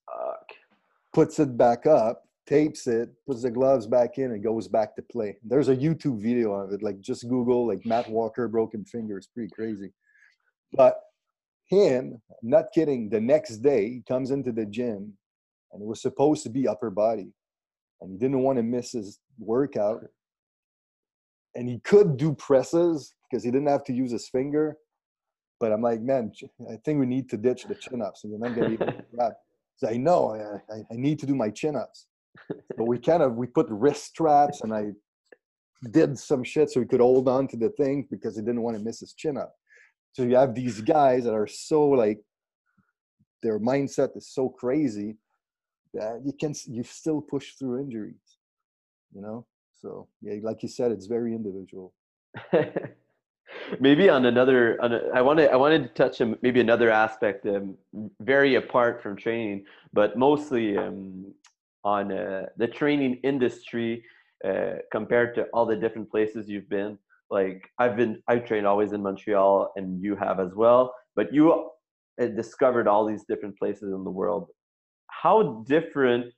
Puts 1.13 1.39
it 1.39 1.57
back 1.57 1.85
up, 1.85 2.23
tapes 2.47 2.87
it, 2.87 3.09
puts 3.27 3.43
the 3.43 3.51
gloves 3.51 3.87
back 3.87 4.17
in, 4.17 4.31
and 4.31 4.43
goes 4.43 4.67
back 4.67 4.95
to 4.95 5.01
play. 5.01 5.37
There's 5.43 5.69
a 5.69 5.75
YouTube 5.75 6.21
video 6.21 6.53
of 6.53 6.73
it. 6.73 6.83
Like 6.83 6.99
just 6.99 7.27
Google 7.29 7.67
like 7.67 7.85
Matt 7.85 8.09
Walker 8.09 8.47
broken 8.47 8.83
finger. 8.85 9.17
It's 9.17 9.27
pretty 9.27 9.51
crazy. 9.53 9.91
But 10.73 10.99
him, 11.67 12.21
I'm 12.29 12.49
not 12.49 12.65
kidding. 12.73 13.09
The 13.09 13.21
next 13.21 13.57
day, 13.57 13.89
he 13.89 14.03
comes 14.07 14.31
into 14.31 14.51
the 14.51 14.65
gym, 14.65 15.13
and 15.71 15.81
it 15.81 15.87
was 15.87 16.01
supposed 16.01 16.43
to 16.43 16.49
be 16.49 16.67
upper 16.67 16.89
body, 16.89 17.31
and 18.01 18.11
he 18.11 18.17
didn't 18.17 18.41
want 18.41 18.57
to 18.57 18.63
miss 18.63 18.91
his 18.91 19.19
workout. 19.39 20.03
And 21.55 21.67
he 21.67 21.79
could 21.79 22.17
do 22.17 22.33
presses 22.33 23.13
because 23.29 23.43
he 23.43 23.51
didn't 23.51 23.67
have 23.67 23.83
to 23.85 23.93
use 23.93 24.11
his 24.11 24.29
finger. 24.29 24.77
But 25.59 25.71
I'm 25.71 25.81
like, 25.81 26.01
man, 26.01 26.31
I 26.69 26.77
think 26.83 26.99
we 26.99 27.05
need 27.05 27.29
to 27.29 27.37
ditch 27.37 27.65
the 27.65 27.75
chin 27.75 28.01
ups, 28.01 28.23
and 28.23 28.31
you're 28.31 28.39
not 28.39 28.55
gonna 28.55 28.69
be 28.69 28.83
able 28.83 28.87
to 28.87 29.05
grab. 29.13 29.33
So 29.75 29.87
I 29.89 29.97
know 29.97 30.31
I, 30.69 30.73
I, 30.73 30.77
I 30.91 30.95
need 30.95 31.19
to 31.19 31.25
do 31.25 31.35
my 31.35 31.49
chin 31.49 31.75
ups. 31.75 32.07
But 32.77 32.85
we 32.85 32.97
kind 32.99 33.23
of 33.23 33.35
we 33.35 33.47
put 33.47 33.67
wrist 33.69 34.05
straps, 34.05 34.61
and 34.61 34.73
I 34.73 34.91
did 35.91 36.17
some 36.17 36.43
shit 36.43 36.69
so 36.69 36.79
he 36.79 36.85
could 36.85 36.99
hold 36.99 37.27
on 37.27 37.47
to 37.49 37.57
the 37.57 37.69
thing 37.69 38.07
because 38.09 38.35
he 38.35 38.41
didn't 38.41 38.61
want 38.61 38.77
to 38.77 38.83
miss 38.83 38.99
his 38.99 39.13
chin 39.13 39.37
up. 39.37 39.53
So 40.13 40.23
you 40.23 40.35
have 40.35 40.53
these 40.53 40.81
guys 40.81 41.23
that 41.23 41.33
are 41.33 41.47
so 41.47 41.87
like 41.89 42.19
their 43.41 43.59
mindset 43.59 44.15
is 44.15 44.27
so 44.27 44.49
crazy 44.49 45.17
that 45.93 46.21
you 46.25 46.33
can 46.33 46.53
you 46.67 46.83
still 46.83 47.21
push 47.21 47.53
through 47.53 47.81
injuries, 47.81 48.37
you 49.13 49.21
know. 49.21 49.45
So 49.81 50.07
yeah, 50.21 50.35
like 50.43 50.61
you 50.63 50.69
said, 50.69 50.91
it's 50.91 51.07
very 51.07 51.33
individual. 51.33 51.93
maybe 53.79 54.09
on 54.09 54.25
another, 54.25 54.81
on 54.81 54.93
a, 54.93 54.99
I 55.13 55.21
wanted 55.21 55.49
I 55.49 55.55
wanted 55.55 55.83
to 55.83 55.89
touch 55.89 56.21
on 56.21 56.37
maybe 56.41 56.61
another 56.61 56.89
aspect, 56.89 57.45
um, 57.45 57.75
very 58.19 58.55
apart 58.55 59.01
from 59.01 59.15
training, 59.15 59.65
but 59.93 60.17
mostly 60.17 60.77
um, 60.77 61.33
on 61.83 62.11
uh, 62.11 62.45
the 62.57 62.67
training 62.67 63.19
industry 63.23 64.03
uh, 64.47 64.73
compared 64.91 65.35
to 65.35 65.45
all 65.53 65.65
the 65.65 65.75
different 65.75 66.09
places 66.09 66.49
you've 66.49 66.69
been. 66.69 66.97
Like 67.29 67.69
I've 67.79 67.95
been, 67.95 68.21
I've 68.27 68.45
trained 68.45 68.67
always 68.67 68.91
in 68.91 69.01
Montreal, 69.01 69.71
and 69.75 70.01
you 70.01 70.15
have 70.15 70.39
as 70.39 70.53
well. 70.55 70.93
But 71.15 71.33
you 71.33 71.69
uh, 72.21 72.25
discovered 72.27 72.87
all 72.87 73.05
these 73.05 73.23
different 73.27 73.57
places 73.57 73.93
in 73.93 74.03
the 74.03 74.11
world. 74.11 74.47
How 75.07 75.63
different? 75.67 76.33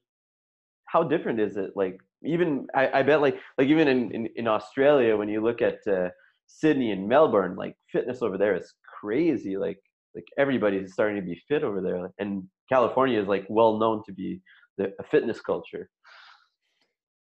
How 0.86 1.04
different 1.04 1.40
is 1.40 1.58
it? 1.58 1.72
Like 1.76 1.98
even 2.24 2.68
I, 2.76 3.00
I 3.00 3.04
bet 3.04 3.22
like 3.22 3.38
like 3.58 3.68
even 3.68 3.88
in, 3.88 4.12
in, 4.12 4.30
in 4.36 4.48
Australia 4.48 5.18
when 5.18 5.30
you 5.30 5.42
look 5.42 5.62
at 5.62 5.80
uh, 5.88 6.10
Sydney 6.48 6.92
and 6.92 7.08
Melbourne, 7.08 7.56
like 7.56 7.76
fitness 7.92 8.22
over 8.22 8.38
there 8.38 8.56
is 8.56 8.74
crazy. 9.00 9.58
Like 9.58 9.80
like 10.16 10.26
everybody's 10.38 10.94
starting 10.94 11.16
to 11.16 11.22
be 11.22 11.42
fit 11.48 11.64
over 11.64 11.82
there, 11.82 12.10
and 12.20 12.44
California 12.70 13.20
is 13.20 13.28
like 13.28 13.46
well 13.50 13.80
known 13.80 14.04
to 14.06 14.14
be 14.14 14.42
the 14.78 14.94
a 15.00 15.04
fitness 15.04 15.42
culture. 15.42 15.90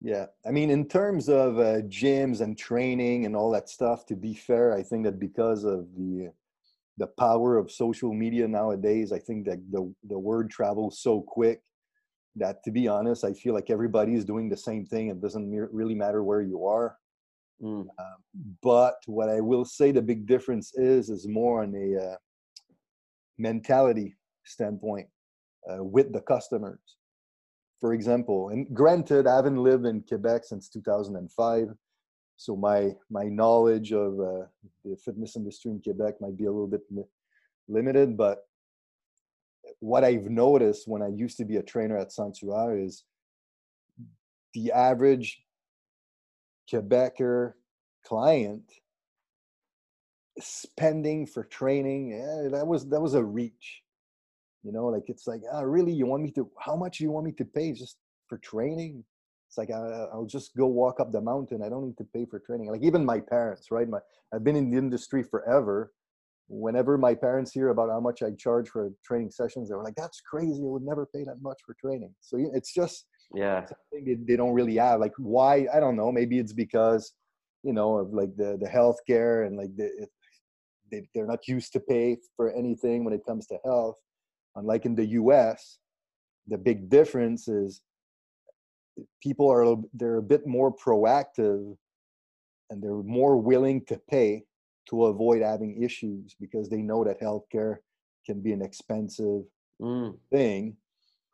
Yeah, 0.00 0.26
I 0.46 0.50
mean, 0.50 0.70
in 0.70 0.88
terms 0.88 1.28
of 1.28 1.58
uh, 1.58 1.80
gyms 1.88 2.40
and 2.40 2.56
training 2.56 3.24
and 3.24 3.34
all 3.34 3.50
that 3.52 3.68
stuff, 3.68 4.04
to 4.06 4.16
be 4.16 4.34
fair, 4.34 4.74
I 4.74 4.82
think 4.82 5.04
that 5.04 5.18
because 5.18 5.64
of 5.64 5.86
the 5.96 6.32
the 6.98 7.06
power 7.18 7.58
of 7.58 7.70
social 7.70 8.12
media 8.12 8.48
nowadays, 8.48 9.12
I 9.12 9.18
think 9.18 9.46
that 9.46 9.60
the 9.70 9.92
the 10.08 10.18
word 10.18 10.50
travels 10.50 11.00
so 11.00 11.22
quick 11.22 11.60
that, 12.36 12.62
to 12.64 12.70
be 12.70 12.86
honest, 12.86 13.24
I 13.24 13.32
feel 13.32 13.54
like 13.54 13.70
everybody 13.70 14.14
is 14.14 14.24
doing 14.24 14.48
the 14.48 14.56
same 14.56 14.84
thing. 14.84 15.08
It 15.08 15.20
doesn't 15.20 15.50
really 15.50 15.94
matter 15.94 16.22
where 16.22 16.42
you 16.42 16.66
are. 16.66 16.96
Mm. 17.62 17.80
Um, 17.80 17.88
but 18.62 18.96
what 19.06 19.30
I 19.30 19.40
will 19.40 19.64
say 19.64 19.90
the 19.90 20.02
big 20.02 20.26
difference 20.26 20.74
is 20.74 21.08
is 21.08 21.26
more 21.26 21.62
on 21.62 21.74
a 21.74 22.10
uh, 22.10 22.16
mentality 23.38 24.14
standpoint 24.44 25.08
uh, 25.70 25.82
with 25.82 26.12
the 26.12 26.20
customers 26.20 26.95
for 27.80 27.92
example 27.92 28.50
and 28.50 28.66
granted 28.74 29.26
i 29.26 29.36
haven't 29.36 29.62
lived 29.62 29.86
in 29.86 30.02
quebec 30.02 30.44
since 30.44 30.68
2005 30.68 31.68
so 32.36 32.56
my 32.56 32.92
my 33.10 33.24
knowledge 33.24 33.92
of 33.92 34.20
uh, 34.20 34.46
the 34.84 34.96
fitness 35.04 35.36
industry 35.36 35.70
in 35.70 35.80
quebec 35.80 36.14
might 36.20 36.36
be 36.36 36.44
a 36.44 36.50
little 36.50 36.66
bit 36.66 36.82
limited 37.68 38.16
but 38.16 38.38
what 39.80 40.04
i've 40.04 40.30
noticed 40.30 40.86
when 40.86 41.02
i 41.02 41.08
used 41.08 41.36
to 41.36 41.44
be 41.44 41.56
a 41.56 41.62
trainer 41.62 41.96
at 41.96 42.12
sanctuary 42.12 42.84
is 42.84 43.04
the 44.54 44.72
average 44.72 45.42
quebecer 46.70 47.52
client 48.04 48.62
spending 50.38 51.26
for 51.26 51.44
training 51.44 52.10
yeah, 52.10 52.48
that 52.50 52.66
was 52.66 52.86
that 52.88 53.00
was 53.00 53.14
a 53.14 53.24
reach 53.24 53.82
you 54.66 54.72
know 54.72 54.86
like 54.86 55.04
it's 55.06 55.26
like 55.26 55.40
ah, 55.52 55.60
really 55.60 55.92
you 55.92 56.06
want 56.06 56.22
me 56.24 56.30
to 56.32 56.50
how 56.58 56.74
much 56.74 56.98
do 56.98 57.04
you 57.04 57.12
want 57.12 57.24
me 57.24 57.32
to 57.32 57.44
pay 57.44 57.72
just 57.72 57.96
for 58.28 58.38
training? 58.38 59.04
It's 59.48 59.56
like 59.56 59.70
uh, 59.70 60.06
i'll 60.12 60.26
just 60.26 60.56
go 60.56 60.66
walk 60.66 60.98
up 60.98 61.12
the 61.12 61.20
mountain 61.20 61.62
i 61.62 61.68
don't 61.68 61.86
need 61.86 61.98
to 61.98 62.08
pay 62.12 62.26
for 62.28 62.40
training. 62.40 62.68
Like 62.68 62.82
even 62.82 63.04
my 63.04 63.20
parents 63.20 63.68
right? 63.70 63.88
My 63.88 64.00
i've 64.34 64.42
been 64.42 64.56
in 64.56 64.70
the 64.70 64.76
industry 64.76 65.22
forever. 65.22 65.92
Whenever 66.48 66.96
my 66.96 67.14
parents 67.14 67.52
hear 67.52 67.68
about 67.68 67.90
how 67.90 68.00
much 68.00 68.22
i 68.22 68.30
charge 68.32 68.68
for 68.68 68.90
training 69.04 69.30
sessions 69.30 69.68
they're 69.68 69.82
like 69.82 69.94
that's 69.96 70.20
crazy 70.20 70.62
i 70.62 70.70
would 70.74 70.82
never 70.82 71.06
pay 71.14 71.22
that 71.24 71.40
much 71.40 71.60
for 71.64 71.74
training. 71.80 72.12
So 72.20 72.36
it's 72.58 72.72
just 72.74 73.06
yeah. 73.34 73.66
they, 73.92 74.16
they 74.28 74.36
don't 74.36 74.52
really 74.52 74.76
have. 74.76 74.98
Like 75.00 75.14
why 75.18 75.66
i 75.72 75.78
don't 75.78 75.96
know 75.96 76.10
maybe 76.10 76.38
it's 76.38 76.52
because 76.52 77.12
you 77.62 77.72
know 77.72 77.98
of 77.98 78.12
like 78.12 78.36
the 78.36 78.58
the 78.60 78.70
healthcare 78.78 79.46
and 79.46 79.56
like 79.56 79.74
the 79.76 79.86
it, 80.02 80.10
they, 80.90 81.02
they're 81.14 81.26
not 81.34 81.48
used 81.48 81.72
to 81.72 81.80
pay 81.80 82.16
for 82.36 82.54
anything 82.54 83.04
when 83.04 83.14
it 83.14 83.26
comes 83.26 83.46
to 83.48 83.58
health 83.64 83.96
Unlike 84.56 84.86
in 84.86 84.94
the 84.94 85.06
US, 85.20 85.78
the 86.48 86.58
big 86.58 86.88
difference 86.88 87.48
is 87.48 87.82
people 89.22 89.50
are 89.50 89.76
they're 89.94 90.16
a 90.16 90.22
bit 90.22 90.46
more 90.46 90.74
proactive 90.74 91.76
and 92.70 92.82
they're 92.82 93.02
more 93.02 93.36
willing 93.36 93.84
to 93.84 94.00
pay 94.10 94.44
to 94.88 95.06
avoid 95.06 95.42
having 95.42 95.82
issues 95.82 96.34
because 96.40 96.68
they 96.68 96.80
know 96.80 97.04
that 97.04 97.20
healthcare 97.20 97.76
can 98.24 98.40
be 98.40 98.52
an 98.52 98.62
expensive 98.62 99.42
mm. 99.80 100.16
thing. 100.30 100.76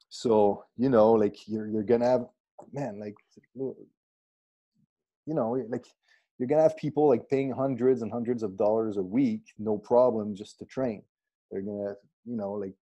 So, 0.08 0.64
you 0.76 0.88
know, 0.88 1.12
like 1.12 1.36
you're 1.48 1.68
you're 1.68 1.82
gonna 1.84 2.08
have 2.08 2.26
man, 2.72 2.98
like 2.98 3.14
you 3.54 3.74
know, 5.26 5.50
like 5.68 5.86
you're 6.38 6.48
gonna 6.48 6.62
have 6.62 6.76
people 6.76 7.08
like 7.08 7.28
paying 7.28 7.52
hundreds 7.52 8.02
and 8.02 8.10
hundreds 8.10 8.42
of 8.42 8.56
dollars 8.56 8.96
a 8.96 9.02
week, 9.02 9.42
no 9.58 9.78
problem, 9.78 10.34
just 10.34 10.58
to 10.58 10.64
train. 10.66 11.02
They're 11.50 11.62
gonna, 11.62 11.94
you 12.24 12.36
know, 12.36 12.52
like 12.52 12.74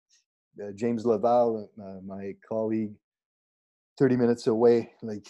uh, 0.61 0.71
James 0.73 1.05
Laval, 1.05 1.69
uh, 1.81 2.01
my 2.05 2.35
colleague, 2.47 2.93
30 3.97 4.17
minutes 4.17 4.47
away, 4.47 4.91
like, 5.01 5.27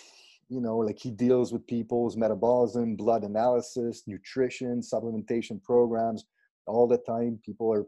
you 0.49 0.61
know, 0.61 0.77
like 0.77 0.97
he 0.99 1.11
deals 1.11 1.51
with 1.51 1.65
people's 1.67 2.17
metabolism, 2.17 2.95
blood 2.95 3.23
analysis, 3.23 4.03
nutrition, 4.07 4.81
supplementation 4.81 5.61
programs 5.63 6.25
all 6.65 6.87
the 6.87 6.97
time. 6.99 7.39
People 7.45 7.71
are 7.71 7.85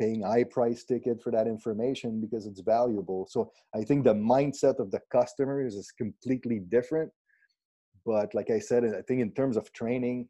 paying 0.00 0.22
high 0.22 0.44
price 0.44 0.84
ticket 0.84 1.22
for 1.22 1.30
that 1.30 1.46
information 1.46 2.20
because 2.20 2.46
it's 2.46 2.60
valuable. 2.60 3.26
So 3.30 3.52
I 3.74 3.82
think 3.82 4.04
the 4.04 4.14
mindset 4.14 4.78
of 4.80 4.90
the 4.90 5.00
customers 5.10 5.74
is 5.74 5.92
completely 5.92 6.58
different. 6.58 7.10
But 8.04 8.34
like 8.34 8.50
I 8.50 8.58
said, 8.58 8.84
I 8.84 9.02
think 9.02 9.20
in 9.20 9.32
terms 9.32 9.56
of 9.56 9.72
training, 9.72 10.28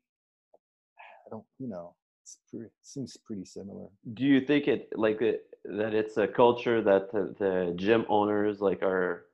I 0.99 1.31
don't, 1.31 1.45
you 1.59 1.69
know, 1.69 1.95
pretty, 2.51 2.71
seems 2.83 3.17
pretty 3.25 3.45
similar. 3.45 3.89
Do 4.13 4.25
you 4.25 4.41
think 4.41 4.69
it 4.69 4.89
like 4.97 5.21
it, 5.23 5.45
that 5.65 5.95
it's 5.95 6.17
a 6.17 6.27
culture 6.27 6.83
that 6.83 7.11
the, 7.13 7.35
the 7.39 7.73
gym 7.77 8.05
owners 8.09 8.61
like 8.61 8.83
are 8.83 9.27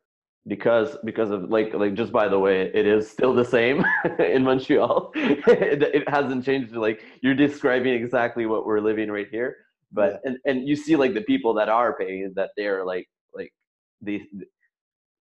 because 0.46 0.96
because 1.04 1.30
of 1.30 1.50
like 1.50 1.74
like 1.74 1.94
just 1.94 2.12
by 2.12 2.26
the 2.26 2.38
way 2.38 2.70
it 2.72 2.86
is 2.86 3.10
still 3.10 3.34
the 3.34 3.44
same 3.44 3.84
in 4.18 4.42
montreal 4.42 5.12
it, 5.14 5.82
it, 5.82 6.08
hasn't 6.08 6.44
changed 6.44 6.74
like 6.74 7.02
you're 7.22 7.34
describing 7.34 7.92
exactly 7.92 8.46
what 8.46 8.64
we're 8.64 8.80
living 8.80 9.10
right 9.10 9.28
here 9.30 9.56
but 9.92 10.12
yeah. 10.12 10.30
and, 10.30 10.38
and 10.46 10.68
you 10.68 10.74
see 10.74 10.96
like 10.96 11.12
the 11.12 11.20
people 11.22 11.52
that 11.52 11.68
are 11.68 11.96
paying 11.96 12.32
that 12.34 12.50
they're 12.56 12.84
like 12.84 13.06
like 13.34 13.52
they 14.00 14.22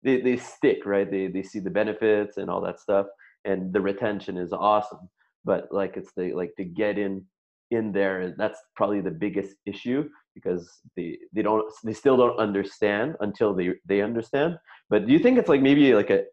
they, 0.03 0.21
they 0.21 0.37
stick 0.37 0.85
right 0.85 1.11
they, 1.11 1.27
they 1.27 1.43
see 1.43 1.59
the 1.59 1.69
benefits 1.69 2.37
and 2.37 2.49
all 2.49 2.61
that 2.61 2.79
stuff 2.79 3.07
and 3.43 3.73
the 3.73 3.81
retention 3.81 4.37
is 4.37 4.53
awesome 4.53 5.09
but 5.43 5.67
like 5.71 5.97
it's 5.97 6.13
the 6.15 6.31
like 6.31 6.55
to 6.55 6.63
get 6.63 6.97
in 6.97 7.25
in 7.71 7.91
there 7.91 8.33
that's 8.37 8.59
probably 8.75 9.01
the 9.01 9.11
biggest 9.11 9.55
issue 9.65 10.07
because 10.41 10.81
they 10.95 11.17
they 11.33 11.41
don't 11.41 11.71
they 11.83 11.93
still 11.93 12.17
don't 12.17 12.37
understand 12.39 13.15
until 13.19 13.53
they 13.53 13.73
they 13.85 14.01
understand. 14.01 14.57
But 14.89 15.05
do 15.05 15.13
you 15.13 15.19
think 15.19 15.37
it's 15.37 15.49
like 15.49 15.61
maybe 15.61 15.93
like 15.93 16.09
a 16.09 16.23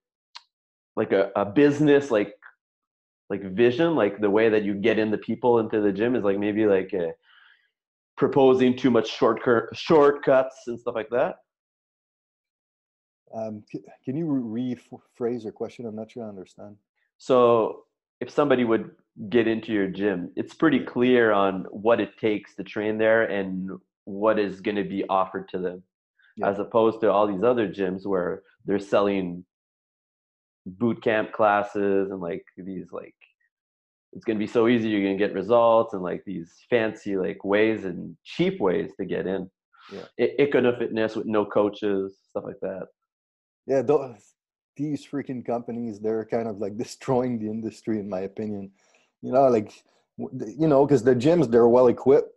like 0.97 1.13
a, 1.13 1.31
a 1.37 1.45
business 1.45 2.11
like 2.11 2.35
like 3.29 3.43
vision 3.43 3.95
like 3.95 4.21
the 4.21 4.31
way 4.31 4.49
that 4.49 4.63
you 4.63 4.75
get 4.75 4.99
in 4.99 5.11
the 5.11 5.19
people 5.19 5.59
into 5.59 5.81
the 5.81 5.93
gym 5.93 6.15
is 6.15 6.25
like 6.25 6.39
maybe 6.39 6.67
like 6.67 6.93
a, 6.93 7.13
proposing 8.17 8.77
too 8.77 8.91
much 8.91 9.09
shortcut 9.09 9.65
shortcuts 9.75 10.63
and 10.67 10.79
stuff 10.81 10.95
like 10.95 11.11
that? 11.11 11.37
Um, 13.35 13.65
can 14.05 14.17
you 14.17 14.27
rephrase 14.27 15.43
your 15.43 15.53
question? 15.53 15.87
I'm 15.87 15.97
not 15.97 16.11
sure 16.11 16.25
i 16.25 16.29
understand. 16.29 16.77
So 17.19 17.85
if 18.21 18.31
somebody 18.31 18.65
would 18.65 18.91
get 19.29 19.47
into 19.47 19.73
your 19.73 19.89
gym, 19.89 20.31
it's 20.37 20.55
pretty 20.55 20.81
clear 20.81 21.33
on 21.33 21.67
what 21.71 22.01
it 22.01 22.17
takes 22.19 22.55
to 22.55 22.65
train 22.65 22.99
there 22.99 23.25
and 23.25 23.71
what 24.07 24.39
is 24.39 24.61
going 24.63 24.77
to 24.77 24.85
be 24.85 25.05
offered 25.09 25.49
to 25.51 25.59
them, 25.59 25.83
Yeah. 26.37 26.49
as 26.51 26.59
opposed 26.59 27.01
to 27.03 27.11
all 27.13 27.27
these 27.27 27.43
other 27.45 27.69
gyms 27.69 28.07
where 28.07 28.43
they're 28.65 28.79
selling 28.79 29.45
boot 30.65 31.03
camp 31.03 31.33
classes 31.33 32.11
and 32.11 32.21
like 32.21 32.45
these 32.57 32.87
like 32.91 33.15
it's 34.13 34.25
going 34.25 34.37
to 34.37 34.45
be 34.45 34.47
so 34.51 34.67
easy 34.67 34.89
you're 34.89 35.03
going 35.03 35.17
to 35.17 35.25
get 35.27 35.35
results 35.35 35.93
and 35.95 36.03
like 36.03 36.23
these 36.25 36.51
fancy 36.71 37.17
like 37.17 37.45
ways 37.45 37.85
and 37.85 38.17
cheap 38.25 38.61
ways 38.61 38.91
to 38.99 39.05
get 39.05 39.27
in 39.29 39.49
Yeah. 39.93 40.07
I- 40.19 40.35
Econo 40.41 40.77
fitness 40.77 41.15
with 41.15 41.27
no 41.27 41.45
coaches 41.47 42.17
stuff 42.31 42.45
like 42.45 42.59
that 42.63 42.87
Yeah, 43.67 43.83
those, 43.83 44.35
these 44.77 45.07
freaking 45.07 45.45
companies, 45.45 46.01
they're 46.01 46.25
kind 46.25 46.49
of 46.49 46.59
like 46.59 46.77
destroying 46.85 47.39
the 47.39 47.47
industry, 47.57 47.99
in 47.99 48.09
my 48.09 48.21
opinion. 48.31 48.71
You 49.23 49.33
know, 49.33 49.47
like, 49.49 49.71
you 50.63 50.69
know, 50.73 50.85
because 50.87 51.03
the 51.03 51.15
gyms, 51.25 51.51
they're 51.51 51.67
well 51.79 51.89
equipped. 51.89 52.33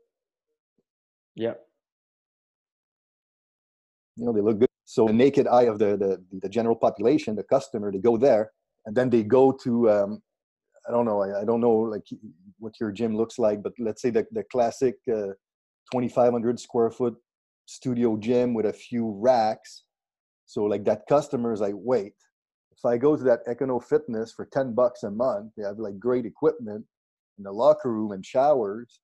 Yeah 1.40 1.54
You 4.20 4.26
know, 4.26 4.34
they 4.34 4.42
look 4.42 4.60
good. 4.60 4.68
So 4.86 5.08
the 5.08 5.14
naked 5.14 5.48
eye 5.48 5.64
of 5.64 5.80
the, 5.80 5.96
the, 5.96 6.22
the 6.42 6.50
general 6.50 6.76
population, 6.76 7.36
the 7.36 7.44
customer, 7.44 7.92
they 7.92 8.00
go 8.00 8.18
there 8.18 8.52
and 8.86 8.96
then 8.96 9.10
they 9.10 9.24
go 9.24 9.52
to, 9.64 9.90
um, 9.90 10.22
I 10.88 10.92
don't 10.92 11.06
know, 11.06 11.22
I, 11.22 11.42
I 11.42 11.46
don't 11.46 11.62
know 11.62 11.78
like 11.94 12.04
what 12.58 12.74
your 12.82 12.92
gym 12.92 13.16
looks 13.16 13.40
like, 13.40 13.64
but 13.64 13.74
let's 13.80 14.02
say 14.02 14.10
the, 14.10 14.26
the 14.32 14.44
classic 14.52 14.96
uh, 15.08 15.34
2,500 15.94 16.60
square 16.60 16.92
foot 16.92 17.16
studio 17.66 18.18
gym 18.18 18.54
with 18.54 18.66
a 18.66 18.74
few 18.74 19.16
racks. 19.22 19.84
So 20.48 20.64
like 20.64 20.84
that 20.86 21.04
customer 21.08 21.54
is 21.54 21.62
like, 21.62 21.76
wait, 21.78 22.16
if 22.76 22.84
I 22.84 22.98
go 22.98 23.16
to 23.16 23.24
that 23.24 23.46
Econo 23.48 23.82
Fitness 23.82 24.34
for 24.34 24.46
10 24.52 24.74
bucks 24.74 25.04
a 25.04 25.12
month, 25.12 25.52
they 25.56 25.64
have 25.64 25.78
like 25.78 26.00
great 26.00 26.26
equipment 26.26 26.84
in 27.38 27.44
the 27.44 27.52
locker 27.52 27.94
room 27.94 28.12
and 28.12 28.26
showers. 28.26 29.00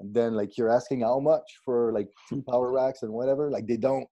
And 0.00 0.14
then 0.14 0.34
like 0.34 0.56
you're 0.56 0.70
asking 0.70 1.00
how 1.00 1.18
much 1.18 1.42
for 1.64 1.92
like 1.92 2.08
two 2.28 2.42
power 2.48 2.72
racks 2.72 3.02
and 3.02 3.12
whatever. 3.12 3.50
Like 3.50 3.66
they 3.66 3.76
don't, 3.76 4.06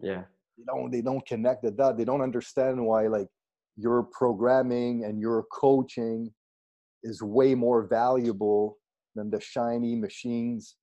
yeah 0.00 0.22
they 0.56 0.64
don't, 0.66 0.90
they 0.90 1.02
don't 1.02 1.26
connect 1.26 1.62
the 1.62 1.70
dot. 1.70 1.98
They 1.98 2.04
don't 2.04 2.22
understand 2.22 2.84
why 2.84 3.06
like 3.08 3.28
your 3.76 4.04
programming 4.04 5.04
and 5.04 5.20
your 5.20 5.44
coaching 5.52 6.32
is 7.02 7.22
way 7.22 7.54
more 7.54 7.86
valuable 7.86 8.78
than 9.14 9.30
the 9.30 9.40
shiny 9.40 9.94
machines 9.94 10.76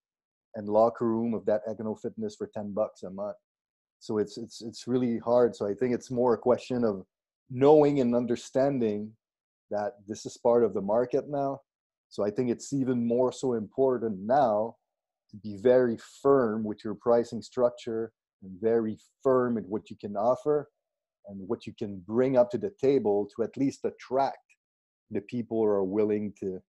and 0.56 0.70
locker 0.70 1.08
room 1.08 1.34
of 1.34 1.46
that 1.46 1.62
Econo 1.68 2.00
Fitness 2.00 2.36
for 2.36 2.50
10 2.54 2.74
bucks 2.74 3.04
a 3.04 3.10
month. 3.10 3.36
So 4.00 4.18
it's 4.18 4.38
it's 4.38 4.62
it's 4.62 4.86
really 4.86 5.18
hard. 5.20 5.56
So 5.56 5.66
I 5.66 5.74
think 5.74 5.94
it's 5.94 6.12
more 6.12 6.34
a 6.34 6.38
question 6.38 6.84
of 6.84 7.04
knowing 7.50 8.02
and 8.02 8.16
understanding 8.16 9.12
that 9.72 9.94
this 10.08 10.26
is 10.26 10.38
part 10.38 10.64
of 10.64 10.74
the 10.74 10.82
market 10.82 11.30
now. 11.30 11.62
So 12.14 12.24
I 12.24 12.30
think 12.30 12.52
it's 12.52 12.72
even 12.74 13.08
more 13.08 13.32
so 13.32 13.54
important 13.54 14.20
now 14.20 14.76
to 15.32 15.38
be 15.38 15.58
very 15.58 15.98
firm 16.22 16.64
with 16.64 16.86
your 16.86 16.94
pricing 16.94 17.42
structure 17.42 18.12
and 18.44 18.52
very 18.62 19.00
firm 19.24 19.58
in 19.58 19.64
what 19.64 19.90
you 19.90 19.96
can 20.00 20.16
offer 20.16 20.70
and 21.28 21.40
what 21.48 21.66
you 21.66 21.74
can 21.74 22.04
bring 22.06 22.38
up 22.38 22.52
to 22.52 22.60
the 22.60 22.72
table 22.80 23.28
to 23.36 23.42
at 23.42 23.58
least 23.58 23.80
attract 23.84 24.46
the 25.10 25.22
people 25.22 25.58
who 25.58 25.64
are 25.64 25.84
willing 25.84 26.32
to 26.40 26.62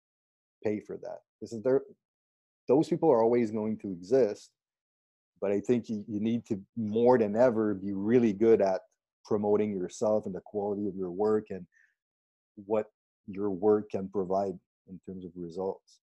pay 0.65 0.81
for 0.81 0.97
that. 0.97 1.19
Because 1.39 1.63
there, 1.63 1.83
those 2.67 2.89
people 2.89 3.11
are 3.11 3.23
always 3.23 3.51
going 3.51 3.77
to 3.81 3.93
exist. 3.93 4.49
But 5.43 5.53
I 5.53 5.61
think 5.61 5.91
you, 5.91 6.07
you 6.09 6.21
need 6.21 6.47
to 6.47 6.59
more 6.75 7.19
than 7.19 7.37
ever 7.37 7.75
be 7.75 7.93
really 7.93 8.33
good 8.33 8.63
at 8.63 8.81
promoting 9.27 9.77
yourself 9.77 10.25
and 10.25 10.35
the 10.35 10.41
quality 10.41 10.89
of 10.89 10.97
your 10.97 11.11
work 11.11 11.49
and 11.51 11.67
what 12.65 12.87
your 13.27 13.51
work 13.51 13.91
can 13.91 14.09
provide 14.09 14.59
in 14.89 15.01
terms 15.07 15.25
of 15.25 15.33
results. 15.37 15.99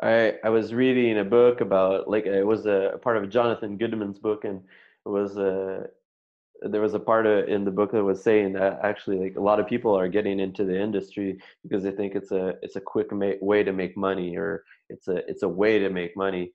I 0.00 0.34
I 0.44 0.50
was 0.50 0.74
reading 0.74 1.18
a 1.18 1.24
book 1.24 1.60
about 1.60 2.08
like 2.08 2.26
it 2.26 2.46
was 2.46 2.66
a, 2.66 2.98
part 3.02 3.16
of 3.16 3.30
Jonathan 3.30 3.76
Goodman's 3.76 4.18
book, 4.18 4.44
and 4.44 4.62
it 5.06 5.08
was 5.08 5.36
a 5.36 5.86
there 6.62 6.80
was 6.80 6.94
a 6.94 7.00
part 7.00 7.24
of, 7.26 7.48
in 7.48 7.64
the 7.64 7.70
book 7.70 7.92
that 7.92 8.02
was 8.02 8.22
saying 8.22 8.52
that 8.52 8.80
actually 8.82 9.18
like 9.18 9.36
a 9.36 9.40
lot 9.40 9.60
of 9.60 9.66
people 9.66 9.96
are 9.96 10.08
getting 10.08 10.40
into 10.40 10.64
the 10.64 10.80
industry 10.80 11.38
because 11.62 11.82
they 11.82 11.92
think 11.92 12.14
it's 12.14 12.32
a 12.32 12.54
it's 12.62 12.76
a 12.76 12.80
quick 12.80 13.12
ma- 13.12 13.40
way 13.40 13.62
to 13.62 13.72
make 13.72 13.96
money 13.96 14.36
or 14.36 14.64
it's 14.88 15.08
a 15.08 15.16
it's 15.28 15.42
a 15.42 15.48
way 15.48 15.78
to 15.78 15.90
make 15.90 16.16
money, 16.16 16.52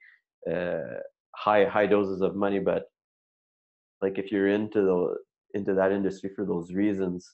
uh, 0.51 0.99
high 1.35 1.65
high 1.65 1.85
doses 1.85 2.21
of 2.21 2.35
money, 2.35 2.59
but 2.59 2.85
like 4.01 4.17
if 4.17 4.31
you're 4.31 4.47
into 4.47 4.81
the 4.81 5.15
into 5.57 5.73
that 5.73 5.91
industry 5.91 6.31
for 6.35 6.45
those 6.45 6.73
reasons 6.73 7.31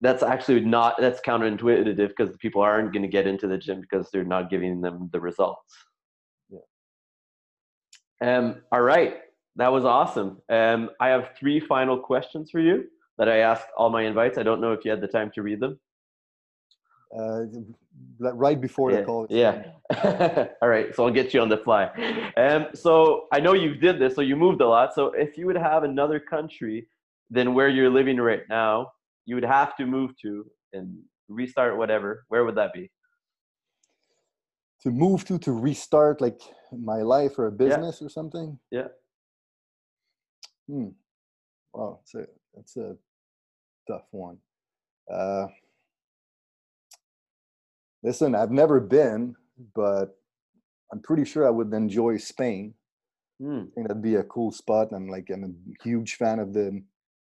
that's 0.00 0.22
actually 0.22 0.60
not 0.60 0.96
that's 0.98 1.20
counterintuitive 1.20 2.08
because 2.08 2.36
people 2.38 2.62
aren't 2.62 2.92
going 2.92 3.02
to 3.02 3.08
get 3.08 3.26
into 3.26 3.46
the 3.46 3.58
gym 3.58 3.80
because 3.80 4.10
they're 4.10 4.24
not 4.24 4.50
giving 4.50 4.80
them 4.80 5.08
the 5.12 5.20
results 5.20 5.74
yeah 6.48 6.58
um 8.22 8.56
all 8.72 8.82
right 8.82 9.18
that 9.56 9.72
was 9.72 9.84
awesome 9.84 10.38
um 10.50 10.90
i 11.00 11.08
have 11.08 11.30
three 11.38 11.60
final 11.60 11.98
questions 11.98 12.50
for 12.50 12.60
you 12.60 12.84
that 13.18 13.28
i 13.28 13.38
asked 13.38 13.68
all 13.76 13.90
my 13.90 14.02
invites 14.02 14.38
i 14.38 14.42
don't 14.42 14.60
know 14.60 14.72
if 14.72 14.84
you 14.84 14.90
had 14.90 15.00
the 15.00 15.08
time 15.08 15.30
to 15.34 15.42
read 15.42 15.60
them 15.60 15.78
uh, 17.16 17.42
right 18.18 18.60
before 18.60 18.90
yeah. 18.90 18.98
the 18.98 19.04
call. 19.04 19.26
Yeah. 19.28 19.64
All 20.62 20.68
right. 20.68 20.94
So 20.94 21.04
I'll 21.04 21.12
get 21.12 21.34
you 21.34 21.40
on 21.40 21.48
the 21.48 21.56
fly. 21.56 21.86
Um, 22.36 22.68
so 22.74 23.26
I 23.32 23.40
know 23.40 23.52
you 23.52 23.74
did 23.74 23.98
this, 23.98 24.14
so 24.14 24.20
you 24.20 24.36
moved 24.36 24.60
a 24.60 24.68
lot. 24.68 24.94
So 24.94 25.06
if 25.06 25.36
you 25.36 25.46
would 25.46 25.56
have 25.56 25.82
another 25.82 26.20
country 26.20 26.86
than 27.30 27.54
where 27.54 27.68
you're 27.68 27.90
living 27.90 28.18
right 28.18 28.42
now, 28.48 28.92
you 29.30 29.36
would 29.36 29.44
have 29.44 29.76
to 29.76 29.86
move 29.86 30.10
to 30.20 30.44
and 30.72 30.98
restart 31.28 31.78
whatever. 31.78 32.24
Where 32.26 32.44
would 32.44 32.56
that 32.56 32.72
be? 32.72 32.90
To 34.82 34.90
move 34.90 35.24
to 35.26 35.38
to 35.38 35.52
restart 35.52 36.20
like 36.20 36.40
my 36.72 37.02
life 37.02 37.38
or 37.38 37.46
a 37.46 37.52
business 37.52 37.98
yeah. 38.00 38.06
or 38.06 38.10
something. 38.10 38.58
Yeah. 38.72 38.88
Hmm. 40.68 40.88
Wow, 41.72 42.00
that's 42.00 42.14
a 42.16 42.26
that's 42.56 42.76
a 42.76 42.96
tough 43.88 44.08
one. 44.10 44.38
Uh, 45.08 45.46
listen, 48.02 48.34
I've 48.34 48.50
never 48.50 48.80
been, 48.80 49.36
but 49.76 50.18
I'm 50.92 51.02
pretty 51.02 51.24
sure 51.24 51.46
I 51.46 51.50
would 51.50 51.72
enjoy 51.72 52.16
Spain. 52.16 52.74
Hmm. 53.40 53.60
I 53.60 53.70
think 53.74 53.86
that'd 53.86 54.02
be 54.02 54.16
a 54.16 54.24
cool 54.24 54.50
spot. 54.50 54.88
I'm 54.92 55.08
like 55.08 55.28
I'm 55.32 55.44
a 55.44 55.84
huge 55.84 56.16
fan 56.16 56.40
of 56.40 56.52
the 56.52 56.82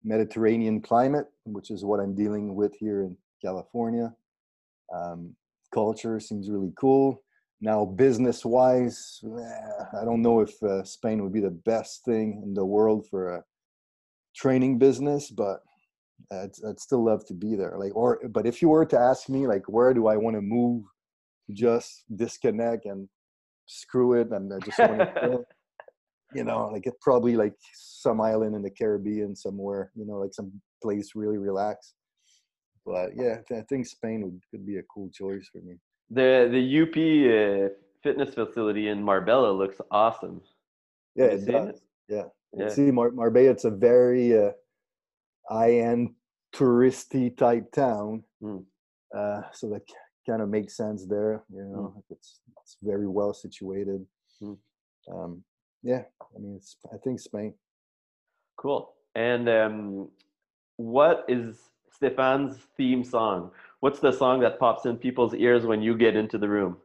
Mediterranean 0.08 0.82
climate, 0.82 1.28
which 1.46 1.70
is 1.70 1.84
what 1.84 2.00
I'm 2.00 2.16
dealing 2.16 2.56
with 2.56 2.74
here 2.76 3.04
in 3.04 3.18
California. 3.44 4.14
Um, 4.94 5.36
culture 5.74 6.20
seems 6.20 6.50
really 6.50 6.72
cool. 6.80 7.22
Now, 7.60 7.86
business 7.86 8.46
wise, 8.46 9.20
eh, 9.26 10.00
I 10.02 10.06
don't 10.06 10.22
know 10.22 10.40
if 10.40 10.62
uh, 10.64 10.84
Spain 10.84 11.22
would 11.24 11.34
be 11.34 11.42
the 11.42 11.50
best 11.50 12.06
thing 12.06 12.42
in 12.44 12.54
the 12.54 12.66
world 12.66 13.08
for 13.10 13.36
a 13.36 13.44
training 14.36 14.78
business, 14.78 15.30
but 15.30 15.60
I'd, 16.32 16.52
I'd 16.68 16.80
still 16.80 17.04
love 17.04 17.26
to 17.28 17.34
be 17.34 17.56
there. 17.56 17.76
Like, 17.78 17.96
or, 17.96 18.20
but 18.30 18.46
if 18.46 18.62
you 18.62 18.70
were 18.70 18.86
to 18.86 18.98
ask 18.98 19.28
me, 19.28 19.46
like, 19.48 19.68
where 19.68 19.94
do 19.94 20.08
I 20.08 20.18
want 20.18 20.36
to 20.36 20.42
move 20.42 20.84
just 21.52 22.04
disconnect 22.16 22.86
and 22.86 23.10
screw 23.66 24.14
it 24.14 24.32
and 24.32 24.54
I 24.54 24.60
just 24.60 24.80
want 24.80 25.00
to, 25.00 25.46
you 26.34 26.44
know, 26.44 26.70
like 26.72 26.86
it 26.88 26.94
probably 27.02 27.36
like 27.36 27.54
some 27.74 28.20
island 28.22 28.56
in 28.56 28.62
the 28.62 28.70
Caribbean 28.70 29.36
somewhere, 29.36 29.92
you 29.96 30.06
know, 30.06 30.16
like 30.20 30.34
some 30.34 30.52
place 30.82 31.12
really 31.16 31.38
relaxed. 31.38 31.94
But 32.86 33.12
yeah, 33.16 33.38
I 33.52 33.62
think 33.70 33.86
Spain 33.86 34.22
would 34.24 34.42
could 34.52 34.66
be 34.66 34.78
a 34.78 34.84
cool 34.84 35.10
choice 35.14 35.48
for 35.52 35.60
me. 35.62 35.76
The 36.10 36.48
the 36.52 36.82
UP 36.84 36.96
uh, 36.96 37.74
fitness 38.04 38.34
facility 38.34 38.88
in 38.90 39.04
Marbella 39.04 39.52
looks 39.52 39.78
awesome. 39.92 40.42
Yeah, 41.16 41.26
it 41.26 41.46
does. 41.46 41.70
it? 41.70 41.82
Yeah. 42.08 42.24
Yeah. 42.54 42.70
See, 42.70 42.92
Mar- 42.92 43.12
Marbella, 43.12 43.50
it's 43.52 43.66
a 43.66 43.72
very 43.72 44.38
uh, 44.38 44.52
high-end 45.50 46.12
touristy 46.56 47.36
type 47.36 47.72
town. 47.74 48.24
Mm. 48.42 48.64
Uh, 49.16 49.42
so 49.52 49.70
that 49.70 49.82
kind 50.28 50.42
of 50.42 50.50
makes 50.50 50.78
sense 50.78 51.06
there. 51.06 51.44
You 51.50 51.64
Hmm. 51.64 51.72
know, 51.74 52.04
it's 52.10 52.40
it's 52.62 52.78
very 52.82 53.08
well 53.08 53.34
situated. 53.34 54.06
Mm. 54.42 54.58
Um, 55.12 55.44
yeah, 55.84 56.04
I 56.36 56.40
mean, 56.40 56.56
it's, 56.56 56.76
I 56.94 56.98
think 56.98 57.20
Spain. 57.20 57.54
Cool. 58.58 58.94
And 59.16 59.48
um, 59.50 60.10
what 60.78 61.26
is 61.28 61.58
Stéphane's 62.00 62.58
theme 62.76 63.04
song? 63.04 63.52
What's 63.80 64.00
the 64.00 64.12
song 64.12 64.40
that 64.42 64.60
pops 64.60 64.86
in 64.86 64.98
people's 64.98 65.34
ears 65.34 65.66
when 65.66 65.82
you 65.82 65.98
get 65.98 66.16
into 66.16 66.38
the 66.38 66.50
room? 66.50 66.78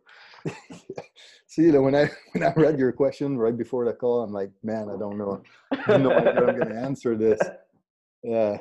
See, 1.47 1.63
you 1.63 1.73
know, 1.73 1.83
when 1.83 1.95
I 1.95 2.11
when 2.33 2.45
I 2.45 2.53
read 2.55 2.79
your 2.79 2.93
question 2.93 3.37
right 3.37 3.57
before 3.57 3.85
the 3.85 3.93
call, 3.93 4.23
I'm 4.23 4.33
like, 4.33 4.51
man, 4.63 4.89
I 4.89 4.99
don't 4.99 5.19
know, 5.19 5.43
I 5.73 5.83
don't 5.87 6.03
know 6.03 6.11
how 6.11 6.27
I'm 6.27 6.37
going 6.37 6.69
to 6.69 6.75
answer 6.75 7.17
this. 7.17 7.41
Yeah, 8.23 8.59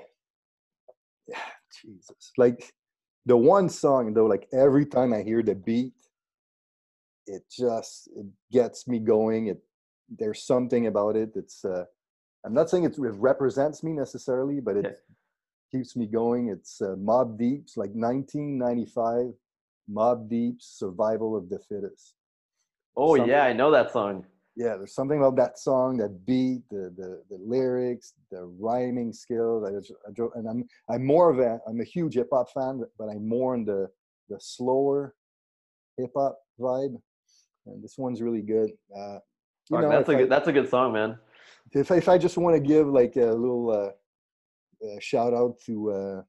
yeah, 1.27 1.37
Jesus. 1.81 2.31
Like 2.37 2.73
the 3.25 3.37
one 3.37 3.69
song 3.69 4.13
though, 4.13 4.25
like 4.25 4.47
every 4.53 4.85
time 4.85 5.13
I 5.13 5.21
hear 5.21 5.43
the 5.43 5.55
beat, 5.55 5.93
it 7.27 7.43
just 7.49 8.09
it 8.15 8.25
gets 8.51 8.87
me 8.87 8.99
going. 8.99 9.47
It 9.47 9.61
there's 10.17 10.43
something 10.43 10.87
about 10.87 11.15
it. 11.15 11.33
that's 11.33 11.63
uh, 11.65 11.85
I'm 12.45 12.53
not 12.53 12.69
saying 12.69 12.83
it 12.85 12.95
represents 12.97 13.83
me 13.83 13.93
necessarily, 13.93 14.59
but 14.59 14.77
it 14.77 14.85
Yeah. 14.85 14.97
keeps 15.79 15.95
me 15.95 16.05
going. 16.07 16.49
It's 16.49 16.81
uh, 16.81 16.95
Mobb 16.97 17.37
Deep's 17.37 17.77
like 17.77 17.91
1995 17.91 19.33
Mobb 19.89 20.29
Deep's 20.29 20.65
Survival 20.77 21.35
of 21.35 21.49
the 21.49 21.59
Fittest. 21.59 22.13
Oh 22.95 23.15
Something- 23.15 23.31
yeah, 23.31 23.43
I 23.43 23.53
know 23.53 23.71
that 23.71 23.91
song. 23.91 24.25
Yeah, 24.57 24.75
there's 24.75 24.93
something 24.93 25.17
about 25.17 25.37
that 25.37 25.57
song, 25.57 25.95
that 25.97 26.25
beat, 26.25 26.63
the 26.69 26.93
the, 26.97 27.23
the 27.29 27.37
lyrics, 27.37 28.13
the 28.31 28.43
rhyming 28.59 29.13
skills. 29.13 29.63
I 29.65 29.71
just, 29.71 29.93
I 30.05 30.37
and 30.37 30.47
I'm 30.47 30.67
I'm 30.89 31.05
more 31.05 31.29
of 31.29 31.39
a 31.39 31.59
I'm 31.67 31.79
a 31.79 31.85
huge 31.85 32.15
hip 32.15 32.29
hop 32.33 32.51
fan, 32.51 32.81
but- 32.97 33.05
I'm 33.09 33.27
more 33.27 33.55
in 33.55 33.63
the 33.65 33.89
the 34.29 34.37
slower 34.39 35.15
hip 35.97 36.11
hop 36.15 36.37
vibe. 36.59 36.95
And 37.65 37.81
this 37.83 37.97
one's 37.97 38.21
really 38.21 38.41
good. 38.41 38.71
Uh, 38.95 39.19
you 39.71 39.81
know, 39.81 39.89
that's 39.89 40.09
a 40.09 40.13
I- 40.13 40.15
good, 40.15 40.29
that's 40.29 40.47
a 40.47 40.51
good 40.51 40.69
song, 40.69 40.93
man. 40.93 41.17
if 41.73 41.91
I, 41.91 41.95
if 41.97 42.09
I 42.09 42.17
just 42.17 42.37
want 42.37 42.55
to 42.55 42.61
give 42.61 42.87
like 42.87 43.15
a 43.15 43.31
little 43.43 43.71
uh, 43.71 44.85
uh, 44.85 44.99
shout 44.99 45.33
out 45.33 45.55
to 45.65 45.91
uh, 45.91 46.21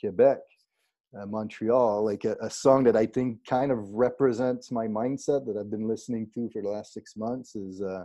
Quebec, 0.00 0.38
uh, 1.18 1.26
Montreal, 1.26 2.04
like 2.04 2.24
a, 2.24 2.36
a 2.40 2.50
song 2.50 2.84
that 2.84 2.96
I 2.96 3.06
think 3.06 3.44
kind 3.46 3.72
of 3.72 3.78
represents 3.90 4.70
my 4.70 4.86
mindset 4.86 5.46
that 5.46 5.56
I've 5.58 5.70
been 5.70 5.88
listening 5.88 6.28
to 6.34 6.48
for 6.52 6.62
the 6.62 6.68
last 6.68 6.92
six 6.92 7.16
months 7.16 7.56
is 7.56 7.82
uh, 7.82 8.04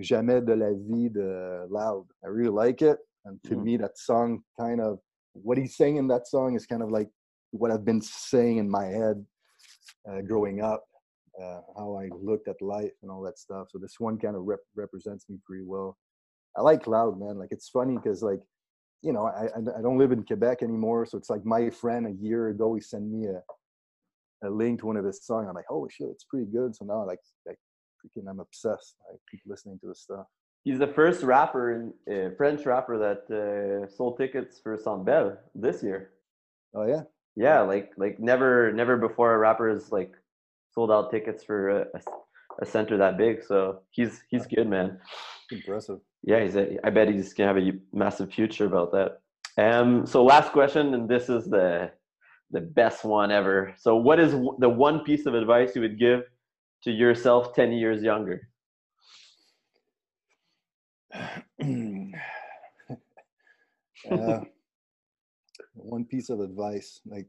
Jamais 0.00 0.40
de 0.46 0.54
la 0.54 0.70
vie 0.72 1.08
de 1.08 1.66
Loud. 1.68 2.06
I 2.24 2.28
really 2.28 2.50
like 2.50 2.80
it. 2.82 2.98
And 3.24 3.42
to 3.44 3.54
Mm. 3.56 3.62
me, 3.64 3.76
that 3.78 3.98
song 3.98 4.42
kind 4.58 4.80
of, 4.80 4.98
what 5.32 5.58
he's 5.58 5.76
saying 5.76 5.96
in 5.96 6.06
that 6.08 6.26
song 6.26 6.54
is 6.54 6.64
kind 6.66 6.82
of 6.82 6.90
like 6.90 7.08
what 7.50 7.70
I've 7.70 7.84
been 7.84 8.00
saying 8.00 8.58
in 8.58 8.70
my 8.70 8.86
head 8.86 9.24
uh, 10.08 10.20
growing 10.22 10.62
up 10.62 10.84
uh, 11.42 11.60
how 11.76 11.98
I 12.00 12.08
looked 12.20 12.48
at 12.48 12.60
life 12.60 12.92
and 13.02 13.10
all 13.10 13.22
that 13.22 13.38
stuff. 13.38 13.68
So 13.70 13.78
this 13.78 13.98
one 13.98 14.18
kind 14.18 14.36
of 14.36 14.42
rep- 14.42 14.60
represents 14.74 15.28
me 15.28 15.38
pretty 15.44 15.64
well. 15.64 15.96
I 16.56 16.62
like 16.62 16.86
loud, 16.86 17.18
man. 17.18 17.38
Like 17.38 17.52
it's 17.52 17.68
funny 17.68 17.96
because 17.96 18.22
like, 18.22 18.40
you 19.02 19.12
know, 19.12 19.26
I, 19.26 19.46
I 19.78 19.82
don't 19.82 19.98
live 19.98 20.12
in 20.12 20.24
Quebec 20.24 20.62
anymore, 20.62 21.06
so 21.06 21.16
it's 21.16 21.30
like 21.30 21.44
my 21.44 21.70
friend 21.70 22.06
a 22.06 22.22
year 22.22 22.48
ago 22.48 22.74
he 22.74 22.80
sent 22.80 23.04
me 23.04 23.26
a 23.26 23.40
a 24.42 24.50
link 24.50 24.80
to 24.80 24.86
one 24.86 24.96
of 24.96 25.04
his 25.04 25.24
songs. 25.24 25.46
I'm 25.48 25.54
like, 25.54 25.66
holy 25.68 25.90
shit, 25.90 26.08
it's 26.10 26.24
pretty 26.24 26.46
good. 26.46 26.74
So 26.74 26.84
now 26.84 27.06
like 27.06 27.18
like 27.46 27.58
freaking 28.00 28.28
I'm 28.28 28.40
obsessed. 28.40 28.96
I 29.10 29.16
keep 29.30 29.40
listening 29.46 29.78
to 29.80 29.88
his 29.88 30.00
stuff. 30.00 30.26
He's 30.64 30.78
the 30.78 30.88
first 30.88 31.22
rapper, 31.22 31.92
in, 32.06 32.14
uh, 32.14 32.30
French 32.36 32.66
rapper 32.66 32.98
that 32.98 33.22
uh, 33.34 33.88
sold 33.88 34.18
tickets 34.18 34.60
for 34.62 34.76
Centre 34.76 35.04
Bell 35.04 35.38
this 35.54 35.82
year. 35.82 36.10
Oh 36.74 36.86
yeah, 36.86 37.02
Yeah, 37.36 37.60
like 37.60 37.92
like 37.96 38.20
never 38.20 38.72
never 38.72 38.96
before 38.96 39.34
a 39.34 39.38
rapper 39.38 39.70
has 39.70 39.90
like 39.90 40.12
sold 40.72 40.90
out 40.90 41.10
tickets 41.10 41.44
for 41.44 41.86
a 42.60 42.66
center 42.66 42.96
that 42.96 43.16
big. 43.18 43.42
So 43.42 43.80
he's 43.90 44.22
he's 44.28 44.46
good, 44.46 44.68
man. 44.68 44.98
impressive. 45.50 46.00
Yeah, 46.22 46.42
he's 46.42 46.56
a, 46.56 46.78
I 46.84 46.90
bet 46.90 47.08
he's 47.08 47.32
gonna 47.32 47.48
have 47.48 47.62
a 47.62 47.72
massive 47.92 48.32
future 48.32 48.66
about 48.66 48.92
that. 48.92 49.20
Um, 49.58 50.06
so 50.06 50.22
last 50.24 50.52
question, 50.52 50.94
and 50.94 51.08
this 51.08 51.28
is 51.28 51.46
the 51.46 51.90
the 52.50 52.60
best 52.60 53.04
one 53.04 53.30
ever. 53.30 53.74
So, 53.78 53.96
what 53.96 54.18
is 54.20 54.32
the 54.58 54.68
one 54.68 55.00
piece 55.00 55.26
of 55.26 55.34
advice 55.34 55.74
you 55.74 55.82
would 55.82 55.98
give 55.98 56.22
to 56.84 56.90
yourself 56.90 57.54
ten 57.54 57.72
years 57.72 58.02
younger? 58.02 58.48
uh, 64.10 64.40
one 65.74 66.04
piece 66.04 66.30
of 66.30 66.40
advice 66.40 67.00
like 67.04 67.26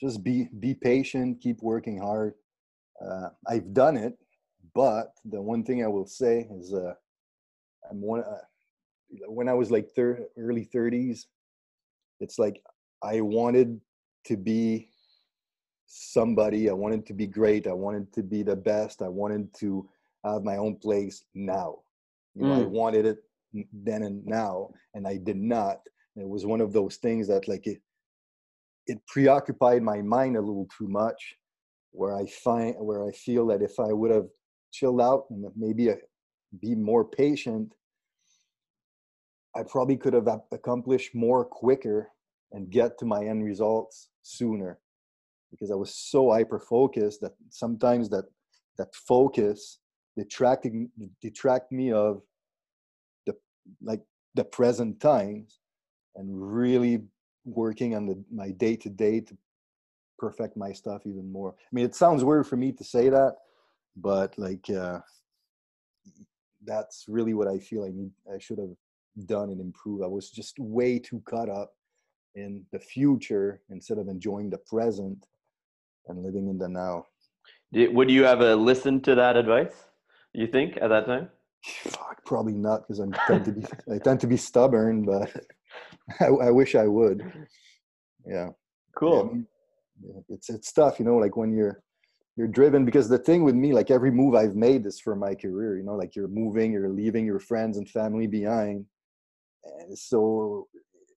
just 0.00 0.24
be 0.24 0.48
be 0.58 0.74
patient 0.74 1.40
keep 1.40 1.58
working 1.62 1.98
hard 2.00 2.34
uh, 3.04 3.28
i've 3.48 3.72
done 3.72 3.96
it 3.96 4.16
but 4.74 5.12
the 5.24 5.40
one 5.40 5.62
thing 5.64 5.82
i 5.84 5.86
will 5.86 6.06
say 6.06 6.46
is 6.58 6.72
uh, 6.74 6.94
i'm 7.90 8.00
one 8.00 8.20
uh, 8.20 8.38
when 9.28 9.48
i 9.48 9.52
was 9.52 9.70
like 9.70 9.90
thir- 9.94 10.26
early 10.38 10.68
30s 10.74 11.26
it's 12.20 12.38
like 12.38 12.62
i 13.02 13.20
wanted 13.20 13.80
to 14.24 14.36
be 14.36 14.88
somebody. 15.86 16.68
I 16.68 16.72
wanted 16.72 17.06
to 17.06 17.14
be 17.14 17.26
great. 17.26 17.66
I 17.66 17.72
wanted 17.72 18.12
to 18.14 18.22
be 18.22 18.42
the 18.42 18.56
best. 18.56 19.02
I 19.02 19.08
wanted 19.08 19.52
to 19.60 19.88
have 20.24 20.42
my 20.42 20.56
own 20.56 20.76
place 20.76 21.24
now. 21.34 21.78
You 22.34 22.44
know 22.44 22.52
i 22.54 22.64
Mm. 22.64 22.70
wanted 22.70 23.06
it 23.06 23.18
then 23.72 24.02
and 24.02 24.26
now 24.26 24.70
and 24.94 25.06
i 25.06 25.16
did 25.16 25.36
not. 25.36 25.78
It 26.16 26.28
was 26.28 26.44
one 26.44 26.60
of 26.60 26.72
those 26.72 26.96
things 26.96 27.28
that 27.28 27.48
like 27.48 27.66
it 27.66 27.80
it 28.86 28.98
preoccupied 29.06 29.82
my 29.82 30.02
mind 30.02 30.36
a 30.36 30.40
little 30.40 30.68
too 30.76 30.88
much 30.88 31.36
where 31.92 32.14
i 32.14 32.26
find 32.26 32.74
where 32.78 33.06
i 33.06 33.12
feel 33.12 33.46
that 33.46 33.62
if 33.62 33.78
i 33.78 33.92
would 33.92 34.10
have 34.10 34.26
chilled 34.72 35.00
out 35.00 35.24
and 35.30 35.44
maybe 35.56 35.90
uh, 35.90 35.94
be 36.60 36.74
more 36.74 37.04
patient 37.04 37.72
i 39.54 39.62
probably 39.62 39.96
could 39.96 40.12
have 40.12 40.28
accomplished 40.52 41.14
more 41.14 41.44
quicker 41.44 42.08
and 42.52 42.70
get 42.70 42.98
to 42.98 43.04
my 43.04 43.24
end 43.24 43.44
results 43.44 44.08
sooner 44.22 44.78
because 45.50 45.70
i 45.70 45.74
was 45.74 45.94
so 45.94 46.32
hyper 46.32 46.58
focused 46.58 47.20
that 47.20 47.32
sometimes 47.50 48.08
that 48.08 48.24
that 48.78 48.94
focus 48.94 49.78
detracting 50.16 50.90
detract 51.20 51.70
me 51.72 51.92
of 51.92 52.22
the 53.26 53.34
like 53.82 54.02
the 54.34 54.44
present 54.44 54.98
times 55.00 55.60
and 56.16 56.26
really 56.30 57.02
working 57.44 57.94
on 57.94 58.06
the 58.06 58.22
my 58.32 58.50
day 58.50 58.76
to 58.76 58.88
day 58.88 59.20
to 59.20 59.36
perfect 60.18 60.56
my 60.56 60.72
stuff 60.72 61.02
even 61.06 61.30
more. 61.30 61.54
I 61.58 61.70
mean, 61.72 61.84
it 61.84 61.94
sounds 61.94 62.24
weird 62.24 62.46
for 62.46 62.56
me 62.56 62.72
to 62.72 62.84
say 62.84 63.08
that, 63.08 63.36
but 63.96 64.36
like 64.38 64.68
uh, 64.70 65.00
that's 66.64 67.04
really 67.08 67.34
what 67.34 67.48
I 67.48 67.58
feel 67.58 67.84
I 67.84 67.90
need. 67.90 68.10
I 68.32 68.38
should 68.38 68.58
have 68.58 68.74
done 69.26 69.50
and 69.50 69.60
improved. 69.60 70.04
I 70.04 70.08
was 70.08 70.30
just 70.30 70.58
way 70.58 70.98
too 70.98 71.22
caught 71.28 71.48
up 71.48 71.74
in 72.34 72.64
the 72.72 72.78
future 72.78 73.62
instead 73.70 73.98
of 73.98 74.08
enjoying 74.08 74.50
the 74.50 74.58
present 74.58 75.26
and 76.08 76.22
living 76.22 76.48
in 76.48 76.58
the 76.58 76.68
now. 76.68 77.06
Did, 77.72 77.94
would 77.94 78.10
you 78.10 78.24
have 78.24 78.40
uh, 78.40 78.54
listened 78.54 79.04
to 79.04 79.14
that 79.14 79.36
advice? 79.36 79.74
You 80.32 80.46
think 80.46 80.76
at 80.80 80.88
that 80.88 81.06
time? 81.06 81.30
Fuck, 81.64 82.24
probably 82.24 82.52
not 82.52 82.82
because 82.82 83.00
I'm 83.00 83.12
tend 83.26 83.44
to 83.46 83.52
be 83.52 83.64
I 83.92 83.98
tend 83.98 84.20
to 84.20 84.26
be 84.26 84.36
stubborn, 84.36 85.04
but 85.04 85.30
I, 86.20 86.26
I 86.26 86.50
wish 86.50 86.74
I 86.74 86.86
would. 86.86 87.22
Yeah. 88.26 88.34
Yeah, 88.34 88.42
I 88.42 88.50
Cool. 88.94 89.24
mean, 89.24 89.46
it's 90.28 90.50
it's 90.50 90.72
tough, 90.72 90.98
you 90.98 91.04
know, 91.04 91.16
like 91.16 91.36
when 91.36 91.52
you're 91.52 91.82
you're 92.36 92.48
driven 92.48 92.84
because 92.84 93.08
the 93.08 93.18
thing 93.18 93.44
with 93.44 93.54
me, 93.54 93.72
like 93.72 93.90
every 93.90 94.10
move 94.10 94.34
I've 94.34 94.56
made 94.56 94.84
is 94.84 95.00
for 95.00 95.16
my 95.16 95.34
career, 95.34 95.78
you 95.78 95.84
know, 95.84 95.94
like 95.94 96.14
you're 96.14 96.28
moving, 96.28 96.72
you're 96.72 96.90
leaving 96.90 97.24
your 97.24 97.40
friends 97.40 97.78
and 97.78 97.88
family 97.88 98.26
behind. 98.26 98.84
And 99.80 99.98
so 99.98 100.68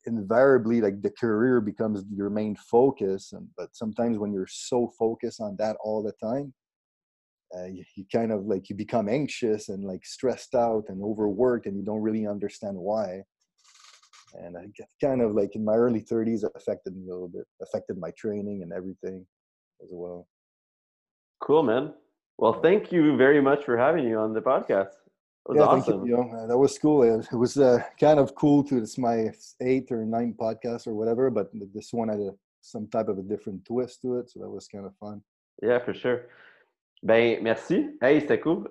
invariably 0.05 0.81
like 0.81 1.01
the 1.01 1.11
career 1.11 1.59
becomes 1.59 2.03
your 2.13 2.29
main 2.29 2.55
focus. 2.55 3.33
And 3.33 3.47
but 3.57 3.75
sometimes 3.75 4.17
when 4.17 4.31
you're 4.31 4.47
so 4.49 4.91
focused 4.97 5.41
on 5.41 5.57
that 5.59 5.75
all 5.83 6.01
the 6.01 6.13
time, 6.13 6.53
uh, 7.57 7.65
you, 7.65 7.83
you 7.95 8.05
kind 8.11 8.31
of 8.31 8.45
like 8.45 8.69
you 8.69 8.75
become 8.75 9.09
anxious 9.09 9.69
and 9.69 9.83
like 9.83 10.05
stressed 10.05 10.55
out 10.55 10.85
and 10.87 11.03
overworked 11.03 11.65
and 11.65 11.75
you 11.75 11.83
don't 11.83 12.01
really 12.01 12.27
understand 12.27 12.77
why 12.77 13.23
and 14.33 14.57
I 14.57 14.67
get 14.75 14.87
kind 15.01 15.21
of 15.21 15.33
like 15.33 15.55
in 15.55 15.63
my 15.63 15.75
early 15.75 16.01
30s 16.01 16.43
affected 16.55 16.95
me 16.95 17.09
a 17.09 17.13
little 17.13 17.27
bit, 17.27 17.45
affected 17.61 17.97
my 17.97 18.11
training 18.11 18.63
and 18.63 18.71
everything 18.71 19.25
as 19.83 19.89
well. 19.91 20.27
Cool, 21.41 21.63
man. 21.63 21.93
Well, 22.37 22.53
thank 22.53 22.91
you 22.91 23.17
very 23.17 23.41
much 23.41 23.65
for 23.65 23.77
having 23.77 24.07
you 24.07 24.17
on 24.17 24.33
the 24.33 24.41
podcast. 24.41 24.93
It 25.47 25.53
was 25.53 25.57
yeah, 25.57 25.63
awesome. 25.63 26.05
you. 26.05 26.17
You 26.17 26.31
know, 26.31 26.47
that 26.47 26.57
was 26.57 26.77
cool. 26.77 27.03
It, 27.03 27.31
was 27.33 27.57
uh, 27.57 27.81
kind 27.99 28.19
of 28.19 28.35
cool 28.35 28.63
to. 28.65 28.77
It's 28.77 28.97
my 28.97 29.31
eighth 29.61 29.91
or 29.91 30.05
ninth 30.05 30.37
podcast 30.37 30.87
or 30.87 30.93
whatever, 30.93 31.29
but 31.29 31.49
this 31.73 31.91
one 31.91 32.09
had 32.09 32.19
a, 32.19 32.31
some 32.61 32.87
type 32.87 33.07
of 33.07 33.17
a 33.17 33.23
different 33.23 33.65
twist 33.65 34.01
to 34.03 34.19
it, 34.19 34.29
so 34.29 34.39
that 34.41 34.49
was 34.49 34.67
kind 34.67 34.85
of 34.85 34.95
fun. 34.97 35.21
Yeah, 35.61 35.79
for 35.79 35.93
sure. 35.93 36.27
Ben, 37.01 37.41
merci. 37.41 37.91
Hey, 38.01 38.19
c'était 38.19 38.41
cool. 38.41 38.67